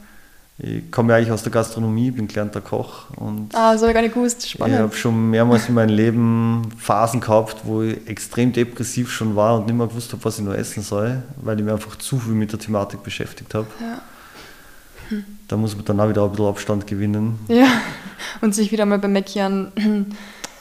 Ich 0.60 0.92
komme 0.92 1.12
ja 1.12 1.18
eigentlich 1.18 1.32
aus 1.32 1.42
der 1.42 1.52
Gastronomie, 1.52 2.12
bin 2.12 2.28
gelernter 2.28 2.62
Koch 2.62 3.10
und 3.16 3.54
Ah, 3.56 3.74
das 3.74 3.82
habe 3.82 3.90
ich 3.92 3.96
gar 3.96 4.02
nicht 4.04 4.14
gewusst. 4.14 4.46
ich 4.46 4.52
Spannend. 4.52 4.78
habe 4.78 4.96
schon 4.96 5.32
mehrmals 5.32 5.68
in 5.68 5.74
meinem 5.74 5.96
Leben 5.96 6.62
Phasen 6.78 7.20
gehabt, 7.22 7.58
wo 7.64 7.82
ich 7.82 8.08
extrem 8.08 8.54
depressiv 8.54 9.12
schon 9.12 9.36
war 9.36 9.56
und 9.58 9.66
nicht 9.66 9.76
mehr 9.76 9.88
gewusst 9.88 10.12
habe, 10.14 10.24
was 10.24 10.38
ich 10.38 10.46
nur 10.46 10.56
essen 10.58 10.84
soll, 10.84 11.24
weil 11.38 11.58
ich 11.58 11.64
mich 11.66 11.74
einfach 11.74 11.96
zu 11.98 12.20
viel 12.20 12.34
mit 12.34 12.52
der 12.52 12.60
Thematik 12.60 13.02
beschäftigt 13.04 13.54
habe. 13.56 13.66
Ja. 13.82 14.02
Da 15.48 15.58
muss 15.58 15.76
man 15.76 15.86
dann 15.86 16.00
auch 16.00 16.10
wieder 16.10 16.24
ein 16.24 16.30
bisschen 16.32 16.46
Abstand 16.48 16.88
gewinnen. 16.88 17.40
Ja, 17.48 17.68
und 18.42 18.54
sich 18.56 18.72
wieder 18.72 18.86
mal 18.86 19.00
bei 19.00 19.08
Mackie 19.08 19.42
an. 19.42 19.72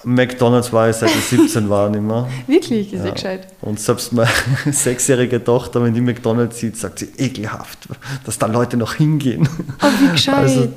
McDonalds 0.04 0.72
war 0.72 0.90
ich 0.90 0.96
seit 0.96 1.10
ich 1.10 1.24
17 1.26 1.68
war 1.70 1.88
nicht 1.88 2.02
mehr. 2.02 2.28
Wirklich, 2.46 2.92
ist 2.92 3.00
ja 3.00 3.06
Ja. 3.06 3.12
gescheit. 3.12 3.46
Und 3.60 3.78
selbst 3.78 4.12
meine 4.12 4.28
sechsjährige 4.72 5.42
Tochter, 5.42 5.82
wenn 5.82 5.94
die 5.94 6.00
McDonalds 6.00 6.58
sieht, 6.58 6.76
sagt 6.76 6.98
sie, 6.98 7.08
ekelhaft, 7.18 7.78
dass 8.24 8.36
da 8.38 8.46
Leute 8.46 8.76
noch 8.76 8.94
hingehen. 8.94 9.48
Oh, 9.80 9.86
wie 10.00 10.10
gescheit. 10.12 10.34
Also- 10.34 10.68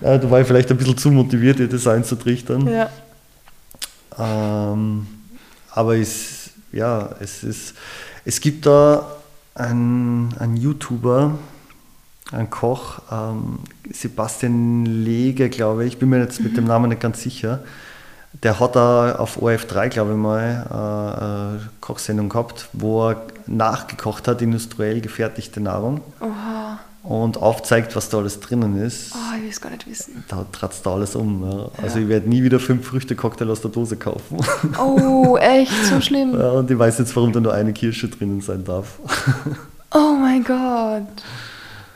Ja, 0.00 0.18
da 0.18 0.30
war 0.30 0.40
ich 0.40 0.46
vielleicht 0.46 0.70
ein 0.70 0.76
bisschen 0.76 0.96
zu 0.98 1.10
motiviert, 1.10 1.60
ihr 1.60 1.68
das 1.68 1.86
einzutrichtern. 1.86 2.66
ja. 2.66 2.88
Ähm, 4.18 5.06
aber 5.72 5.96
es, 5.96 6.50
ja, 6.72 7.10
es, 7.20 7.44
ist, 7.44 7.74
es 8.24 8.40
gibt 8.40 8.66
da 8.66 9.06
einen, 9.54 10.34
einen 10.38 10.56
YouTuber, 10.56 11.38
einen 12.32 12.50
Koch, 12.50 12.98
ähm, 13.10 13.60
Sebastian 13.92 14.84
Lege, 14.84 15.48
glaube 15.48 15.84
ich, 15.84 15.94
ich 15.94 15.98
bin 15.98 16.08
mir 16.08 16.18
jetzt 16.20 16.40
mit 16.40 16.56
dem 16.56 16.64
Namen 16.64 16.88
nicht 16.90 17.00
ganz 17.00 17.22
sicher. 17.22 17.62
Der 18.32 18.58
hat 18.60 18.76
da 18.76 19.16
auf 19.16 19.42
ORF3, 19.42 19.88
glaube 19.88 20.12
ich 20.12 20.16
mal, 20.16 20.66
äh, 20.70 20.74
eine 20.74 21.60
Kochsendung 21.80 22.28
gehabt, 22.28 22.68
wo 22.72 23.10
er 23.10 23.22
nachgekocht 23.46 24.28
hat, 24.28 24.40
industriell 24.40 25.00
gefertigte 25.00 25.60
Nahrung 25.60 26.00
Oha. 26.20 26.78
und 27.02 27.36
aufzeigt, 27.38 27.96
was 27.96 28.08
da 28.08 28.18
alles 28.18 28.38
drinnen 28.38 28.80
ist. 28.80 29.12
Oh, 29.14 29.36
ich 29.36 29.42
will 29.42 29.50
es 29.50 29.60
gar 29.60 29.70
nicht 29.70 29.86
wissen. 29.88 30.24
Da 30.28 30.46
tratzt 30.52 30.86
da 30.86 30.92
alles 30.94 31.16
um. 31.16 31.42
Ja. 31.42 31.70
Also 31.82 31.98
Ja. 31.98 32.04
ich 32.04 32.08
werde 32.08 32.28
nie 32.28 32.42
wieder 32.44 32.60
fünf 32.60 32.86
Früchte-Cocktail 32.86 33.50
aus 33.50 33.62
der 33.62 33.72
Dose 33.72 33.96
kaufen. 33.96 34.38
Oh, 34.78 35.36
echt 35.36 35.72
so 35.86 36.00
schlimm. 36.00 36.38
Ja, 36.38 36.50
und 36.52 36.70
ich 36.70 36.78
weiß 36.78 36.98
jetzt, 36.98 37.14
warum 37.16 37.32
da 37.32 37.40
nur 37.40 37.52
eine 37.52 37.72
Kirsche 37.72 38.08
drinnen 38.08 38.40
sein 38.40 38.64
darf. 38.64 39.00
Oh 39.92 40.14
mein 40.20 40.44
Gott. 40.44 41.02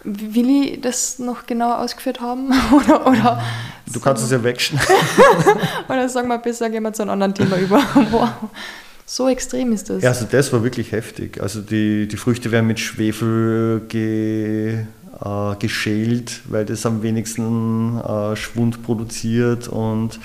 Will 0.04 0.64
ich 0.64 0.80
das 0.80 1.18
noch 1.18 1.46
genauer 1.46 1.78
ausgeführt 1.78 2.20
haben? 2.20 2.52
Oder, 2.72 3.06
oder, 3.06 3.42
Du 3.92 4.00
kannst 4.00 4.24
es 4.24 4.30
ja 4.30 4.42
wegschneiden. 4.42 4.86
oder 5.88 6.08
sagen 6.08 6.28
wir 6.28 6.38
besser, 6.38 6.70
gehen 6.70 6.82
wir 6.82 6.92
zu 6.92 7.02
einem 7.02 7.12
anderen 7.12 7.34
Thema 7.34 7.56
über. 7.58 7.82
Wow. 8.10 8.28
So 9.06 9.28
extrem 9.28 9.72
ist 9.72 9.90
das. 9.90 10.02
Ja, 10.02 10.10
also 10.10 10.26
das 10.30 10.50
war 10.52 10.62
wirklich 10.62 10.92
heftig. 10.92 11.40
Also 11.40 11.60
die, 11.60 12.08
die 12.08 12.16
Früchte 12.16 12.50
werden 12.50 12.66
mit 12.66 12.80
Schwefel 12.80 13.82
ge, 13.88 14.78
äh, 15.22 15.56
geschält, 15.58 16.40
weil 16.48 16.64
das 16.64 16.86
am 16.86 17.02
wenigsten 17.02 18.00
äh, 18.00 18.34
Schwund 18.34 18.82
produziert 18.82 19.68
und 19.68 20.18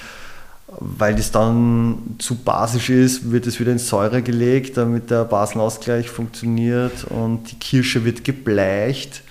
weil 0.80 1.16
das 1.16 1.32
dann 1.32 2.16
zu 2.20 2.36
basisch 2.36 2.90
ist, 2.90 3.32
wird 3.32 3.48
es 3.48 3.60
wieder 3.60 3.72
in 3.72 3.80
Säure 3.80 4.22
gelegt, 4.22 4.78
damit 4.78 5.10
der 5.10 5.26
Basenausgleich 5.26 6.10
funktioniert 6.10 7.06
und 7.10 7.52
die 7.52 7.60
Kirsche 7.60 8.06
wird 8.06 8.24
gebleicht 8.24 9.24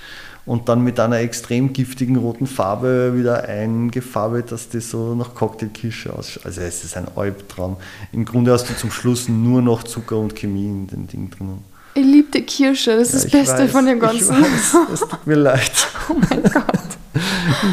und 0.49 0.69
dann 0.69 0.83
mit 0.83 0.99
einer 0.99 1.19
extrem 1.19 1.73
giftigen 1.73 2.17
roten 2.17 2.47
Farbe 2.47 3.13
wieder 3.17 3.45
eingefarbelt, 3.45 4.51
dass 4.51 4.69
das 4.69 4.91
so 4.91 5.15
nach 5.15 5.35
Cocktailkirsche 5.35 6.13
ausschaut. 6.13 6.47
Also 6.47 6.63
es 6.63 6.83
ist 6.85 6.97
ein 6.97 7.07
Albtraum. 7.15 7.77
Im 8.13 8.25
Grunde 8.25 8.53
hast 8.53 8.69
du 8.69 8.75
zum 8.75 8.91
Schluss 8.91 9.29
nur 9.29 9.63
noch 9.63 9.83
Zucker 9.85 10.17
und 10.17 10.35
Chemie 10.35 10.67
in 10.67 10.87
dem 10.89 11.07
Ding 11.07 11.31
drinnen. 11.31 11.63
Ich 11.95 12.05
liebe 12.05 12.31
die 12.33 12.43
Kirsche, 12.43 12.97
das 12.97 13.13
ist 13.15 13.25
Ja, 13.33 13.41
das 13.41 13.49
ich 13.49 13.49
Beste 13.49 13.65
weiß, 13.65 13.71
von 13.73 13.87
dem 13.87 13.97
Ich 13.97 14.03
Ganzen. 14.03 14.43
weiß, 14.43 14.77
es 14.95 15.01
tut 15.01 15.27
mir 15.27 15.35
leid. 15.37 15.71
Oh 16.11 16.15
mein 16.31 16.43
Gott. 16.43 16.65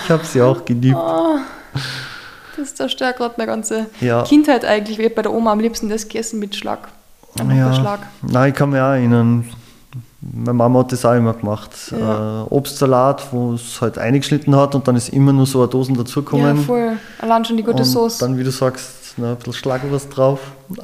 Ich 0.04 0.10
habe 0.10 0.26
sie 0.26 0.42
auch 0.42 0.66
geliebt. 0.66 0.98
Oh, 0.98 1.38
das 2.58 2.74
zerstört 2.76 3.18
gerade 3.18 3.36
meine 3.38 3.48
ganze 3.52 3.86
Ja. 4.02 4.24
Kindheit 4.24 4.66
eigentlich. 4.66 5.00
Ich 5.00 5.06
hab 5.06 5.16
bei 5.16 5.22
der 5.22 5.34
Oma 5.34 5.52
am 5.52 5.60
liebsten 5.60 5.88
das 5.90 6.04
gegessen 6.08 6.40
mit 6.40 6.56
Schlag. 6.56 6.88
Einfach 7.40 7.56
Ja. 7.56 7.74
Schlag. 7.74 8.00
Nein, 8.24 8.50
ich 8.50 8.56
kann 8.56 8.70
mich 8.72 8.80
auch 8.80 8.92
erinnern, 8.94 9.46
Meine 10.34 10.54
Mama 10.54 10.80
hat 10.80 10.92
das 10.92 11.06
auch 11.06 11.14
immer 11.14 11.34
gemacht. 11.34 11.70
Ja. 11.92 12.42
Äh, 12.44 12.48
Obstsalat, 12.50 13.32
wo 13.32 13.54
es 13.54 13.80
halt 13.80 13.98
eingeschnitten 14.00 14.56
hat 14.56 14.74
und 14.74 14.88
dann 14.88 14.96
ist 14.96 15.10
immer 15.10 15.32
nur 15.32 15.46
so 15.46 15.60
eine 15.62 15.68
Dosen 15.70 15.94
Ja, 15.96 16.02
dazugekommen. 16.02 16.58
voll. 16.66 16.98
Allein 17.20 17.46
schon 17.46 17.58
die 17.58 17.64
gute 17.64 17.78
und 17.78 17.86
Sauce. 17.86 18.18
dann, 18.18 18.38
wie 18.38 18.44
du 18.44 18.52
sagst, 18.52 19.18
noch 19.18 19.28
ein 19.30 19.36
bisschen 19.38 19.54
Schlagwurst 19.54 20.16
drauf. 20.18 20.40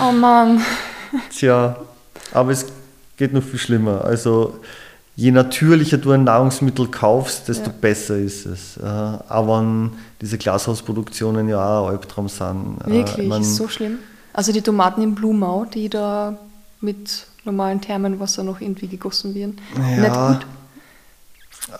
oh 0.00 0.12
Mann. 0.12 0.60
Tja, 1.30 1.76
aber 2.32 2.52
es 2.52 2.66
geht 3.16 3.32
noch 3.32 3.42
viel 3.42 3.58
schlimmer. 3.58 4.04
Also 4.04 4.54
je 5.16 5.30
natürlicher 5.32 5.98
du 5.98 6.12
ein 6.12 6.24
Nahrungsmittel 6.24 6.86
kaufst, 6.88 7.48
desto 7.48 7.70
Ja. 7.70 7.74
besser 7.80 8.16
ist 8.16 8.46
es. 8.46 8.76
Äh, 8.76 8.82
aber 8.84 9.58
wenn 9.60 9.90
diese 10.20 10.38
Glashausproduktionen 10.38 11.48
ja 11.48 11.80
auch 11.80 11.86
ein 11.88 11.92
Albtraum 11.94 12.28
sind. 12.28 12.78
Äh, 12.86 12.90
Wirklich, 12.90 13.18
ich 13.18 13.28
mein, 13.28 13.42
ist 13.42 13.56
so 13.56 13.66
schlimm. 13.68 13.98
Also 14.32 14.52
die 14.52 14.62
Tomaten 14.62 15.02
in 15.02 15.14
Blumau, 15.14 15.64
die 15.64 15.88
da 15.88 16.36
mit 16.80 17.26
normalen 17.44 17.80
Thermenwasser 17.80 18.42
noch 18.42 18.60
irgendwie 18.60 18.88
gegossen 18.88 19.34
werden. 19.34 19.56
Ja. 19.76 20.30
Nicht 20.30 20.40
gut. 20.40 20.46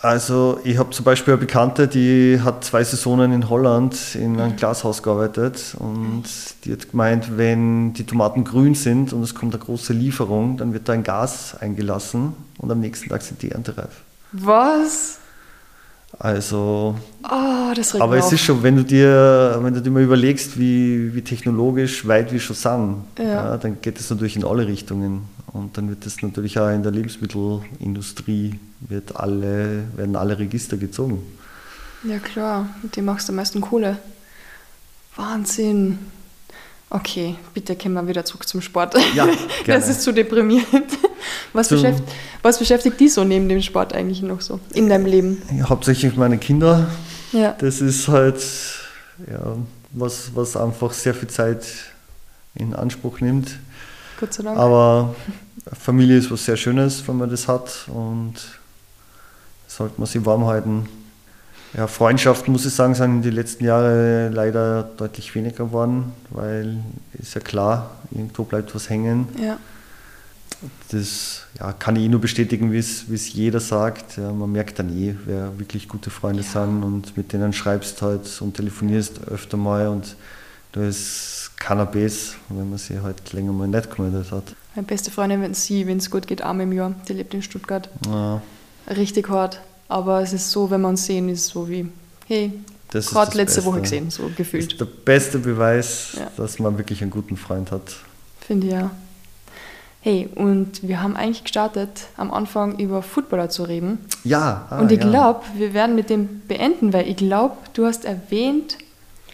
Also 0.02 0.60
ich 0.64 0.76
habe 0.76 0.90
zum 0.90 1.04
Beispiel 1.06 1.32
eine 1.32 1.40
Bekannte, 1.40 1.88
die 1.88 2.38
hat 2.44 2.62
zwei 2.62 2.84
Saisonen 2.84 3.32
in 3.32 3.48
Holland 3.48 3.96
in 4.16 4.38
einem 4.38 4.54
Glashaus 4.56 5.02
gearbeitet 5.02 5.74
und 5.78 6.24
die 6.64 6.72
hat 6.72 6.90
gemeint, 6.90 7.38
wenn 7.38 7.94
die 7.94 8.04
Tomaten 8.04 8.44
grün 8.44 8.74
sind 8.74 9.14
und 9.14 9.22
es 9.22 9.34
kommt 9.34 9.54
eine 9.54 9.64
große 9.64 9.94
Lieferung, 9.94 10.58
dann 10.58 10.74
wird 10.74 10.88
da 10.90 10.92
ein 10.92 11.04
Gas 11.04 11.56
eingelassen 11.58 12.34
und 12.58 12.70
am 12.70 12.80
nächsten 12.80 13.08
Tag 13.08 13.22
sind 13.22 13.40
die 13.40 13.50
erntereif. 13.50 14.02
Was? 14.32 15.20
Also, 16.18 16.94
Oh, 17.22 17.72
das 17.74 17.94
aber 17.98 18.16
es 18.18 18.30
ist 18.32 18.40
schon, 18.42 18.62
wenn 18.62 18.76
du 18.76 18.84
dir, 18.84 19.58
wenn 19.62 19.72
du 19.74 19.80
dir 19.80 19.90
mal 19.90 20.02
überlegst, 20.02 20.58
wie, 20.58 21.14
wie 21.14 21.22
technologisch 21.22 22.06
weit 22.06 22.30
wir 22.32 22.40
schon 22.40 22.56
sind, 22.56 22.96
Ja. 23.18 23.56
dann 23.56 23.80
geht 23.80 23.98
es 24.00 24.10
natürlich 24.10 24.36
in 24.36 24.44
alle 24.44 24.66
Richtungen 24.66 25.28
und 25.52 25.76
dann 25.76 25.88
wird 25.88 26.04
es 26.06 26.22
natürlich 26.22 26.58
auch 26.58 26.68
in 26.68 26.82
der 26.82 26.92
Lebensmittelindustrie 26.92 28.58
wird 28.80 29.16
alle, 29.16 29.84
werden 29.96 30.16
alle 30.16 30.38
Register 30.38 30.76
gezogen. 30.76 31.22
Ja 32.04 32.18
klar, 32.18 32.68
mit 32.82 32.96
dem 32.96 33.06
machst 33.06 33.28
du 33.28 33.32
am 33.32 33.36
meisten 33.36 33.60
Kohle. 33.60 33.98
Wahnsinn. 35.16 35.98
Okay, 36.90 37.34
bitte 37.52 37.76
kommen 37.76 37.94
wir 37.94 38.06
wieder 38.08 38.24
zurück 38.24 38.48
zum 38.48 38.62
Sport. 38.62 38.94
Ja, 39.14 39.24
gerne. 39.26 39.36
Das 39.66 39.88
ist 39.88 40.02
zu 40.02 40.12
deprimierend. 40.12 40.86
Was, 41.52 41.68
beschäftigt, 41.68 42.08
was 42.42 42.58
beschäftigt 42.58 43.00
dich 43.00 43.12
so 43.12 43.24
neben 43.24 43.48
dem 43.48 43.60
Sport 43.60 43.92
eigentlich 43.92 44.22
noch 44.22 44.40
so 44.40 44.60
in 44.72 44.88
deinem 44.88 45.06
Leben? 45.06 45.42
Ja, 45.52 45.68
hauptsächlich 45.68 46.16
meine 46.16 46.38
Kinder. 46.38 46.88
Ja, 47.32 47.52
Das 47.58 47.80
ist 47.80 48.08
halt 48.08 48.42
ja, 49.30 49.56
was, 49.92 50.30
was 50.34 50.56
einfach 50.56 50.92
sehr 50.92 51.14
viel 51.14 51.28
Zeit 51.28 51.66
in 52.54 52.74
Anspruch 52.74 53.20
nimmt. 53.20 53.58
Gott 54.18 54.32
sei 54.34 54.42
Dank. 54.42 54.58
Aber 54.58 55.14
Familie 55.80 56.18
ist 56.18 56.30
was 56.30 56.44
sehr 56.44 56.56
Schönes, 56.56 57.06
wenn 57.06 57.16
man 57.18 57.30
das 57.30 57.46
hat 57.48 57.86
und 57.88 58.34
sollte 59.66 59.94
man 59.98 60.06
sich 60.06 60.24
warm 60.24 60.46
halten. 60.46 60.88
Ja, 61.74 61.86
Freundschaften, 61.86 62.50
muss 62.52 62.64
ich 62.64 62.72
sagen, 62.72 62.94
sind 62.94 63.16
in 63.16 63.22
den 63.22 63.34
letzten 63.34 63.64
Jahren 63.64 64.32
leider 64.32 64.84
deutlich 64.96 65.34
weniger 65.34 65.66
geworden, 65.66 66.12
weil 66.30 66.78
ist 67.12 67.34
ja 67.34 67.42
klar, 67.42 67.90
irgendwo 68.10 68.44
bleibt 68.44 68.74
was 68.74 68.88
hängen. 68.88 69.28
ja, 69.38 69.58
Das 70.90 71.42
ja, 71.60 71.72
kann 71.74 71.96
ich 71.96 72.04
eh 72.04 72.08
nur 72.08 72.20
bestätigen, 72.22 72.72
wie 72.72 72.78
es 72.78 73.10
wie 73.10 73.14
es 73.16 73.30
jeder 73.32 73.60
sagt. 73.60 74.16
Ja, 74.16 74.32
man 74.32 74.50
merkt 74.50 74.78
dann 74.78 74.88
eh, 74.98 75.14
wer 75.26 75.58
wirklich 75.58 75.88
gute 75.88 76.08
Freunde 76.08 76.42
Ja. 76.42 76.48
sind 76.64 76.82
und 76.82 77.16
mit 77.18 77.34
denen 77.34 77.52
schreibst 77.52 78.00
halt 78.00 78.40
und 78.40 78.54
telefonierst 78.56 79.28
öfter 79.28 79.58
mal 79.58 79.88
und 79.88 80.16
da 80.72 80.82
ist 80.86 81.47
Cannabis, 81.58 82.36
wenn 82.48 82.68
man 82.70 82.78
sich 82.78 82.98
halt 83.02 83.32
länger 83.32 83.52
mal 83.52 83.68
nicht 83.68 83.94
gemeldet 83.94 84.30
hat. 84.32 84.44
meine 84.74 84.86
beste 84.86 85.10
Freundin, 85.10 85.42
wenn 85.42 85.54
sie, 85.54 85.86
wenn 85.86 85.98
es 85.98 86.10
gut 86.10 86.26
geht, 86.26 86.42
arm 86.42 86.60
im 86.60 86.72
Jahr, 86.72 86.94
die 87.08 87.12
lebt 87.12 87.34
in 87.34 87.42
Stuttgart. 87.42 87.88
Ja, 88.06 88.40
Richtig 88.88 89.28
hart. 89.28 89.60
Aber 89.88 90.20
es 90.22 90.32
ist 90.32 90.50
so, 90.50 90.70
wenn 90.70 90.80
wir 90.82 90.88
uns 90.88 91.04
sehen, 91.06 91.28
ist 91.28 91.40
es 91.40 91.46
so 91.48 91.68
wie, 91.68 91.88
hey, 92.26 92.52
das 92.90 93.06
ist 93.06 93.10
gerade 93.12 93.26
das 93.26 93.34
letzte 93.34 93.56
Beste. 93.60 93.70
Woche 93.70 93.80
gesehen, 93.82 94.10
so 94.10 94.22
Das 94.22 94.30
ist 94.32 94.36
gefühlt. 94.36 94.80
der 94.80 94.84
beste 94.86 95.38
Beweis, 95.38 96.12
Ja. 96.18 96.30
dass 96.36 96.58
man 96.58 96.78
wirklich 96.78 97.02
einen 97.02 97.10
guten 97.10 97.36
Freund 97.36 97.70
hat. 97.70 97.96
Finde 98.40 98.66
ich 98.66 98.72
ja. 98.72 98.90
Hey, 100.00 100.28
und 100.34 100.86
wir 100.86 101.02
haben 101.02 101.16
eigentlich 101.16 101.42
gestartet, 101.42 102.06
am 102.16 102.30
Anfang 102.30 102.78
über 102.78 103.02
Footballer 103.02 103.50
zu 103.50 103.64
reden. 103.64 103.98
Ja, 104.24 104.66
ah, 104.70 104.78
und 104.80 104.92
ich 104.92 105.00
ja. 105.02 105.08
glaube, 105.08 105.40
wir 105.56 105.74
werden 105.74 105.96
mit 105.96 106.08
dem 106.08 106.40
beenden, 106.46 106.92
weil 106.92 107.08
ich 107.08 107.16
glaube, 107.16 107.56
du 107.74 107.84
hast 107.84 108.04
erwähnt, 108.04 108.78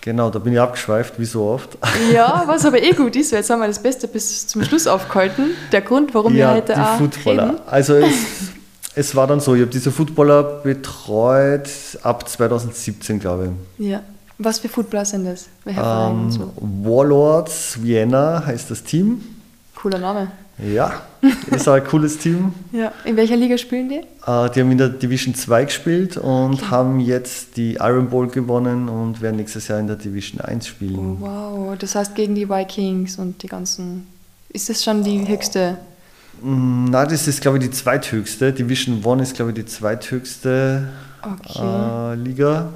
Genau, 0.04 0.28
da 0.28 0.38
bin 0.38 0.52
ich 0.52 0.60
abgeschweift, 0.60 1.18
wie 1.18 1.24
so 1.24 1.44
oft. 1.44 1.78
ja, 2.12 2.44
was 2.46 2.66
aber 2.66 2.82
eh 2.82 2.90
gut 2.90 3.16
ist, 3.16 3.32
weil 3.32 3.38
jetzt 3.38 3.48
haben 3.48 3.60
wir 3.60 3.68
das 3.68 3.82
Beste 3.82 4.06
bis 4.06 4.46
zum 4.46 4.62
Schluss 4.62 4.86
aufgehalten. 4.86 5.52
Der 5.72 5.80
Grund, 5.80 6.12
warum 6.12 6.34
ja, 6.34 6.50
wir 6.50 6.56
heute 6.56 6.74
die 6.74 6.78
auch 6.78 6.98
Footballer. 6.98 7.44
reden. 7.44 7.58
Also 7.64 7.94
es, 7.94 8.14
es 8.94 9.16
war 9.16 9.26
dann 9.26 9.40
so, 9.40 9.54
ich 9.54 9.62
habe 9.62 9.70
diese 9.70 9.90
Footballer 9.90 10.42
betreut 10.62 11.70
ab 12.02 12.28
2017, 12.28 13.18
glaube 13.18 13.54
ich. 13.78 13.88
Ja. 13.88 14.02
Was 14.36 14.58
für 14.58 14.68
Footballer 14.68 15.06
sind 15.06 15.24
das? 15.24 15.46
Ähm, 15.64 16.30
so? 16.30 16.52
Warlords 16.56 17.82
Vienna 17.82 18.44
heißt 18.44 18.70
das 18.70 18.84
Team. 18.84 19.22
Cooler 19.84 19.98
Name. 19.98 20.28
Ja, 20.56 21.02
ist 21.50 21.68
auch 21.68 21.74
ein 21.74 21.84
cooles 21.84 22.16
Team. 22.16 22.54
Ja. 22.72 22.90
In 23.04 23.16
welcher 23.18 23.36
Liga 23.36 23.58
spielen 23.58 23.90
die? 23.90 23.96
Äh, 23.96 24.50
die 24.50 24.60
haben 24.60 24.70
in 24.72 24.78
der 24.78 24.88
Division 24.88 25.34
2 25.34 25.64
gespielt 25.66 26.16
und 26.16 26.70
haben 26.70 27.00
jetzt 27.00 27.58
die 27.58 27.74
Iron 27.74 28.08
Bowl 28.08 28.28
gewonnen 28.28 28.88
und 28.88 29.20
werden 29.20 29.36
nächstes 29.36 29.68
Jahr 29.68 29.78
in 29.80 29.86
der 29.86 29.96
Division 29.96 30.40
1 30.40 30.64
Oh, 30.64 30.68
spielen. 30.70 31.16
wow, 31.20 31.76
das 31.78 31.94
heißt 31.94 32.14
gegen 32.14 32.34
die 32.34 32.48
Vikings 32.48 33.18
und 33.18 33.42
die 33.42 33.46
ganzen. 33.46 34.06
Ist 34.48 34.70
das 34.70 34.82
schon 34.82 35.04
die 35.04 35.28
höchste? 35.28 35.76
Mm, 36.40 36.86
Na, 36.86 37.04
das 37.04 37.28
ist, 37.28 37.42
glaube 37.42 37.58
ich, 37.58 37.64
die 37.64 37.70
zweithöchste. 37.70 38.54
Division 38.54 39.04
1 39.04 39.20
ist, 39.28 39.36
glaube 39.36 39.50
ich, 39.50 39.56
die 39.56 39.66
zweithöchste 39.66 40.88
Okay. 41.22 41.60
äh, 41.62 42.14
Liga. 42.14 42.70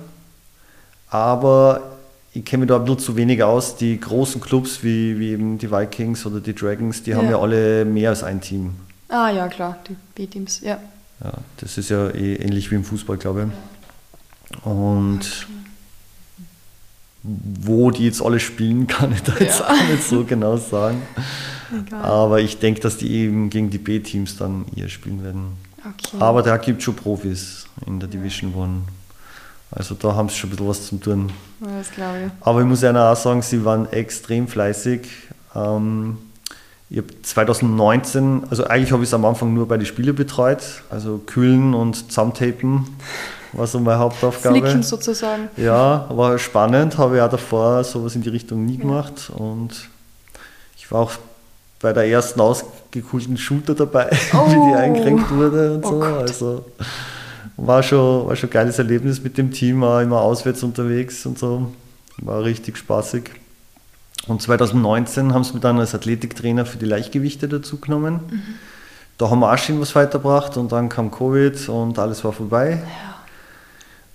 Aber 1.10 1.97
ich 2.38 2.44
kenne 2.44 2.62
mich 2.62 2.68
da 2.68 2.76
ein 2.76 2.84
bisschen 2.84 2.98
zu 3.00 3.16
wenig 3.16 3.42
aus. 3.42 3.76
Die 3.76 3.98
großen 3.98 4.40
Clubs 4.40 4.82
wie, 4.82 5.18
wie 5.18 5.30
eben 5.32 5.58
die 5.58 5.70
Vikings 5.70 6.24
oder 6.26 6.40
die 6.40 6.54
Dragons, 6.54 7.02
die 7.02 7.14
haben 7.14 7.24
Ja. 7.26 7.32
ja 7.32 7.38
alle 7.40 7.84
mehr 7.84 8.10
als 8.10 8.22
ein 8.22 8.40
Team. 8.40 8.74
Ah 9.08 9.30
ja, 9.30 9.48
klar, 9.48 9.78
die 9.88 9.96
B-Teams, 10.14 10.60
ja. 10.60 10.78
Ja, 11.22 11.32
das 11.56 11.78
ist 11.78 11.88
ja 11.90 12.08
eh 12.10 12.36
ähnlich 12.36 12.70
wie 12.70 12.76
im 12.76 12.84
Fußball, 12.84 13.16
glaube 13.16 13.48
ich. 14.52 14.64
Und 14.64 15.46
wo 17.22 17.90
die 17.90 18.04
jetzt 18.04 18.22
alle 18.22 18.38
spielen, 18.40 18.86
kann 18.86 19.12
ich 19.12 19.22
da 19.22 19.32
jetzt 19.38 19.60
Ja. 19.60 19.66
auch 19.70 19.88
nicht 19.90 20.04
so 20.04 20.24
genau 20.24 20.56
sagen. 20.56 21.02
Egal. 21.86 22.02
Aber 22.04 22.40
ich 22.40 22.58
denke, 22.58 22.80
dass 22.80 22.96
die 22.98 23.10
eben 23.10 23.50
gegen 23.50 23.70
die 23.70 23.78
B-Teams 23.78 24.36
dann 24.36 24.64
eher 24.76 24.88
spielen 24.88 25.22
werden. 25.24 25.52
Okay. 25.80 26.16
Aber 26.20 26.42
da 26.42 26.56
gibt 26.56 26.78
es 26.78 26.84
schon 26.84 26.96
Profis 26.96 27.66
in 27.86 28.00
der 28.00 28.08
Division 28.08 28.54
One. 28.54 28.82
Also 29.70 29.94
da 29.94 30.14
haben 30.14 30.28
sie 30.28 30.36
schon 30.36 30.48
ein 30.48 30.56
bisschen 30.56 30.68
was 30.68 30.86
zu 30.86 30.96
tun. 30.96 31.30
Ja, 31.60 31.66
das 31.78 31.90
glaube 31.90 32.14
ich. 32.26 32.32
Aber 32.46 32.60
ich 32.60 32.66
muss 32.66 32.82
ja 32.82 33.12
auch 33.12 33.16
sagen, 33.16 33.42
sie 33.42 33.64
waren 33.64 33.90
extrem 33.92 34.48
fleißig. 34.48 35.08
Ähm, 35.54 36.18
ich 36.90 36.96
habe 36.98 37.08
2019, 37.22 38.44
also 38.48 38.64
eigentlich 38.66 38.92
habe 38.92 39.02
ich 39.02 39.10
es 39.10 39.14
am 39.14 39.24
Anfang 39.26 39.52
nur 39.52 39.68
bei 39.68 39.76
den 39.76 39.84
Spielen 39.84 40.14
betreut, 40.14 40.62
also 40.88 41.18
kühlen 41.18 41.74
und 41.74 41.96
zusammentapen 42.08 42.86
war 43.52 43.66
so 43.66 43.78
meine 43.80 43.98
Hauptaufgabe. 43.98 44.58
Flicken 44.58 44.82
sozusagen. 44.82 45.48
Ja, 45.58 46.06
war 46.10 46.38
spannend, 46.38 46.96
habe 46.96 47.16
ich 47.16 47.22
auch 47.22 47.28
davor 47.30 47.84
sowas 47.84 48.14
in 48.14 48.22
die 48.22 48.28
Richtung 48.30 48.64
nie 48.64 48.78
gemacht 48.78 49.30
und 49.34 49.70
ich 50.78 50.90
war 50.90 51.00
auch 51.02 51.12
bei 51.80 51.92
der 51.92 52.06
ersten 52.08 52.40
ausgekulten 52.40 53.36
Shooter 53.36 53.74
dabei, 53.74 54.08
wie 54.32 54.36
Oh. 54.36 54.68
die 54.70 54.74
eingerenkt 54.74 55.30
wurde 55.30 55.74
und 55.74 55.84
Oh 55.84 55.90
so. 55.90 55.98
Gott. 56.00 56.20
Also 56.22 56.64
war 57.58 57.82
schon, 57.82 58.26
war 58.26 58.36
schon 58.36 58.48
ein 58.48 58.52
geiles 58.52 58.78
Erlebnis 58.78 59.22
mit 59.22 59.36
dem 59.36 59.50
Team, 59.50 59.80
war 59.80 60.02
immer 60.02 60.20
auswärts 60.20 60.62
unterwegs 60.62 61.26
und 61.26 61.38
so. 61.38 61.72
War 62.18 62.44
richtig 62.44 62.76
spaßig. 62.76 63.30
Und 64.26 64.42
2019 64.42 65.34
haben 65.34 65.44
sie 65.44 65.54
mich 65.54 65.62
dann 65.62 65.78
als 65.78 65.94
Athletiktrainer 65.94 66.66
für 66.66 66.78
die 66.78 66.86
Leichtgewichte 66.86 67.48
dazu 67.48 67.78
genommen. 67.78 68.20
Da 69.16 69.30
haben 69.30 69.40
wir 69.40 69.52
auch 69.52 69.58
schon 69.58 69.80
was 69.80 69.94
weitergebracht 69.94 70.56
und 70.56 70.70
dann 70.70 70.88
kam 70.88 71.10
Covid 71.10 71.68
und 71.68 71.98
alles 71.98 72.24
war 72.24 72.32
vorbei. 72.32 72.82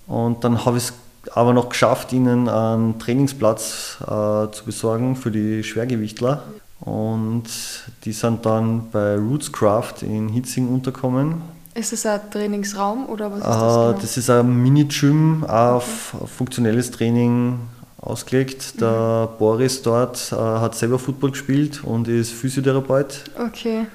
Und 0.07 0.43
dann 0.43 0.65
habe 0.65 0.77
ich 0.77 0.85
es 0.85 0.93
aber 1.33 1.53
noch 1.53 1.69
geschafft, 1.69 2.13
ihnen 2.13 2.47
einen 2.49 2.99
Trainingsplatz 2.99 3.97
äh, 4.01 4.05
zu 4.51 4.65
besorgen 4.65 5.15
für 5.15 5.31
die 5.31 5.63
Schwergewichtler. 5.63 6.43
Und 6.79 7.45
die 8.03 8.11
sind 8.11 8.45
dann 8.45 8.89
bei 8.91 9.15
Rootscraft 9.15 10.01
in 10.01 10.29
Hitzing 10.29 10.67
unterkommen. 10.67 11.41
Ist 11.75 11.91
das 11.91 12.05
ein 12.05 12.21
Trainingsraum 12.29 13.07
oder 13.09 13.31
was 13.31 13.39
ist 13.39 13.45
das? 13.47 13.53
Genau? 13.55 13.93
das 13.93 14.17
ist 14.17 14.29
ein 14.29 14.61
Mini-Gym 14.61 15.43
auf 15.45 16.13
auf 16.19 16.29
funktionelles 16.29 16.91
Training 16.91 17.59
ausgelegt. 17.99 18.79
Der 18.79 19.27
Boris 19.39 19.81
dort 19.81 20.31
äh, 20.31 20.35
hat 20.35 20.75
selber 20.75 20.99
Football 20.99 21.31
gespielt 21.31 21.83
und 21.83 22.07
ist 22.07 22.31
Physiotherapeut. 22.31 23.23
Okay. 23.39 23.87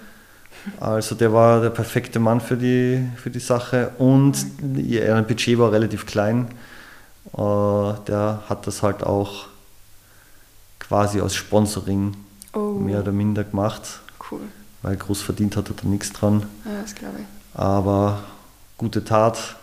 Also 0.81 1.15
der 1.15 1.33
war 1.33 1.61
der 1.61 1.71
perfekte 1.71 2.19
Mann 2.19 2.41
für 2.41 2.57
die, 2.57 3.09
für 3.17 3.31
die 3.31 3.39
Sache 3.39 3.93
und 3.99 4.35
ihr 4.77 5.23
Budget 5.23 5.59
war 5.59 5.71
relativ 5.73 6.05
klein. 6.05 6.49
Äh, 7.33 7.41
der 8.09 8.43
hat 8.49 8.67
das 8.67 8.83
halt 8.83 9.05
auch 9.05 9.47
quasi 10.81 11.21
aus 11.21 11.35
Sponsoring 11.35 12.15
Oh, 12.55 12.73
mehr 12.73 13.01
oder 13.01 13.13
minder 13.13 13.45
gemacht, 13.45 14.01
cool. 14.31 14.41
weil 14.81 14.97
groß 14.97 15.21
verdient 15.21 15.55
hat 15.57 15.69
er 15.69 15.75
da 15.75 15.87
nichts 15.87 16.13
dran. 16.13 16.47
Ja, 16.65 16.81
das 16.83 16.95
glaube 16.95 17.19
ich. 17.21 17.38
Aber 17.55 18.21
gute 18.77 19.05
Tat 19.05 19.57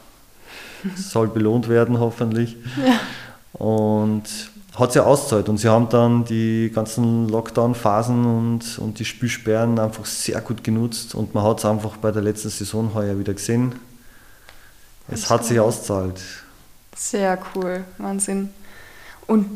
soll 0.96 1.28
belohnt 1.28 1.68
werden, 1.70 2.00
hoffentlich. 2.00 2.58
Ja. 2.86 3.00
Und 3.60 4.24
hat 4.78 4.92
sie 4.92 5.04
ausgezahlt. 5.04 5.50
Und 5.50 5.58
sie 5.58 5.70
haben 5.70 5.90
dann 5.90 6.26
die 6.26 6.72
ganzen 6.74 7.30
Lockdown-Phasen 7.30 8.26
und, 8.26 8.80
und 8.80 9.00
die 9.00 9.06
Spielsperren 9.06 9.80
einfach 9.80 10.06
sehr 10.06 10.42
gut 10.42 10.64
genutzt. 10.64 11.16
Und 11.16 11.34
man 11.34 11.44
hat 11.44 11.60
es 11.60 11.66
einfach 11.66 11.98
bei 11.98 12.12
der 12.12 12.22
letzten 12.22 12.50
Saison 12.50 12.94
heuer 12.94 13.18
wieder 13.18 13.34
gesehen. 13.34 13.76
Es 15.08 15.22
Das 15.22 15.30
hat 15.30 15.46
sich 15.46 15.56
ich. 15.56 15.60
ausgezahlt. 15.62 16.20
Sehr 16.96 17.38
cool, 17.56 17.84
Wahnsinn. 17.98 18.50
Und 19.28 19.48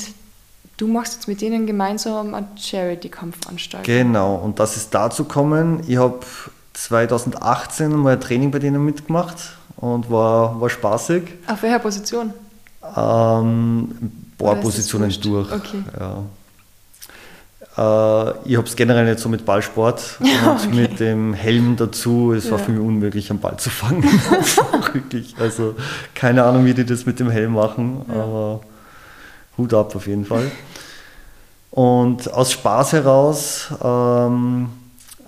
du 0.77 0.87
machst 0.87 1.15
jetzt 1.15 1.27
mit 1.27 1.41
denen 1.41 1.67
gemeinsam 1.67 2.33
eine 2.33 2.47
Charity-Kampfveranstaltung. 2.57 3.85
Genau, 3.85 4.35
und 4.35 4.59
das 4.59 4.77
ist 4.77 4.93
dazu 4.93 5.25
gekommen. 5.25 5.81
Ich 5.87 5.97
habe 5.97 6.19
2018 6.83 7.91
mal 7.95 8.13
ein 8.13 8.21
Training 8.21 8.51
bei 8.51 8.59
denen 8.59 8.83
mitgemacht 8.85 9.35
und 9.75 10.09
war, 10.09 10.59
war 10.61 10.69
spaßig. 10.69 11.23
Auf 11.47 11.61
welcher 11.61 11.79
Position? 11.79 12.33
Ähm, 12.95 13.89
ist 14.01 14.45
das 14.47 14.61
Positionen 14.61 15.13
durch. 15.21 15.51
Okay. 15.51 15.83
Ja. 15.99 16.23
Äh, 17.77 18.33
ich 18.45 18.55
habe 18.57 18.67
es 18.67 18.75
generell 18.75 19.05
nicht 19.05 19.19
so 19.19 19.27
mit 19.29 19.45
Ballsport 19.45 20.19
Ja, 20.21 20.51
und 20.51 20.57
okay. 20.67 20.75
mit 20.75 20.99
dem 20.99 21.33
Helm 21.33 21.75
dazu. 21.75 22.31
Es 22.33 22.49
war 22.49 22.57
Ja. 22.59 22.65
für 22.65 22.71
mich 22.71 22.81
unmöglich, 22.81 23.29
einen 23.29 23.39
Ball 23.41 23.57
zu 23.57 23.69
fangen. 23.69 24.03
Wirklich. 24.93 25.35
Also 25.39 25.75
keine 26.15 26.43
Ahnung, 26.45 26.65
wie 26.65 26.73
die 26.73 26.85
das 26.85 27.05
mit 27.05 27.19
dem 27.19 27.29
Helm 27.29 27.53
machen, 27.53 28.05
Ja. 28.07 28.23
aber 28.23 28.61
Hut 29.57 29.73
ab 29.73 29.93
auf 29.95 30.07
jeden 30.07 30.25
Fall. 30.25 30.49
Und 31.71 32.33
aus 32.33 32.53
Spaß 32.53 32.93
heraus 32.93 33.67
ähm, 33.83 34.69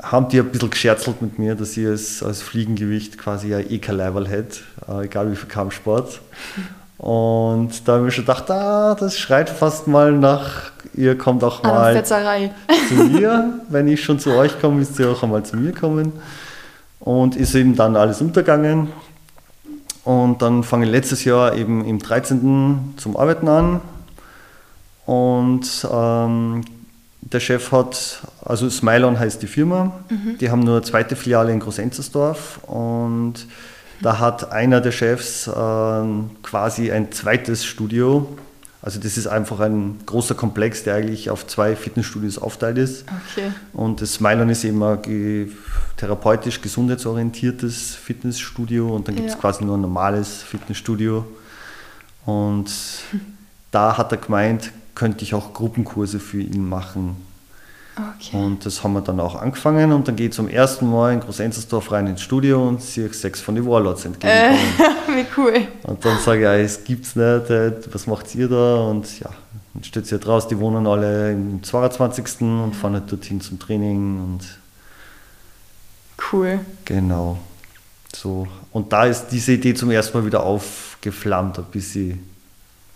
haben 0.01 0.29
die 0.29 0.39
ein 0.39 0.49
bisschen 0.49 0.69
gescherzelt 0.69 1.21
mit 1.21 1.39
mir, 1.39 1.55
dass 1.55 1.77
ich 1.77 1.87
als, 1.87 2.23
als 2.23 2.41
Fliegengewicht 2.41 3.17
quasi 3.17 3.53
ein 3.53 3.69
EK-Level 3.69 4.27
hätte, 4.27 4.59
äh, 4.87 5.05
egal 5.05 5.31
wie 5.31 5.35
viel 5.35 5.49
Kampfsport. 5.49 6.21
Und 6.97 7.87
da 7.87 7.93
habe 7.93 8.01
ich 8.01 8.05
mir 8.05 8.11
schon 8.11 8.25
gedacht, 8.25 8.49
ah, 8.51 8.95
das 8.95 9.17
schreit 9.17 9.49
fast 9.49 9.87
mal 9.87 10.11
nach, 10.11 10.71
ihr 10.93 11.17
kommt 11.17 11.43
auch 11.43 11.61
der 11.61 11.71
mal 11.71 11.93
zu 12.87 12.93
mir. 12.93 13.59
Wenn 13.69 13.87
ich 13.87 14.03
schon 14.03 14.19
zu 14.19 14.31
euch 14.31 14.59
komme, 14.61 14.75
müsst 14.75 14.99
ihr 14.99 15.09
auch 15.09 15.23
einmal 15.23 15.43
zu 15.43 15.57
mir 15.57 15.71
kommen. 15.71 16.13
Und 16.99 17.35
ist 17.35 17.55
eben 17.55 17.75
dann 17.75 17.95
alles 17.95 18.21
untergegangen. 18.21 18.89
Und 20.03 20.41
dann 20.41 20.63
fange 20.63 20.85
ich 20.85 20.91
letztes 20.91 21.25
Jahr 21.25 21.55
eben 21.55 21.85
im 21.85 21.99
13. 21.99 22.93
zum 22.97 23.17
Arbeiten 23.17 23.47
an. 23.47 23.81
Und 25.07 25.87
ähm, 25.91 26.63
der 27.21 27.39
Chef 27.39 27.71
hat, 27.71 28.21
also 28.43 28.69
Smilon 28.69 29.19
heißt 29.19 29.41
die 29.41 29.47
Firma, 29.47 29.99
die 30.39 30.49
haben 30.49 30.61
nur 30.61 30.75
eine 30.77 30.83
zweite 30.83 31.15
Filiale 31.15 31.51
in 31.53 31.59
Großenzersdorf 31.59 32.59
und 32.63 33.45
da 34.01 34.17
hat 34.19 34.51
einer 34.51 34.81
der 34.81 34.91
Chefs 34.91 35.49
ähm, 35.55 36.31
quasi 36.41 36.91
ein 36.91 37.11
zweites 37.11 37.63
Studio. 37.65 38.35
Also 38.81 38.99
das 38.99 39.15
ist 39.15 39.27
einfach 39.27 39.59
ein 39.59 39.99
großer 40.07 40.33
Komplex, 40.33 40.83
der 40.83 40.95
eigentlich 40.95 41.29
auf 41.29 41.45
zwei 41.45 41.75
Fitnessstudios 41.75 42.39
aufteilt 42.39 42.79
ist. 42.79 43.05
Okay. 43.31 43.51
Und 43.73 44.01
das 44.01 44.15
Smilon 44.15 44.49
ist 44.49 44.63
eben 44.63 44.81
ein 44.81 44.99
ge 45.03 45.51
therapeutisch 45.97 46.59
gesundheitsorientiertes 46.61 47.93
Fitnessstudio 47.93 48.95
und 48.95 49.07
dann 49.07 49.15
gibt 49.15 49.27
es 49.27 49.35
Ja. 49.35 49.39
quasi 49.39 49.63
nur 49.63 49.77
ein 49.77 49.81
normales 49.81 50.41
Fitnessstudio. 50.41 51.25
Und 52.25 52.71
da 53.69 53.97
hat 53.97 54.11
er 54.11 54.17
gemeint, 54.17 54.71
könnte 54.95 55.23
ich 55.23 55.33
auch 55.33 55.53
Gruppenkurse 55.53 56.19
für 56.19 56.41
ihn 56.41 56.67
machen. 56.67 57.15
Okay. 57.95 58.37
Und 58.37 58.65
das 58.65 58.83
haben 58.83 58.93
wir 58.93 59.01
dann 59.01 59.19
auch 59.19 59.35
angefangen 59.35 59.91
und 59.91 60.07
dann 60.07 60.15
geht 60.15 60.33
zum 60.33 60.47
ersten 60.47 60.89
Mal 60.89 61.13
in 61.13 61.19
Großenzersdorf 61.19 61.91
rein 61.91 62.07
ins 62.07 62.21
Studio 62.21 62.65
und 62.67 62.81
sehe 62.81 63.07
ich 63.07 63.13
sechs 63.19 63.41
von 63.41 63.53
den 63.53 63.65
Warlords 63.67 64.05
Äh, 64.05 64.07
entgegenkommen. 64.07 64.57
wie 65.07 65.25
cool. 65.37 65.67
Und 65.83 66.03
dann 66.05 66.17
sage 66.19 66.39
ich, 66.39 66.43
ja, 66.43 66.55
es 66.55 66.83
gibt's 66.85 67.15
nicht, 67.15 67.49
äh, 67.49 67.73
was 67.91 68.07
macht 68.07 68.33
ihr 68.33 68.47
da? 68.47 68.75
Und 68.85 69.19
ja, 69.19 69.29
dann 69.73 69.83
steht 69.83 70.05
sie 70.07 70.13
halt 70.15 70.25
raus, 70.25 70.47
die 70.47 70.57
wohnen 70.57 70.87
alle 70.87 71.33
im 71.33 71.61
22. 71.61 72.41
und 72.41 72.73
fahren 72.75 72.93
halt 72.93 73.11
dorthin 73.11 73.41
zum 73.41 73.59
Training 73.59 74.19
und 74.23 74.39
Cool. 76.31 76.59
genau. 76.85 77.39
So. 78.15 78.47
Und 78.71 78.93
da 78.93 79.05
ist 79.05 79.27
diese 79.27 79.53
Idee 79.53 79.73
zum 79.73 79.91
ersten 79.91 80.17
Mal 80.17 80.25
wieder 80.25 80.43
aufgeflammt, 80.43 81.59
ein 81.59 81.65
bisschen 81.65 82.30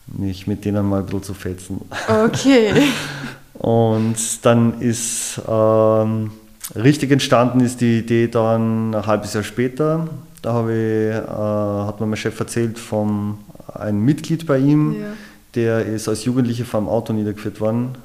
mich 0.08 0.48
mit 0.48 0.66
denen 0.66 0.88
mal 0.88 1.00
ein 1.00 1.06
bisschen 1.06 1.24
zu 1.24 1.34
fetzen. 1.34 1.82
Okay. 2.08 2.72
Und 3.54 4.16
dann 4.44 4.80
ist 4.82 5.42
ähm, 5.48 6.32
richtig 6.76 7.12
entstanden 7.12 7.62
ist 7.62 7.80
die 7.82 8.00
Idee 8.00 8.28
dann 8.28 8.94
ein 8.94 9.06
halbes 9.08 9.34
Jahr 9.34 9.44
später. 9.44 10.08
Da 10.42 10.54
habe 10.54 10.74
ich, 10.74 11.16
äh, 11.16 11.88
hat 11.88 12.00
mir 12.00 12.06
mein 12.06 12.18
Chef 12.18 12.40
erzählt 12.40 12.78
von 12.78 13.38
einem 13.74 14.04
Mitglied 14.04 14.46
bei 14.46 14.58
ihm, 14.60 14.94
Ja. 14.94 15.08
der 15.56 15.86
ist 15.86 16.08
als 16.08 16.26
Jugendlicher 16.26 16.66
einem 16.78 16.88
Auto 16.88 17.14
niedergeführt 17.14 17.60
worden 17.62 17.96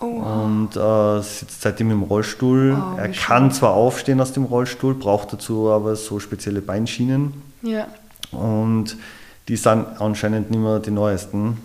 Oh. 0.00 0.06
und 0.06 0.76
äh, 0.76 1.22
sitzt 1.22 1.62
seitdem 1.62 1.90
im 1.90 2.02
Rollstuhl. 2.02 2.76
Oh, 2.76 2.96
er 2.98 3.08
kann 3.10 3.44
schön. 3.44 3.52
zwar 3.52 3.70
aufstehen 3.74 4.20
aus 4.20 4.32
dem 4.32 4.44
Rollstuhl, 4.44 4.94
braucht 4.94 5.32
dazu 5.32 5.70
aber 5.70 5.94
so 5.96 6.18
spezielle 6.20 6.60
Beinschienen 6.60 7.32
Ja. 7.62 7.86
und 8.32 8.96
die 9.48 9.56
sind 9.56 9.86
anscheinend 9.98 10.50
nicht 10.50 10.60
mehr 10.60 10.78
die 10.78 10.90
neuesten. 10.90 11.58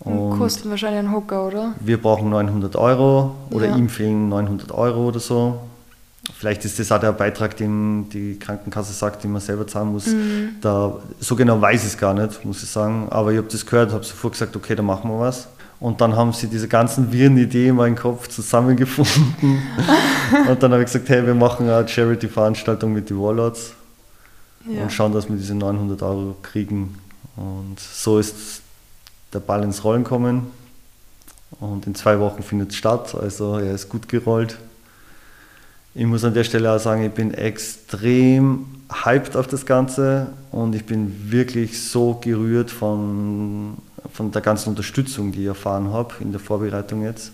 Und 0.00 0.38
kosten 0.38 0.70
wahrscheinlich 0.70 1.00
einen 1.00 1.12
Hocker, 1.12 1.46
oder? 1.46 1.74
wir 1.78 2.00
brauchen 2.00 2.30
900 2.30 2.74
Euro 2.76 3.34
oder 3.50 3.66
Ja. 3.66 3.76
ihm 3.76 3.88
fehlen 3.88 4.28
900 4.30 4.72
Euro 4.72 5.08
oder 5.08 5.20
so. 5.20 5.60
Vielleicht 6.38 6.64
ist 6.64 6.78
das 6.78 6.90
auch 6.92 7.00
der 7.00 7.12
Beitrag, 7.12 7.56
den 7.56 8.08
die 8.08 8.38
Krankenkasse 8.38 8.92
sagt, 8.92 9.24
den 9.24 9.32
man 9.32 9.40
selber 9.40 9.66
zahlen 9.66 9.92
muss. 9.92 10.06
Mhm. 10.06 10.56
Da, 10.60 10.94
so 11.18 11.36
genau 11.36 11.60
weiß 11.60 11.82
ich 11.82 11.88
es 11.88 11.98
gar 11.98 12.14
nicht, 12.14 12.44
muss 12.44 12.62
ich 12.62 12.70
sagen. 12.70 13.08
Aber 13.10 13.32
ich 13.32 13.38
habe 13.38 13.48
das 13.50 13.64
gehört, 13.66 13.92
habe 13.92 14.04
sofort 14.04 14.34
gesagt, 14.34 14.56
okay, 14.56 14.74
da 14.74 14.82
machen 14.82 15.10
wir 15.10 15.18
was. 15.20 15.48
Und 15.80 16.00
dann 16.00 16.14
haben 16.14 16.32
sie 16.32 16.46
diese 16.46 16.68
ganzen 16.68 17.10
wirren 17.12 17.36
Ideen 17.36 17.70
in 17.70 17.76
meinem 17.76 17.96
Kopf 17.96 18.28
zusammengefunden. 18.28 19.62
und 20.48 20.62
dann 20.62 20.72
habe 20.72 20.82
ich 20.82 20.92
gesagt, 20.92 21.08
hey, 21.08 21.26
wir 21.26 21.34
machen 21.34 21.68
eine 21.68 21.86
Charity-Veranstaltung 21.86 22.92
mit 22.92 23.10
den 23.10 23.18
Warlords 23.20 23.72
Ja. 24.66 24.82
und 24.82 24.92
schauen, 24.92 25.12
dass 25.12 25.28
wir 25.28 25.36
diese 25.36 25.54
900 25.54 26.02
Euro 26.02 26.36
kriegen. 26.42 26.98
Und 27.36 27.80
so 27.80 28.18
ist 28.18 28.62
der 29.32 29.40
Ball 29.40 29.62
ins 29.62 29.84
Rollen 29.84 30.04
kommen. 30.04 30.50
Und 31.58 31.86
in 31.86 31.94
zwei 31.94 32.20
Wochen 32.20 32.42
findet 32.42 32.70
es 32.70 32.76
statt, 32.76 33.14
also 33.14 33.58
er 33.58 33.74
ist 33.74 33.88
gut 33.88 34.08
gerollt. 34.08 34.56
Ich 35.94 36.06
muss 36.06 36.22
an 36.22 36.34
der 36.34 36.44
Stelle 36.44 36.72
auch 36.72 36.78
sagen, 36.78 37.04
ich 37.04 37.12
bin 37.12 37.34
extrem 37.34 38.66
hyped 39.04 39.36
auf 39.36 39.48
das 39.48 39.66
Ganze 39.66 40.28
und 40.52 40.74
ich 40.74 40.84
bin 40.84 41.32
wirklich 41.32 41.82
so 41.82 42.14
gerührt 42.20 42.70
von, 42.70 43.76
von 44.12 44.30
der 44.30 44.40
ganzen 44.40 44.68
Unterstützung, 44.70 45.32
die 45.32 45.40
ich 45.40 45.46
erfahren 45.46 45.92
habe 45.92 46.14
in 46.20 46.30
der 46.30 46.40
Vorbereitung 46.40 47.02
jetzt. 47.02 47.32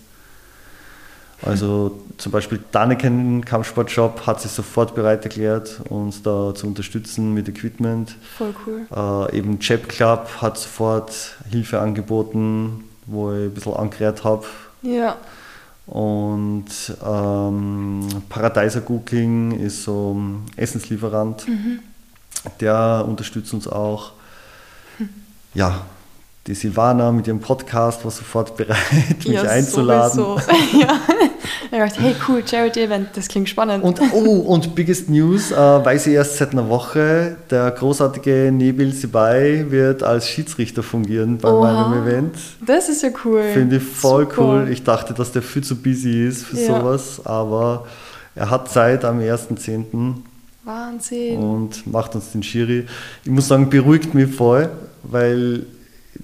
Also 1.42 1.98
zum 2.16 2.32
Beispiel 2.32 2.60
Danneken 2.72 3.44
Kampfsportshop 3.44 4.26
hat 4.26 4.40
sich 4.40 4.50
sofort 4.50 4.94
bereit 4.94 5.24
erklärt, 5.24 5.80
uns 5.88 6.22
da 6.22 6.54
zu 6.54 6.66
unterstützen 6.66 7.34
mit 7.34 7.48
Equipment. 7.48 8.16
Voll 8.38 8.54
cool. 8.66 8.86
Äh, 9.32 9.38
eben 9.38 9.58
Jab 9.60 9.88
Club 9.88 10.28
hat 10.40 10.58
sofort 10.58 11.36
Hilfe 11.50 11.80
angeboten, 11.80 12.84
wo 13.06 13.32
ich 13.32 13.44
ein 13.44 13.54
bisschen 13.54 13.74
angerührt 13.74 14.24
habe. 14.24 14.46
Ja. 14.82 15.16
Und 15.86 16.66
ähm, 17.06 18.08
Paradiser 18.28 18.82
Cooking 18.88 19.52
ist 19.60 19.84
so 19.84 20.14
ein 20.14 20.46
Essenslieferant, 20.56 21.46
der 22.60 23.04
unterstützt 23.06 23.54
uns 23.54 23.68
auch. 23.68 24.12
Ja, 25.54 25.86
die 26.46 26.54
Silvana 26.54 27.10
mit 27.10 27.26
ihrem 27.26 27.40
Podcast 27.40 28.04
war 28.04 28.10
sofort 28.12 28.56
bereit, 28.56 28.78
mich 29.18 29.26
ja, 29.26 29.42
einzuladen. 29.42 30.16
Sowieso. 30.18 30.50
ja. 30.80 31.00
Ich 31.64 31.78
dachte, 31.78 32.00
hey 32.00 32.14
cool, 32.28 32.42
Charity-Event, 32.46 33.08
das 33.14 33.28
klingt 33.28 33.48
spannend. 33.48 33.82
Und, 33.82 34.00
oh, 34.12 34.38
und 34.40 34.74
biggest 34.74 35.10
news, 35.10 35.50
äh, 35.50 35.56
weiß 35.56 36.06
ich 36.06 36.14
erst 36.14 36.36
seit 36.36 36.52
einer 36.52 36.68
Woche, 36.68 37.36
der 37.50 37.70
großartige 37.72 38.50
Nebil 38.52 38.92
Sibai 38.92 39.66
wird 39.68 40.02
als 40.02 40.28
Schiedsrichter 40.28 40.82
fungieren 40.82 41.38
bei 41.38 41.50
Oha. 41.50 41.88
meinem 41.88 42.06
Event. 42.06 42.36
das 42.64 42.88
ist 42.88 43.02
ja 43.02 43.10
cool. 43.24 43.42
Finde 43.52 43.76
ich 43.76 43.82
voll 43.82 44.24
Super. 44.24 44.42
cool. 44.42 44.68
Ich 44.70 44.84
dachte, 44.84 45.12
dass 45.14 45.32
der 45.32 45.42
viel 45.42 45.64
zu 45.64 45.76
busy 45.76 46.28
ist 46.28 46.44
für 46.44 46.56
Ja. 46.58 46.80
sowas, 46.80 47.20
aber 47.24 47.86
er 48.34 48.48
hat 48.50 48.70
Zeit 48.70 49.04
am 49.04 49.18
1.10. 49.20 50.22
Wahnsinn. 50.64 51.36
und 51.38 51.86
macht 51.86 52.14
uns 52.14 52.32
den 52.32 52.42
Schiri. 52.42 52.86
Ich 53.24 53.30
muss 53.30 53.48
sagen, 53.48 53.68
beruhigt 53.70 54.14
mich 54.14 54.34
voll, 54.34 54.68
weil 55.04 55.64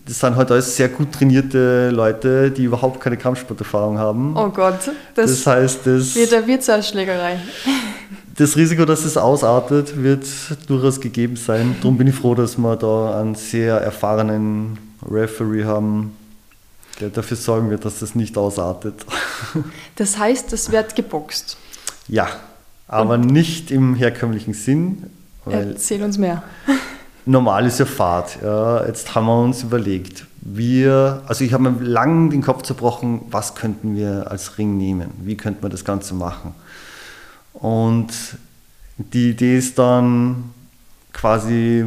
das 0.06 0.18
sind 0.18 0.36
halt 0.36 0.50
alles 0.50 0.76
sehr 0.76 0.88
gut 0.88 1.12
trainierte 1.12 1.90
Leute, 1.90 2.50
die 2.50 2.64
überhaupt 2.64 3.00
keine 3.00 3.16
Kampfsporterfahrung 3.16 3.98
haben. 3.98 4.36
Oh 4.36 4.48
Gott, 4.48 4.90
das, 5.14 5.30
das 5.30 5.46
heißt, 5.46 5.86
das, 5.86 6.14
wird 6.14 6.32
eine 6.32 6.46
Wirtshausschlägerei. 6.46 7.40
das 8.36 8.56
Risiko, 8.56 8.84
dass 8.84 9.04
es 9.04 9.16
ausartet, 9.16 10.02
wird 10.02 10.26
durchaus 10.66 11.00
gegeben 11.00 11.36
sein. 11.36 11.76
Darum 11.80 11.98
bin 11.98 12.06
ich 12.06 12.14
froh, 12.14 12.34
dass 12.34 12.56
wir 12.56 12.76
da 12.76 13.20
einen 13.20 13.34
sehr 13.34 13.76
erfahrenen 13.76 14.78
Referee 15.08 15.64
haben, 15.64 16.16
der 17.00 17.10
dafür 17.10 17.36
sorgen 17.36 17.70
wird, 17.70 17.84
dass 17.84 17.98
das 17.98 18.14
nicht 18.14 18.36
ausartet. 18.36 18.94
Das 19.96 20.18
heißt, 20.18 20.52
es 20.54 20.72
wird 20.72 20.96
geboxt. 20.96 21.58
Ja, 22.08 22.28
aber 22.88 23.14
und? 23.14 23.26
nicht 23.26 23.70
im 23.70 23.94
herkömmlichen 23.94 24.54
Sinn. 24.54 25.10
Erzähl 25.44 26.02
uns 26.02 26.16
mehr. 26.16 26.42
Normal 27.24 27.66
ist 27.66 27.78
ja 27.78 27.86
Fahrt. 27.86 28.38
Ja. 28.42 28.86
Jetzt 28.86 29.14
haben 29.14 29.26
wir 29.26 29.42
uns 29.42 29.62
überlegt, 29.62 30.26
wir, 30.40 31.22
also 31.26 31.44
ich 31.44 31.52
habe 31.52 31.70
mir 31.70 31.80
lang 31.80 32.30
den 32.30 32.42
Kopf 32.42 32.62
zerbrochen, 32.62 33.22
was 33.30 33.54
könnten 33.54 33.94
wir 33.94 34.30
als 34.30 34.58
Ring 34.58 34.76
nehmen? 34.76 35.10
Wie 35.22 35.36
könnten 35.36 35.62
wir 35.62 35.68
das 35.68 35.84
Ganze 35.84 36.14
machen? 36.14 36.54
Und 37.52 38.08
die 38.96 39.30
Idee 39.30 39.56
ist 39.56 39.78
dann 39.78 40.52
quasi 41.12 41.86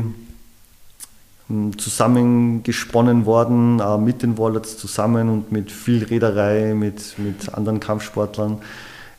hm, 1.48 1.78
zusammengesponnen 1.78 3.26
worden, 3.26 3.82
mit 4.04 4.24
den 4.24 4.38
Wallets 4.38 4.78
zusammen 4.78 5.30
und 5.30 5.52
mit 5.52 5.70
viel 5.72 6.06
Reederei, 6.06 6.74
mit, 6.74 7.20
mit 7.20 7.54
anderen 7.54 7.82
Kampfsportlern. 7.82 8.60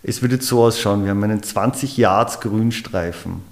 Es 0.02 0.22
wird 0.22 0.32
jetzt 0.32 0.46
so 0.46 0.64
ausschauen, 0.64 1.04
wir 1.04 1.10
haben 1.10 1.24
einen 1.24 1.42
20 1.42 1.96
Yards 1.98 2.40
Grünstreifen. 2.40 3.42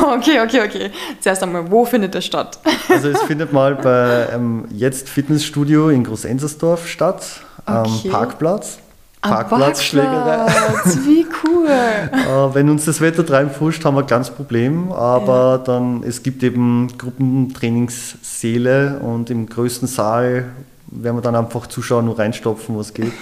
Okay, 0.16 0.40
okay, 0.40 0.62
okay. 0.64 0.90
Zuerst 1.20 1.42
einmal, 1.42 1.70
wo 1.70 1.84
findet 1.84 2.14
das 2.14 2.24
statt? 2.24 2.58
Also 2.88 3.08
es 3.08 3.20
findet 3.22 3.52
mal 3.52 3.76
bei 3.76 4.28
ähm, 4.34 4.64
jetzt 4.72 5.08
Fitnessstudio 5.08 5.90
in 5.90 6.04
Groß-Enzersdorf 6.04 6.88
statt, 6.88 7.24
am 7.64 7.86
okay. 7.86 8.08
Parkplatz. 8.08 8.78
Parkplatzschlägerei. 9.20 10.46
Parkplatz. 10.46 10.98
Wie 11.06 11.26
cool. 11.44 11.68
äh, 11.68 12.54
wenn 12.54 12.70
uns 12.70 12.86
das 12.86 13.00
Wetter 13.00 13.28
reinpusht, 13.30 13.84
haben 13.84 13.96
wir 13.96 14.00
ein 14.00 14.06
kleines 14.06 14.30
Problem, 14.30 14.90
aber 14.92 15.52
ja. 15.52 15.58
dann, 15.58 16.02
es 16.02 16.22
gibt 16.22 16.42
eben 16.42 16.88
Gruppentrainingssäle 16.98 18.98
und 19.00 19.30
im 19.30 19.46
größten 19.46 19.86
Saal 19.86 20.46
werden 20.86 21.16
wir 21.16 21.22
dann 21.22 21.36
einfach 21.36 21.66
Zuschauer 21.66 22.02
nur 22.02 22.18
reinstopfen, 22.18 22.76
was 22.76 22.94
geht. 22.94 23.12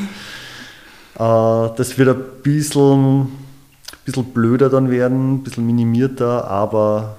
äh, 1.19 1.19
das 1.19 1.99
wird 1.99 2.09
ein 2.09 2.23
bisschen, 2.43 3.29
bisschen 4.13 4.33
blöder 4.33 4.71
dann 4.71 4.91
werden, 4.91 5.35
ein 5.35 5.43
bisschen 5.43 5.67
minimierter, 5.67 6.49
aber 6.49 7.17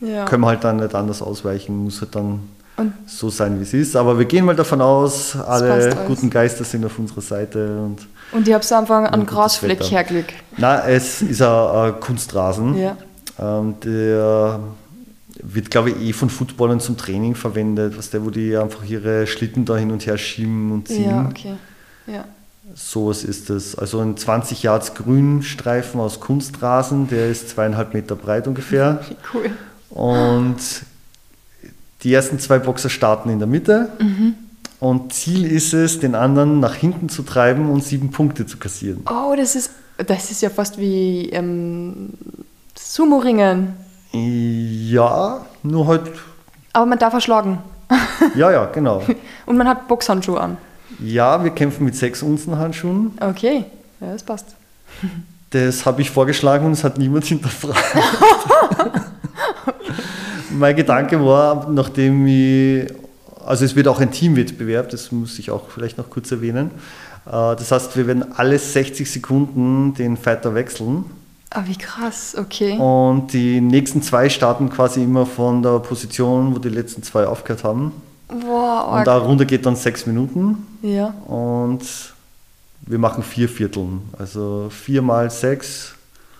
ja. 0.00 0.24
können 0.24 0.42
wir 0.42 0.48
halt 0.48 0.64
dann 0.64 0.78
nicht 0.78 0.94
anders 0.94 1.22
ausweichen, 1.22 1.84
muss 1.84 2.00
halt 2.00 2.14
dann 2.14 2.40
und 2.76 2.94
so 3.06 3.28
sein, 3.28 3.58
wie 3.58 3.62
es 3.62 3.74
ist. 3.74 3.96
Aber 3.96 4.18
wir 4.18 4.24
gehen 4.24 4.44
mal 4.44 4.56
davon 4.56 4.80
aus, 4.80 5.36
alle 5.36 5.94
guten 6.06 6.30
Geister 6.30 6.64
sind 6.64 6.84
auf 6.84 6.98
unserer 6.98 7.20
Seite. 7.20 7.78
Und, 7.78 8.08
und 8.32 8.48
ich 8.48 8.54
habe 8.54 8.64
es 8.64 8.72
einfach 8.72 9.12
an 9.12 9.26
Grasfleck 9.26 9.82
hergelegt. 9.82 10.32
Nein, 10.56 10.80
es 10.86 11.20
ist 11.20 11.42
ein, 11.42 12.00
Kunstrasen. 12.00 12.78
Ja. 12.78 12.96
Ähm, 13.38 13.74
der 13.84 14.60
wird, 15.42 15.70
glaube 15.70 15.90
ich, 15.90 16.00
eh 16.00 16.12
von 16.12 16.30
Footballern 16.30 16.80
zum 16.80 16.96
Training 16.96 17.34
verwendet, 17.34 17.96
was 17.98 18.10
der, 18.10 18.24
wo 18.24 18.30
die 18.30 18.56
einfach 18.56 18.84
ihre 18.84 19.26
Schlitten 19.26 19.64
da 19.64 19.76
hin 19.76 19.90
und 19.90 20.06
her 20.06 20.16
schieben 20.16 20.72
und 20.72 20.88
ziehen. 20.88 21.10
Ja, 21.10 21.26
okay. 21.28 21.54
Ja. 22.06 22.24
Sowas 22.74 23.24
ist 23.24 23.50
es. 23.50 23.76
Also 23.76 24.00
ein 24.00 24.16
20 24.16 24.62
Yards 24.62 24.94
Grünstreifen 24.94 26.00
aus 26.00 26.20
Kunstrasen, 26.20 27.08
der 27.08 27.30
ist 27.30 27.50
zweieinhalb 27.50 27.94
Meter 27.94 28.16
breit 28.16 28.46
ungefähr. 28.46 29.00
Cool. 29.32 29.50
Und 29.90 30.58
die 32.02 32.14
ersten 32.14 32.38
zwei 32.38 32.58
Boxer 32.58 32.88
starten 32.88 33.28
in 33.28 33.38
der 33.38 33.48
Mitte. 33.48 33.90
Mhm. 33.98 34.34
Und 34.80 35.12
Ziel 35.12 35.46
ist 35.46 35.74
es, 35.74 36.00
den 36.00 36.14
anderen 36.14 36.60
nach 36.60 36.74
hinten 36.74 37.08
zu 37.08 37.22
treiben 37.22 37.70
und 37.70 37.84
sieben 37.84 38.10
Punkte 38.10 38.46
zu 38.46 38.56
kassieren. 38.56 39.04
Oh, 39.08 39.34
das 39.36 39.54
ist, 39.54 39.70
das 39.98 40.30
ist 40.30 40.42
ja 40.42 40.50
fast 40.50 40.78
wie 40.78 41.28
ähm, 41.30 42.10
Sumo-Ringen. 42.74 43.74
Ja, 44.12 45.46
nur 45.62 45.86
halt. 45.86 46.10
Aber 46.72 46.86
man 46.86 46.98
darf 46.98 47.14
erschlagen. 47.14 47.58
Ja, 48.34 48.50
ja, 48.50 48.64
genau. 48.66 49.02
und 49.46 49.56
man 49.56 49.68
hat 49.68 49.88
Boxhandschuhe 49.88 50.40
an. 50.40 50.56
Ja, 51.00 51.42
wir 51.42 51.50
kämpfen 51.50 51.84
mit 51.84 51.96
sechs 51.96 52.22
Unzen 52.22 52.58
Handschuhen. 52.58 53.12
Okay, 53.20 53.64
ja, 54.00 54.12
das 54.12 54.22
passt. 54.22 54.46
Das 55.50 55.84
habe 55.84 56.02
ich 56.02 56.10
vorgeschlagen 56.10 56.66
und 56.66 56.72
es 56.72 56.84
hat 56.84 56.98
niemand 56.98 57.24
hinterfragt. 57.26 57.84
mein 60.50 60.76
Gedanke 60.76 61.24
war, 61.24 61.68
nachdem 61.70 62.26
ich, 62.26 62.86
also 63.44 63.64
es 63.64 63.74
wird 63.74 63.88
auch 63.88 64.00
ein 64.00 64.10
Teamwettbewerb, 64.10 64.90
das 64.90 65.12
muss 65.12 65.38
ich 65.38 65.50
auch 65.50 65.68
vielleicht 65.68 65.98
noch 65.98 66.08
kurz 66.10 66.30
erwähnen. 66.30 66.70
Äh, 67.26 67.30
das 67.30 67.70
heißt, 67.70 67.96
wir 67.96 68.06
werden 68.06 68.32
alle 68.36 68.58
60 68.58 69.10
Sekunden 69.10 69.94
den 69.94 70.16
Fighter 70.16 70.54
wechseln. 70.54 71.04
Ah, 71.50 71.64
wie 71.66 71.76
krass, 71.76 72.34
okay. 72.38 72.78
Und 72.78 73.34
die 73.34 73.60
nächsten 73.60 74.00
zwei 74.00 74.30
starten 74.30 74.70
quasi 74.70 75.02
immer 75.02 75.26
von 75.26 75.62
der 75.62 75.80
Position, 75.80 76.54
wo 76.54 76.58
die 76.58 76.70
letzten 76.70 77.02
zwei 77.02 77.26
aufgehört 77.26 77.62
haben. 77.62 77.92
Wow, 78.32 78.98
und 78.98 79.06
da 79.06 79.18
Runde 79.18 79.46
geht 79.46 79.66
dann 79.66 79.76
sechs 79.76 80.06
Minuten. 80.06 80.66
Ja. 80.82 81.14
Und 81.26 81.82
wir 82.82 82.98
machen 82.98 83.22
vier 83.22 83.48
Vierteln. 83.48 84.02
Also 84.18 84.68
vier 84.70 85.02
mal 85.02 85.30
sechs. 85.30 85.94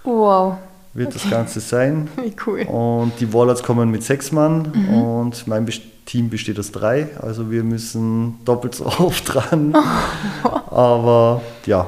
Wow 0.04 0.56
wird 0.94 1.08
okay. 1.08 1.18
das 1.20 1.30
Ganze 1.30 1.60
sein. 1.60 2.08
Wie 2.16 2.34
cool. 2.46 2.62
Und 2.62 3.12
die 3.20 3.32
Warlords 3.32 3.62
kommen 3.62 3.90
mit 3.90 4.02
sechs 4.02 4.32
Mann 4.32 4.72
mhm. 4.74 4.94
und 4.94 5.46
mein 5.46 5.66
Team 6.04 6.28
besteht 6.30 6.58
aus 6.58 6.70
drei. 6.72 7.08
Also 7.20 7.50
wir 7.50 7.62
müssen 7.62 8.38
doppelt 8.44 8.74
so 8.74 8.86
oft 8.98 9.32
dran. 9.32 9.74
Aber 10.70 11.42
ja. 11.66 11.86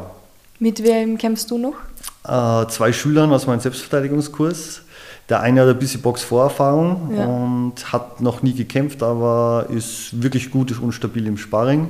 Mit 0.58 0.82
wem 0.82 1.18
kämpfst 1.18 1.50
du 1.50 1.58
noch? 1.58 1.74
Äh, 2.26 2.68
zwei 2.68 2.92
Schülern 2.92 3.32
aus 3.32 3.46
meinem 3.46 3.60
Selbstverteidigungskurs. 3.60 4.82
Der 5.28 5.40
eine 5.40 5.62
hat 5.62 5.68
ein 5.68 5.78
bisschen 5.78 6.02
Boxvorerfahrung 6.02 7.16
ja. 7.16 7.24
und 7.24 7.92
hat 7.92 8.20
noch 8.20 8.42
nie 8.42 8.52
gekämpft, 8.52 9.02
aber 9.02 9.66
ist 9.70 10.22
wirklich 10.22 10.50
gut 10.50 10.78
und 10.78 10.92
stabil 10.92 11.26
im 11.26 11.38
Sparring. 11.38 11.88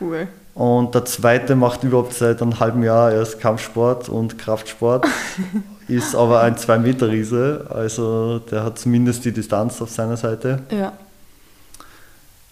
Cool. 0.00 0.26
Und 0.54 0.94
der 0.94 1.04
zweite 1.04 1.54
macht 1.54 1.82
überhaupt 1.84 2.12
seit 2.12 2.42
einem 2.42 2.58
halben 2.60 2.82
Jahr 2.82 3.12
erst 3.12 3.40
Kampfsport 3.40 4.08
und 4.08 4.38
Kraftsport 4.38 5.06
ist 5.88 6.14
aber 6.14 6.42
ein 6.42 6.56
2-Meter-Riese, 6.56 7.66
also 7.70 8.38
der 8.38 8.64
hat 8.64 8.78
zumindest 8.78 9.24
die 9.24 9.32
Distanz 9.32 9.80
auf 9.80 9.90
seiner 9.90 10.16
Seite. 10.16 10.62
Ja. 10.70 10.92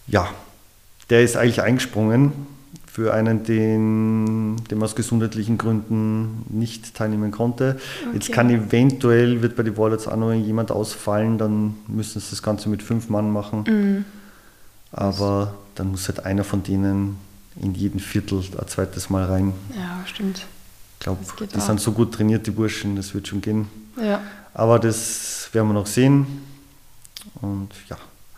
Ja, 0.06 0.28
der 1.10 1.22
ist 1.22 1.36
eigentlich 1.36 1.62
eingesprungen 1.62 2.32
für 2.92 3.14
einen, 3.14 3.44
den, 3.44 4.56
man 4.56 4.82
aus 4.82 4.96
gesundheitlichen 4.96 5.58
Gründen 5.58 6.44
nicht 6.48 6.94
teilnehmen 6.94 7.30
konnte. 7.30 7.76
Okay. 8.02 8.14
Jetzt 8.14 8.32
kann 8.32 8.50
eventuell, 8.50 9.42
wird 9.42 9.54
bei 9.54 9.62
den 9.62 9.76
Wallets 9.76 10.08
auch 10.08 10.16
noch 10.16 10.32
jemand 10.32 10.72
ausfallen, 10.72 11.38
dann 11.38 11.76
müssen 11.86 12.20
sie 12.20 12.30
das 12.30 12.42
Ganze 12.42 12.68
mit 12.68 12.82
fünf 12.82 13.08
Mann 13.08 13.30
machen. 13.30 13.64
Mhm. 13.66 14.04
Aber 14.92 15.54
dann 15.76 15.92
muss 15.92 16.08
halt 16.08 16.26
einer 16.26 16.42
von 16.42 16.64
denen 16.64 17.18
in 17.60 17.74
jeden 17.74 18.00
Viertel 18.00 18.38
ein 18.38 18.66
zweites 18.66 19.08
Mal 19.08 19.24
rein. 19.24 19.52
Ja, 19.76 20.04
stimmt. 20.06 20.46
Ich 20.98 21.04
glaube, 21.04 21.20
die 21.40 21.56
auch. 21.56 21.60
sind 21.60 21.80
so 21.80 21.92
gut 21.92 22.12
trainiert, 22.12 22.46
die 22.46 22.50
Burschen, 22.50 22.96
das 22.96 23.14
wird 23.14 23.28
schon 23.28 23.40
gehen. 23.40 23.68
Ja. 24.02 24.20
Aber 24.52 24.80
das 24.80 25.48
werden 25.52 25.68
wir 25.68 25.74
noch 25.74 25.86
sehen. 25.86 26.26
Und 27.40 27.68
ja. 27.88 27.96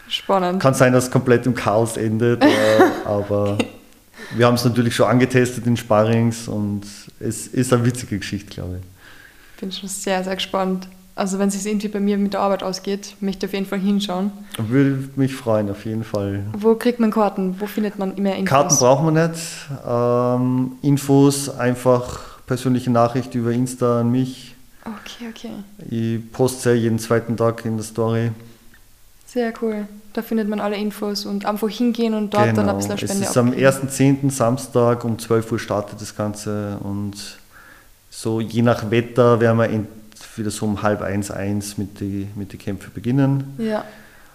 Spannend. 0.08 0.60
Kann 0.60 0.74
sein, 0.74 0.92
dass 0.92 1.04
es 1.04 1.10
komplett 1.10 1.46
im 1.46 1.54
Chaos 1.54 1.96
endet, 1.96 2.44
äh, 2.44 2.48
aber 3.06 3.54
okay. 3.54 3.68
Wir 4.36 4.46
haben 4.46 4.54
es 4.54 4.64
natürlich 4.64 4.94
schon 4.94 5.06
angetestet 5.08 5.66
in 5.66 5.76
Sparrings 5.76 6.48
und 6.48 6.82
es 7.20 7.46
ist 7.46 7.72
eine 7.72 7.84
witzige 7.84 8.18
Geschichte, 8.18 8.50
glaube 8.52 8.78
ich. 8.80 9.60
Bin 9.60 9.72
schon 9.72 9.88
sehr, 9.88 10.24
sehr 10.24 10.34
gespannt. 10.34 10.88
Also 11.14 11.38
wenn 11.38 11.48
es 11.48 11.54
sich 11.54 11.66
irgendwie 11.66 11.88
bei 11.88 12.00
mir 12.00 12.16
mit 12.16 12.32
der 12.32 12.40
Arbeit 12.40 12.62
ausgeht, 12.62 13.16
möchte 13.20 13.44
ich 13.44 13.50
auf 13.50 13.54
jeden 13.54 13.66
Fall 13.66 13.80
hinschauen. 13.80 14.32
Würde 14.56 15.10
mich 15.16 15.34
freuen, 15.34 15.70
auf 15.70 15.84
jeden 15.84 16.04
Fall. 16.04 16.44
Wo 16.56 16.74
kriegt 16.74 17.00
man 17.00 17.10
Karten? 17.10 17.60
Wo 17.60 17.66
findet 17.66 17.98
man 17.98 18.14
mehr 18.14 18.36
Infos? 18.36 18.48
Karten 18.48 18.76
braucht 18.76 19.04
man 19.04 19.14
nicht. 19.14 19.42
Ähm, 19.86 20.72
Infos 20.80 21.50
einfach 21.50 22.38
persönliche 22.46 22.90
Nachricht 22.90 23.34
über 23.34 23.52
Insta 23.52 24.00
an 24.00 24.10
mich. 24.10 24.54
Okay, 24.84 25.28
okay. 25.30 25.50
Ich 25.90 26.32
poste 26.32 26.72
jeden 26.72 26.98
zweiten 26.98 27.36
Tag 27.36 27.64
in 27.66 27.76
der 27.76 27.84
Story. 27.84 28.32
Sehr 29.26 29.52
cool. 29.60 29.86
Da 30.12 30.22
findet 30.22 30.48
man 30.48 30.60
alle 30.60 30.76
Infos 30.76 31.24
und 31.24 31.46
einfach 31.46 31.68
hingehen 31.68 32.14
und 32.14 32.34
dort 32.34 32.50
genau. 32.50 32.56
dann 32.56 32.68
ein 32.70 32.76
bisschen 32.76 32.98
Spende 32.98 33.14
Es 33.24 33.30
ist 33.30 33.36
abgeben. 33.36 33.66
am 33.66 33.88
1.10. 33.88 34.30
Samstag 34.30 35.04
um 35.04 35.18
12 35.18 35.52
Uhr 35.52 35.58
startet 35.58 36.00
das 36.00 36.14
Ganze 36.16 36.78
und 36.82 37.14
so 38.10 38.40
je 38.40 38.62
nach 38.62 38.90
Wetter 38.90 39.40
werden 39.40 39.58
wir 39.58 39.86
wieder 40.36 40.50
so 40.50 40.66
um 40.66 40.82
halb 40.82 41.02
eins, 41.02 41.30
eins 41.30 41.78
mit 41.78 42.00
den 42.00 42.30
mit 42.34 42.52
die 42.52 42.58
Kämpfen 42.58 42.92
beginnen. 42.92 43.54
Ja. 43.58 43.84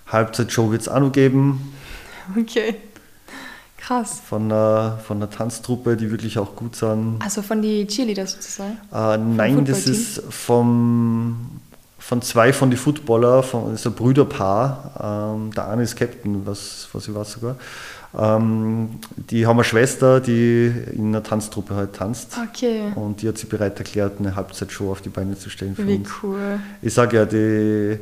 Halbzeitshow 0.07 0.71
wird 0.71 0.81
es 0.81 0.89
auch 0.89 0.99
noch 0.99 1.11
geben. 1.11 1.73
Okay. 2.37 2.75
Krass. 3.77 4.21
Von 4.27 4.51
einer, 4.51 4.99
von 5.05 5.17
einer 5.17 5.29
Tanztruppe, 5.29 5.95
die 5.95 6.11
wirklich 6.11 6.37
auch 6.39 6.55
gut 6.55 6.75
sind. 6.75 7.19
Also 7.23 7.41
von 7.41 7.61
den 7.61 7.87
Cheerleaders 7.87 8.33
sozusagen? 8.33 8.77
Äh, 8.93 9.17
nein, 9.17 9.63
das 9.63 9.87
ist 9.87 10.21
vom, 10.29 11.61
von 12.07 12.21
zwei 12.21 12.53
von 12.53 12.69
den 12.69 12.79
Footballer, 12.79 13.43
von, 13.43 13.75
ein 13.75 13.93
Brüderpaar. 13.93 15.35
Ähm, 15.35 15.51
der 15.53 15.67
eine 15.67 15.83
ist 15.83 15.97
Captain, 15.97 16.45
was, 16.45 16.87
was 16.93 17.05
ich 17.05 17.13
weiß 17.13 17.33
sogar. 17.33 17.57
Ähm, 18.17 18.99
die 19.29 19.45
haben 19.45 19.57
eine 19.57 19.65
Schwester, 19.65 20.21
die 20.21 20.71
in 20.93 21.07
einer 21.07 21.21
Tanztruppe 21.21 21.75
halt 21.75 21.97
tanzt. 21.97 22.37
Okay. 22.49 22.93
Und 22.95 23.21
die 23.21 23.27
hat 23.27 23.37
sich 23.37 23.49
bereit 23.49 23.77
erklärt, 23.77 24.19
eine 24.19 24.37
Halbzeitshow 24.37 24.89
auf 24.89 25.01
die 25.01 25.09
Beine 25.09 25.37
zu 25.37 25.49
stellen. 25.49 25.75
Wie 25.77 25.97
uns. 25.97 26.09
cool. 26.23 26.61
Ich 26.81 26.93
sage 26.93 27.17
ja, 27.17 27.25
die 27.25 27.99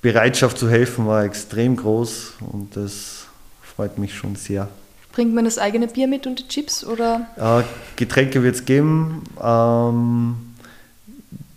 Bereitschaft 0.00 0.56
zu 0.56 0.70
helfen 0.70 1.06
war 1.06 1.24
extrem 1.24 1.76
groß 1.76 2.32
und 2.50 2.74
das 2.74 3.26
freut 3.62 3.98
mich 3.98 4.14
schon 4.16 4.34
sehr. 4.34 4.66
Bringt 5.12 5.34
man 5.34 5.44
das 5.44 5.58
eigene 5.58 5.88
Bier 5.88 6.08
mit 6.08 6.26
und 6.26 6.38
die 6.38 6.48
Chips? 6.48 6.86
Oder? 6.86 7.26
Äh, 7.36 7.64
Getränke 7.96 8.42
wird 8.42 8.54
es 8.54 8.64
geben. 8.64 9.24
Ähm, 9.38 10.36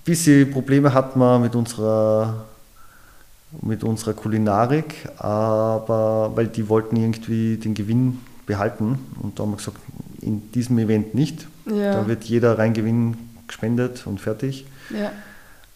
bisschen 0.06 0.51
Probleme 0.51 0.93
hatten 0.93 1.20
wir 1.20 1.39
mit 1.39 1.56
unserer, 1.56 2.45
mit 3.62 3.84
unserer 3.84 4.14
Kulinarik, 4.14 4.95
aber 5.18 6.32
weil 6.36 6.47
die 6.47 6.70
wollten 6.70 6.95
irgendwie 6.95 7.58
den 7.58 7.74
Gewinn 7.74 8.20
behalten 8.45 8.99
und 9.22 9.38
da 9.38 9.43
haben 9.43 9.51
wir 9.51 9.58
gesagt, 9.58 9.78
in 10.22 10.51
diesem 10.51 10.78
Event 10.80 11.16
nicht. 11.16 11.47
Ja. 11.66 11.93
Da 11.93 12.08
wird 12.08 12.24
jeder 12.24 12.58
Reingewinn 12.58 13.18
gespendet 13.47 14.06
und 14.06 14.22
fertig. 14.22 14.66
Ja. 14.89 15.12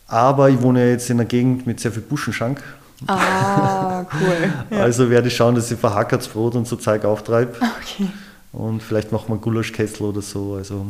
Aber 0.08 0.50
ich 0.50 0.62
wohne 0.62 0.90
jetzt 0.90 1.10
in 1.10 1.20
einer 1.20 1.28
Gegend 1.28 1.68
mit 1.68 1.80
sehr 1.80 1.92
viel 1.92 2.02
Buschenschank. 2.02 2.62
Ah, 3.08 4.06
cool. 4.20 4.54
Ja. 4.72 4.78
Also 4.84 5.10
werde 5.10 5.28
ich 5.28 5.36
schauen, 5.36 5.56
dass 5.56 5.72
ich 5.72 5.80
verhackertes 5.80 6.28
Brot 6.28 6.56
und 6.56 6.68
so 6.68 6.76
Zeug 6.76 7.06
auftreibe. 7.06 7.54
Okay. 7.56 8.10
Und 8.52 8.82
vielleicht 8.82 9.12
machen 9.12 9.30
wir 9.30 9.38
Gulaschkessel 9.38 10.08
oder 10.08 10.22
so. 10.22 10.56
Also 10.56 10.86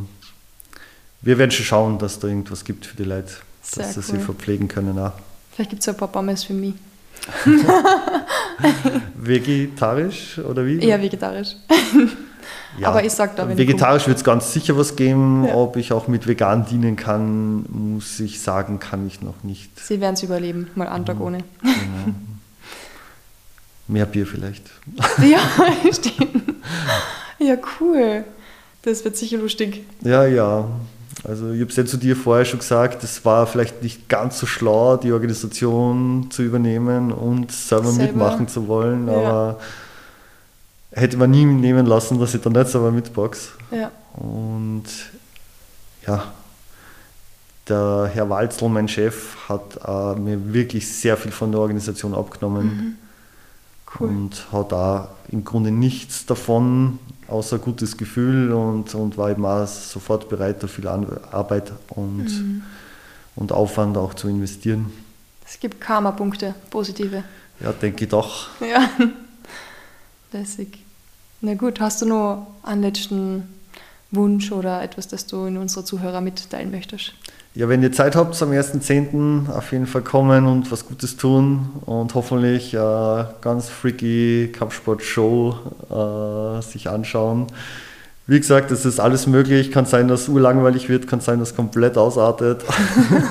wir 1.21 1.37
werden 1.37 1.51
schon 1.51 1.65
schauen, 1.65 1.97
dass 1.99 2.19
da 2.19 2.27
irgendwas 2.27 2.63
gibt 2.63 2.85
für 2.85 2.95
die 2.97 3.03
Leute, 3.03 3.33
Sehr 3.61 3.83
dass 3.85 3.93
sie 3.93 3.99
cool. 3.99 4.03
sich 4.17 4.23
verpflegen 4.23 4.67
können. 4.67 4.97
Auch. 4.99 5.11
Vielleicht 5.53 5.69
gibt 5.71 5.81
es 5.81 5.89
ein 5.89 5.97
paar 5.97 6.07
Pommes 6.07 6.43
für 6.43 6.53
mich. 6.53 6.73
Vegetarisch 9.15 10.39
oder 10.39 10.65
wie? 10.65 10.79
Eher 10.79 11.01
vegetarisch. 11.01 11.55
Ja. 12.79 12.89
aber 12.89 13.03
ich 13.03 13.11
sag 13.11 13.35
da, 13.35 13.47
wenn 13.47 13.57
Vegetarisch 13.57 14.07
wird 14.07 14.17
es 14.17 14.23
ganz 14.23 14.53
sicher 14.53 14.77
was 14.77 14.95
geben. 14.95 15.45
Ja. 15.45 15.55
Ob 15.55 15.75
ich 15.75 15.91
auch 15.91 16.07
mit 16.07 16.27
vegan 16.27 16.65
dienen 16.65 16.95
kann, 16.95 17.65
muss 17.69 18.19
ich 18.19 18.39
sagen, 18.41 18.79
kann 18.79 19.05
ich 19.07 19.21
noch 19.21 19.43
nicht. 19.43 19.77
Sie 19.79 19.99
werden 19.99 20.13
es 20.13 20.23
überleben, 20.23 20.69
mal 20.75 20.87
einen 20.87 21.01
Mhm. 21.03 21.05
Tag 21.07 21.19
ohne. 21.19 21.37
Genau. 21.61 22.15
Mehr 23.87 24.05
Bier 24.05 24.25
vielleicht. 24.27 24.69
ja, 25.29 25.39
stimmt. 25.91 26.43
Ja, 27.39 27.55
cool. 27.79 28.23
Das 28.83 29.03
wird 29.03 29.17
sicher 29.17 29.37
lustig. 29.37 29.83
Ja, 30.01 30.25
ja. 30.25 30.65
Also 31.23 31.51
ich 31.51 31.59
habe 31.61 31.69
es 31.69 31.75
ja 31.75 31.85
zu 31.85 31.97
dir 31.97 32.15
vorher 32.15 32.45
schon 32.45 32.59
gesagt, 32.59 33.03
es 33.03 33.25
war 33.25 33.45
vielleicht 33.45 33.83
nicht 33.83 34.07
ganz 34.07 34.39
so 34.39 34.45
schlau, 34.45 34.95
die 34.97 35.11
Organisation 35.11 36.27
zu 36.31 36.43
übernehmen 36.43 37.11
und 37.11 37.51
selber, 37.51 37.91
Selber. 37.91 38.03
mitmachen 38.13 38.47
zu 38.47 38.67
wollen, 38.67 39.07
Ja. 39.07 39.13
aber 39.13 39.59
hätte 40.91 41.17
man 41.17 41.29
nie 41.31 41.45
nehmen 41.45 41.85
lassen, 41.85 42.19
dass 42.19 42.33
ich 42.33 42.41
dann 42.41 42.53
nicht 42.53 42.69
selber 42.69 42.91
mitbox. 42.91 43.49
Ja. 43.71 43.91
Und 44.13 44.85
ja, 46.07 46.23
der 47.67 48.09
Herr 48.13 48.29
Walzl, 48.29 48.69
mein 48.69 48.87
Chef, 48.87 49.35
hat 49.47 49.77
äh, 49.85 50.19
mir 50.19 50.53
wirklich 50.53 50.87
sehr 50.91 51.17
viel 51.17 51.31
von 51.31 51.51
der 51.51 51.61
Organisation 51.61 52.15
abgenommen 52.15 52.97
Cool. 53.99 54.09
und 54.09 54.51
hat 54.51 54.71
da 54.71 55.09
im 55.29 55.43
Grunde 55.43 55.71
nichts 55.71 56.25
davon, 56.25 56.99
außer 57.27 57.57
gutes 57.59 57.97
Gefühl 57.97 58.51
und, 58.51 58.93
und 58.95 59.17
war 59.17 59.31
eben 59.31 59.45
auch 59.45 59.65
sofort 59.67 60.29
bereit, 60.29 60.61
da 60.61 60.67
viel 60.67 60.87
Arbeit 60.87 61.71
und, 61.89 62.25
Mhm. 62.25 62.61
und 63.35 63.51
Aufwand 63.51 63.97
auch 63.97 64.13
zu 64.13 64.27
investieren. 64.27 64.91
Es 65.45 65.59
gibt 65.59 65.81
Karma-Punkte, 65.81 66.53
positive. 66.69 67.23
Ja, 67.59 67.71
denke 67.73 68.03
ich 68.05 68.09
doch. 68.09 68.47
Ja. 68.61 68.89
Lässig. 70.31 70.79
Na 71.41 71.55
gut, 71.55 71.79
hast 71.79 72.01
du 72.01 72.05
noch 72.05 72.47
einen 72.63 72.81
letzten 72.83 73.47
Wunsch 74.11 74.51
oder 74.51 74.81
etwas, 74.83 75.07
das 75.07 75.25
du 75.25 75.45
in 75.45 75.57
unsere 75.57 75.85
Zuhörer 75.85 76.21
mitteilen 76.21 76.71
möchtest? 76.71 77.13
Ja, 77.55 77.67
wenn 77.67 77.81
ihr 77.81 77.91
Zeit 77.91 78.15
habt, 78.15 78.39
am 78.41 78.51
1.10. 78.51 79.51
auf 79.51 79.71
jeden 79.71 79.87
Fall 79.87 80.03
kommen 80.03 80.45
und 80.45 80.71
was 80.71 80.85
Gutes 80.87 81.17
tun 81.17 81.69
und 81.85 82.13
hoffentlich 82.13 82.73
äh, 82.73 82.77
ganz 83.41 83.69
freaky 83.69 84.51
Kampfsport-Show 84.57 85.55
äh, 85.89 86.61
sich 86.61 86.89
anschauen. 86.89 87.47
Wie 88.27 88.39
gesagt, 88.39 88.69
es 88.69 88.85
ist 88.85 88.99
alles 88.99 89.25
möglich. 89.25 89.71
Kann 89.71 89.87
sein, 89.87 90.07
dass 90.07 90.21
es 90.21 90.29
urlangweilig 90.29 90.87
wird, 90.87 91.07
kann 91.07 91.19
sein, 91.19 91.39
dass 91.39 91.49
es 91.49 91.55
komplett 91.55 91.97
ausartet. 91.97 92.63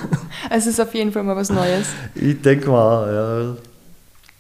Es 0.50 0.66
ist 0.66 0.80
auf 0.80 0.94
jeden 0.94 1.12
Fall 1.12 1.22
mal 1.22 1.36
was 1.36 1.50
Neues. 1.50 1.88
ich 2.14 2.40
denke 2.40 2.70
mal, 2.70 3.56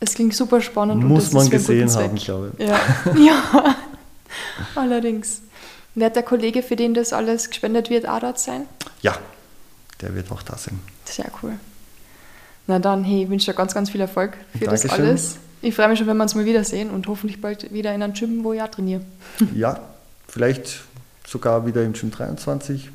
Es 0.00 0.14
klingt 0.14 0.34
super 0.34 0.60
spannend. 0.60 1.02
ja, 1.02 1.06
und 1.06 1.12
muss 1.12 1.32
man 1.32 1.48
gesehen 1.50 1.92
haben, 1.94 2.16
glaube 2.16 2.52
ich. 2.58 2.66
Ja. 2.66 2.80
ja, 3.16 3.76
allerdings. 4.74 5.42
Wird 5.94 6.16
der 6.16 6.22
Kollege, 6.22 6.62
für 6.62 6.76
den 6.76 6.94
das 6.94 7.12
alles 7.12 7.48
gespendet 7.48 7.90
wird, 7.90 8.08
auch 8.08 8.20
dort 8.20 8.38
sein? 8.38 8.62
Ja, 9.02 9.16
der 10.00 10.14
wird 10.14 10.30
auch 10.30 10.42
da 10.42 10.56
sein. 10.56 10.78
Sehr 11.04 11.30
cool. 11.42 11.52
Na 12.66 12.78
dann, 12.78 13.02
hey, 13.04 13.24
ich 13.24 13.30
wünsche 13.30 13.50
dir 13.50 13.56
ganz, 13.56 13.74
ganz 13.74 13.90
viel 13.90 14.00
Erfolg 14.00 14.36
für 14.58 14.66
das 14.66 14.82
Dankeschön. 14.82 15.06
alles. 15.06 15.36
Ich 15.60 15.74
freue 15.74 15.88
mich 15.88 15.98
schon, 15.98 16.06
wenn 16.06 16.16
wir 16.16 16.22
uns 16.22 16.34
mal 16.34 16.44
wiedersehen 16.44 16.90
und 16.90 17.06
hoffentlich 17.08 17.40
bald 17.40 17.72
wieder 17.72 17.94
in 17.94 18.02
einem 18.02 18.12
Gym, 18.12 18.44
wo 18.44 18.52
ich 18.52 18.62
auch 18.62 18.68
trainiere. 18.68 19.00
Ja, 19.54 19.80
vielleicht 20.28 20.82
sogar 21.26 21.66
wieder 21.66 21.82
im 21.82 21.94
Gym 21.94 22.10
23. 22.10 22.90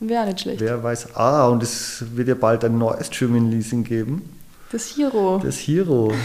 Wäre 0.00 0.26
nicht 0.26 0.40
schlecht. 0.40 0.60
Wer 0.60 0.82
weiß. 0.82 1.16
Ah, 1.16 1.48
und 1.48 1.62
es 1.62 2.04
wird 2.14 2.28
ja 2.28 2.34
bald 2.34 2.64
ein 2.64 2.78
neues 2.78 3.10
Gym 3.10 3.34
in 3.36 3.50
Leasing 3.50 3.84
geben. 3.84 4.36
Das 4.70 4.96
Hero. 4.96 5.40
Das 5.42 5.56
Hero. 5.56 6.12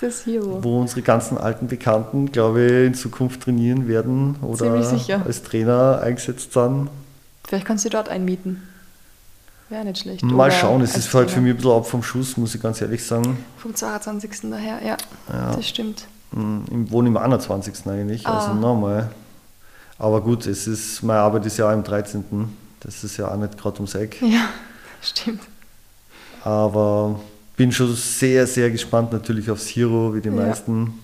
Das 0.00 0.26
Hero. 0.26 0.62
wo 0.62 0.80
unsere 0.80 1.02
ganzen 1.02 1.36
alten 1.38 1.66
Bekannten, 1.66 2.30
glaube 2.30 2.64
ich, 2.64 2.86
in 2.86 2.94
Zukunft 2.94 3.42
trainieren 3.42 3.88
werden 3.88 4.36
oder 4.42 4.70
als 5.24 5.42
Trainer 5.42 6.00
eingesetzt 6.00 6.52
sind. 6.52 6.88
Vielleicht 7.42 7.66
kannst 7.66 7.84
du 7.84 7.88
dort 7.88 8.08
einmieten. 8.08 8.62
Wäre 9.68 9.84
nicht 9.84 9.98
schlecht. 9.98 10.22
Mal 10.22 10.50
schauen, 10.50 10.80
es 10.80 10.96
ist 10.96 11.12
halt 11.12 11.30
für 11.30 11.40
mich 11.40 11.52
ein 11.52 11.56
bisschen 11.56 11.72
ab 11.72 11.86
vom 11.86 12.02
Schuss, 12.02 12.36
muss 12.36 12.54
ich 12.54 12.62
ganz 12.62 12.80
ehrlich 12.80 13.04
sagen. 13.04 13.44
Vom 13.58 13.74
22. 13.74 14.50
daher, 14.50 14.80
ja. 14.84 14.96
Ja. 15.32 15.54
Das 15.54 15.68
stimmt. 15.68 16.06
Mm, 16.32 16.60
Ich 16.84 16.90
wohne 16.90 17.08
im 17.08 17.16
21. 17.16 17.86
eigentlich, 17.86 18.26
also 18.26 18.52
Ah. 18.52 18.54
nochmal. 18.54 19.10
Aber 19.98 20.20
gut, 20.22 20.46
es 20.46 20.66
ist, 20.66 21.02
meine 21.02 21.20
Arbeit 21.20 21.44
ist 21.46 21.56
ja 21.58 21.68
auch 21.68 21.72
im 21.74 21.82
13. 21.84 22.24
Das 22.80 23.02
ist 23.04 23.16
ja 23.18 23.28
auch 23.30 23.36
nicht 23.36 23.58
gerade 23.58 23.76
ums 23.76 23.94
Eck. 23.94 24.16
Ja, 24.22 24.48
stimmt. 25.02 25.42
Aber 26.44 27.20
bin 27.56 27.72
schon 27.72 27.94
sehr, 27.94 28.46
sehr 28.46 28.70
gespannt 28.70 29.12
natürlich 29.12 29.50
aufs 29.50 29.66
Hero, 29.68 30.14
wie 30.14 30.20
die 30.20 30.28
Ja. 30.28 30.34
meisten. 30.34 30.94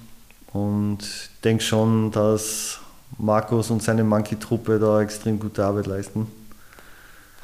Und 0.52 0.98
denke 1.42 1.62
schon, 1.62 2.12
dass 2.12 2.78
Markus 3.18 3.70
und 3.70 3.82
seine 3.82 4.04
Monkey-Truppe 4.04 4.78
da 4.78 5.00
extrem 5.02 5.38
gute 5.38 5.64
Arbeit 5.64 5.86
leisten. 5.86 6.28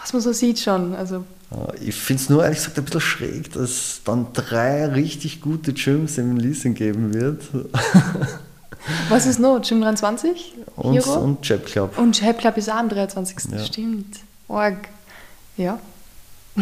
Was 0.00 0.12
man 0.12 0.22
so 0.22 0.32
sieht 0.32 0.58
schon. 0.60 0.94
Also, 0.94 1.24
Äh, 1.50 1.88
Ich 1.88 1.94
finde 1.96 2.22
es 2.22 2.28
nur 2.30 2.42
ehrlich 2.44 2.58
gesagt 2.58 2.78
ein 2.78 2.84
bisschen 2.84 3.00
schräg, 3.00 3.52
dass 3.52 3.70
es 3.70 4.00
dann 4.04 4.28
drei 4.32 4.86
richtig 4.86 5.40
gute 5.40 5.72
Gyms 5.72 6.16
im 6.18 6.36
Leasing 6.36 6.74
geben 6.74 7.12
wird. 7.12 7.42
was 9.08 9.26
ist 9.26 9.38
noch? 9.40 9.60
Gym 9.60 9.80
23? 9.80 10.54
Und, 10.76 10.94
Hero? 10.94 11.14
und 11.20 11.46
Jab 11.48 11.66
Club. 11.66 11.98
Und 11.98 12.12
Chap 12.18 12.38
Club 12.38 12.56
ist 12.56 12.70
auch 12.70 12.74
am 12.76 12.88
23. 12.88 13.52
Ja. 13.52 13.58
Stimmt. 13.64 14.16
Org. 14.48 14.76
Ja. 15.56 15.78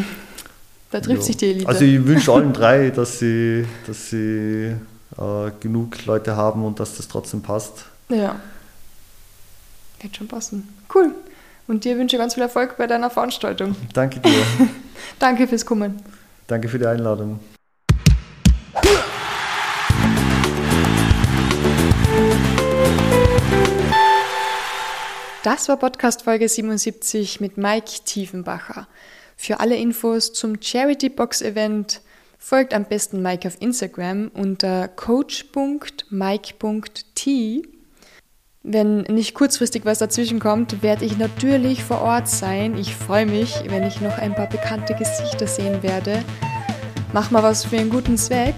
Da 0.91 1.01
trifft 1.01 1.19
Ja. 1.21 1.27
sich 1.27 1.37
die 1.37 1.51
Elite. 1.51 1.69
Also 1.69 1.85
ich 1.85 2.03
wünsche 2.07 2.33
allen 2.33 2.55
drei, 2.55 2.89
dass 2.89 3.19
sie, 3.19 3.67
dass 3.87 4.09
sie 4.09 4.73
äh, 5.19 5.51
genug 5.61 6.03
Leute 6.07 6.35
haben 6.35 6.65
und 6.65 6.81
dass 6.81 6.97
das 6.97 7.07
trotzdem 7.09 7.43
passt. 7.43 7.85
ja. 8.09 8.37
Wird 10.01 10.17
schon 10.17 10.29
passen. 10.29 10.67
Cool. 10.95 11.13
Und 11.69 11.85
dir 11.85 11.97
wünsche 11.99 12.17
ich 12.17 12.21
ganz 12.21 12.35
viel 12.35 12.43
Erfolg 12.43 12.77
bei 12.79 12.87
deiner 12.87 13.11
Veranstaltung. 13.11 13.77
Danke 13.93 14.21
dir. 14.21 14.43
Danke 15.19 15.47
fürs 15.47 15.67
Kommen. 15.67 16.03
Danke 16.47 16.67
für 16.69 16.79
die 16.79 16.87
Einladung. 16.87 17.41
Das 25.45 25.69
war 25.69 25.77
Podcast 25.77 26.23
Folge 26.23 26.49
77 26.49 27.41
mit 27.41 27.59
Mike 27.59 27.91
Tiefenbacher. 28.05 28.89
Für 29.37 29.61
alle 29.61 29.77
Infos 29.77 30.33
zum 30.33 30.61
Charity 30.61 31.11
Box 31.11 31.43
Event 31.43 32.01
folgt 32.39 32.73
am 32.73 32.87
besten 32.87 33.21
Mike 33.21 33.47
auf 33.47 33.61
Instagram 33.61 34.31
unter 34.33 34.89
coach.mike.t. 34.89 36.09
Wenn 38.71 39.01
nicht 39.05 39.33
kurzfristig 39.33 39.87
was 39.87 39.97
dazwischen 39.97 40.41
kommt, 40.41 40.83
werde 40.83 41.07
ich 41.07 41.17
natürlich 41.17 41.83
vor 41.83 42.03
Ort 42.03 42.29
sein. 42.29 42.77
Ich 42.77 42.95
freue 42.95 43.25
mich, 43.25 43.63
wenn 43.69 43.83
ich 43.83 44.03
noch 44.03 44.19
ein 44.19 44.35
paar 44.35 44.47
bekannte 44.47 44.95
Gesichter 44.95 45.47
sehen 45.47 45.83
werde. 45.83 46.23
Mach 47.15 47.31
mal 47.31 47.43
was 47.43 47.65
für 47.65 47.79
einen 47.79 47.89
guten 47.89 48.19
Zweck. 48.19 48.57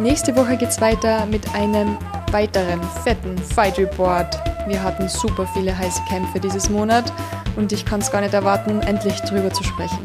Nächste 0.00 0.34
Woche 0.36 0.56
geht's 0.56 0.80
weiter 0.80 1.26
mit 1.26 1.54
einem 1.54 1.98
weiteren 2.30 2.80
fetten 3.04 3.36
Fight 3.36 3.76
Report. 3.76 4.40
Wir 4.68 4.82
hatten 4.82 5.06
super 5.06 5.46
viele 5.52 5.76
heiße 5.76 6.00
Kämpfe 6.08 6.40
dieses 6.40 6.70
Monat 6.70 7.12
und 7.56 7.72
ich 7.72 7.84
kann 7.84 8.00
es 8.00 8.10
gar 8.10 8.22
nicht 8.22 8.32
erwarten, 8.32 8.80
endlich 8.80 9.20
drüber 9.20 9.52
zu 9.52 9.62
sprechen. 9.64 10.00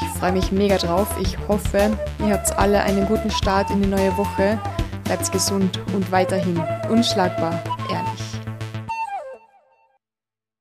Ich 0.00 0.20
freue 0.20 0.30
mich 0.30 0.52
mega 0.52 0.78
drauf. 0.78 1.08
Ich 1.20 1.36
hoffe, 1.48 1.98
ihr 2.20 2.32
habt 2.32 2.56
alle 2.56 2.80
einen 2.80 3.06
guten 3.06 3.32
Start 3.32 3.72
in 3.72 3.82
die 3.82 3.88
neue 3.88 4.16
Woche. 4.16 4.56
Bleibt 5.02 5.32
gesund 5.32 5.80
und 5.96 6.12
weiterhin 6.12 6.62
unschlagbar. 6.88 7.60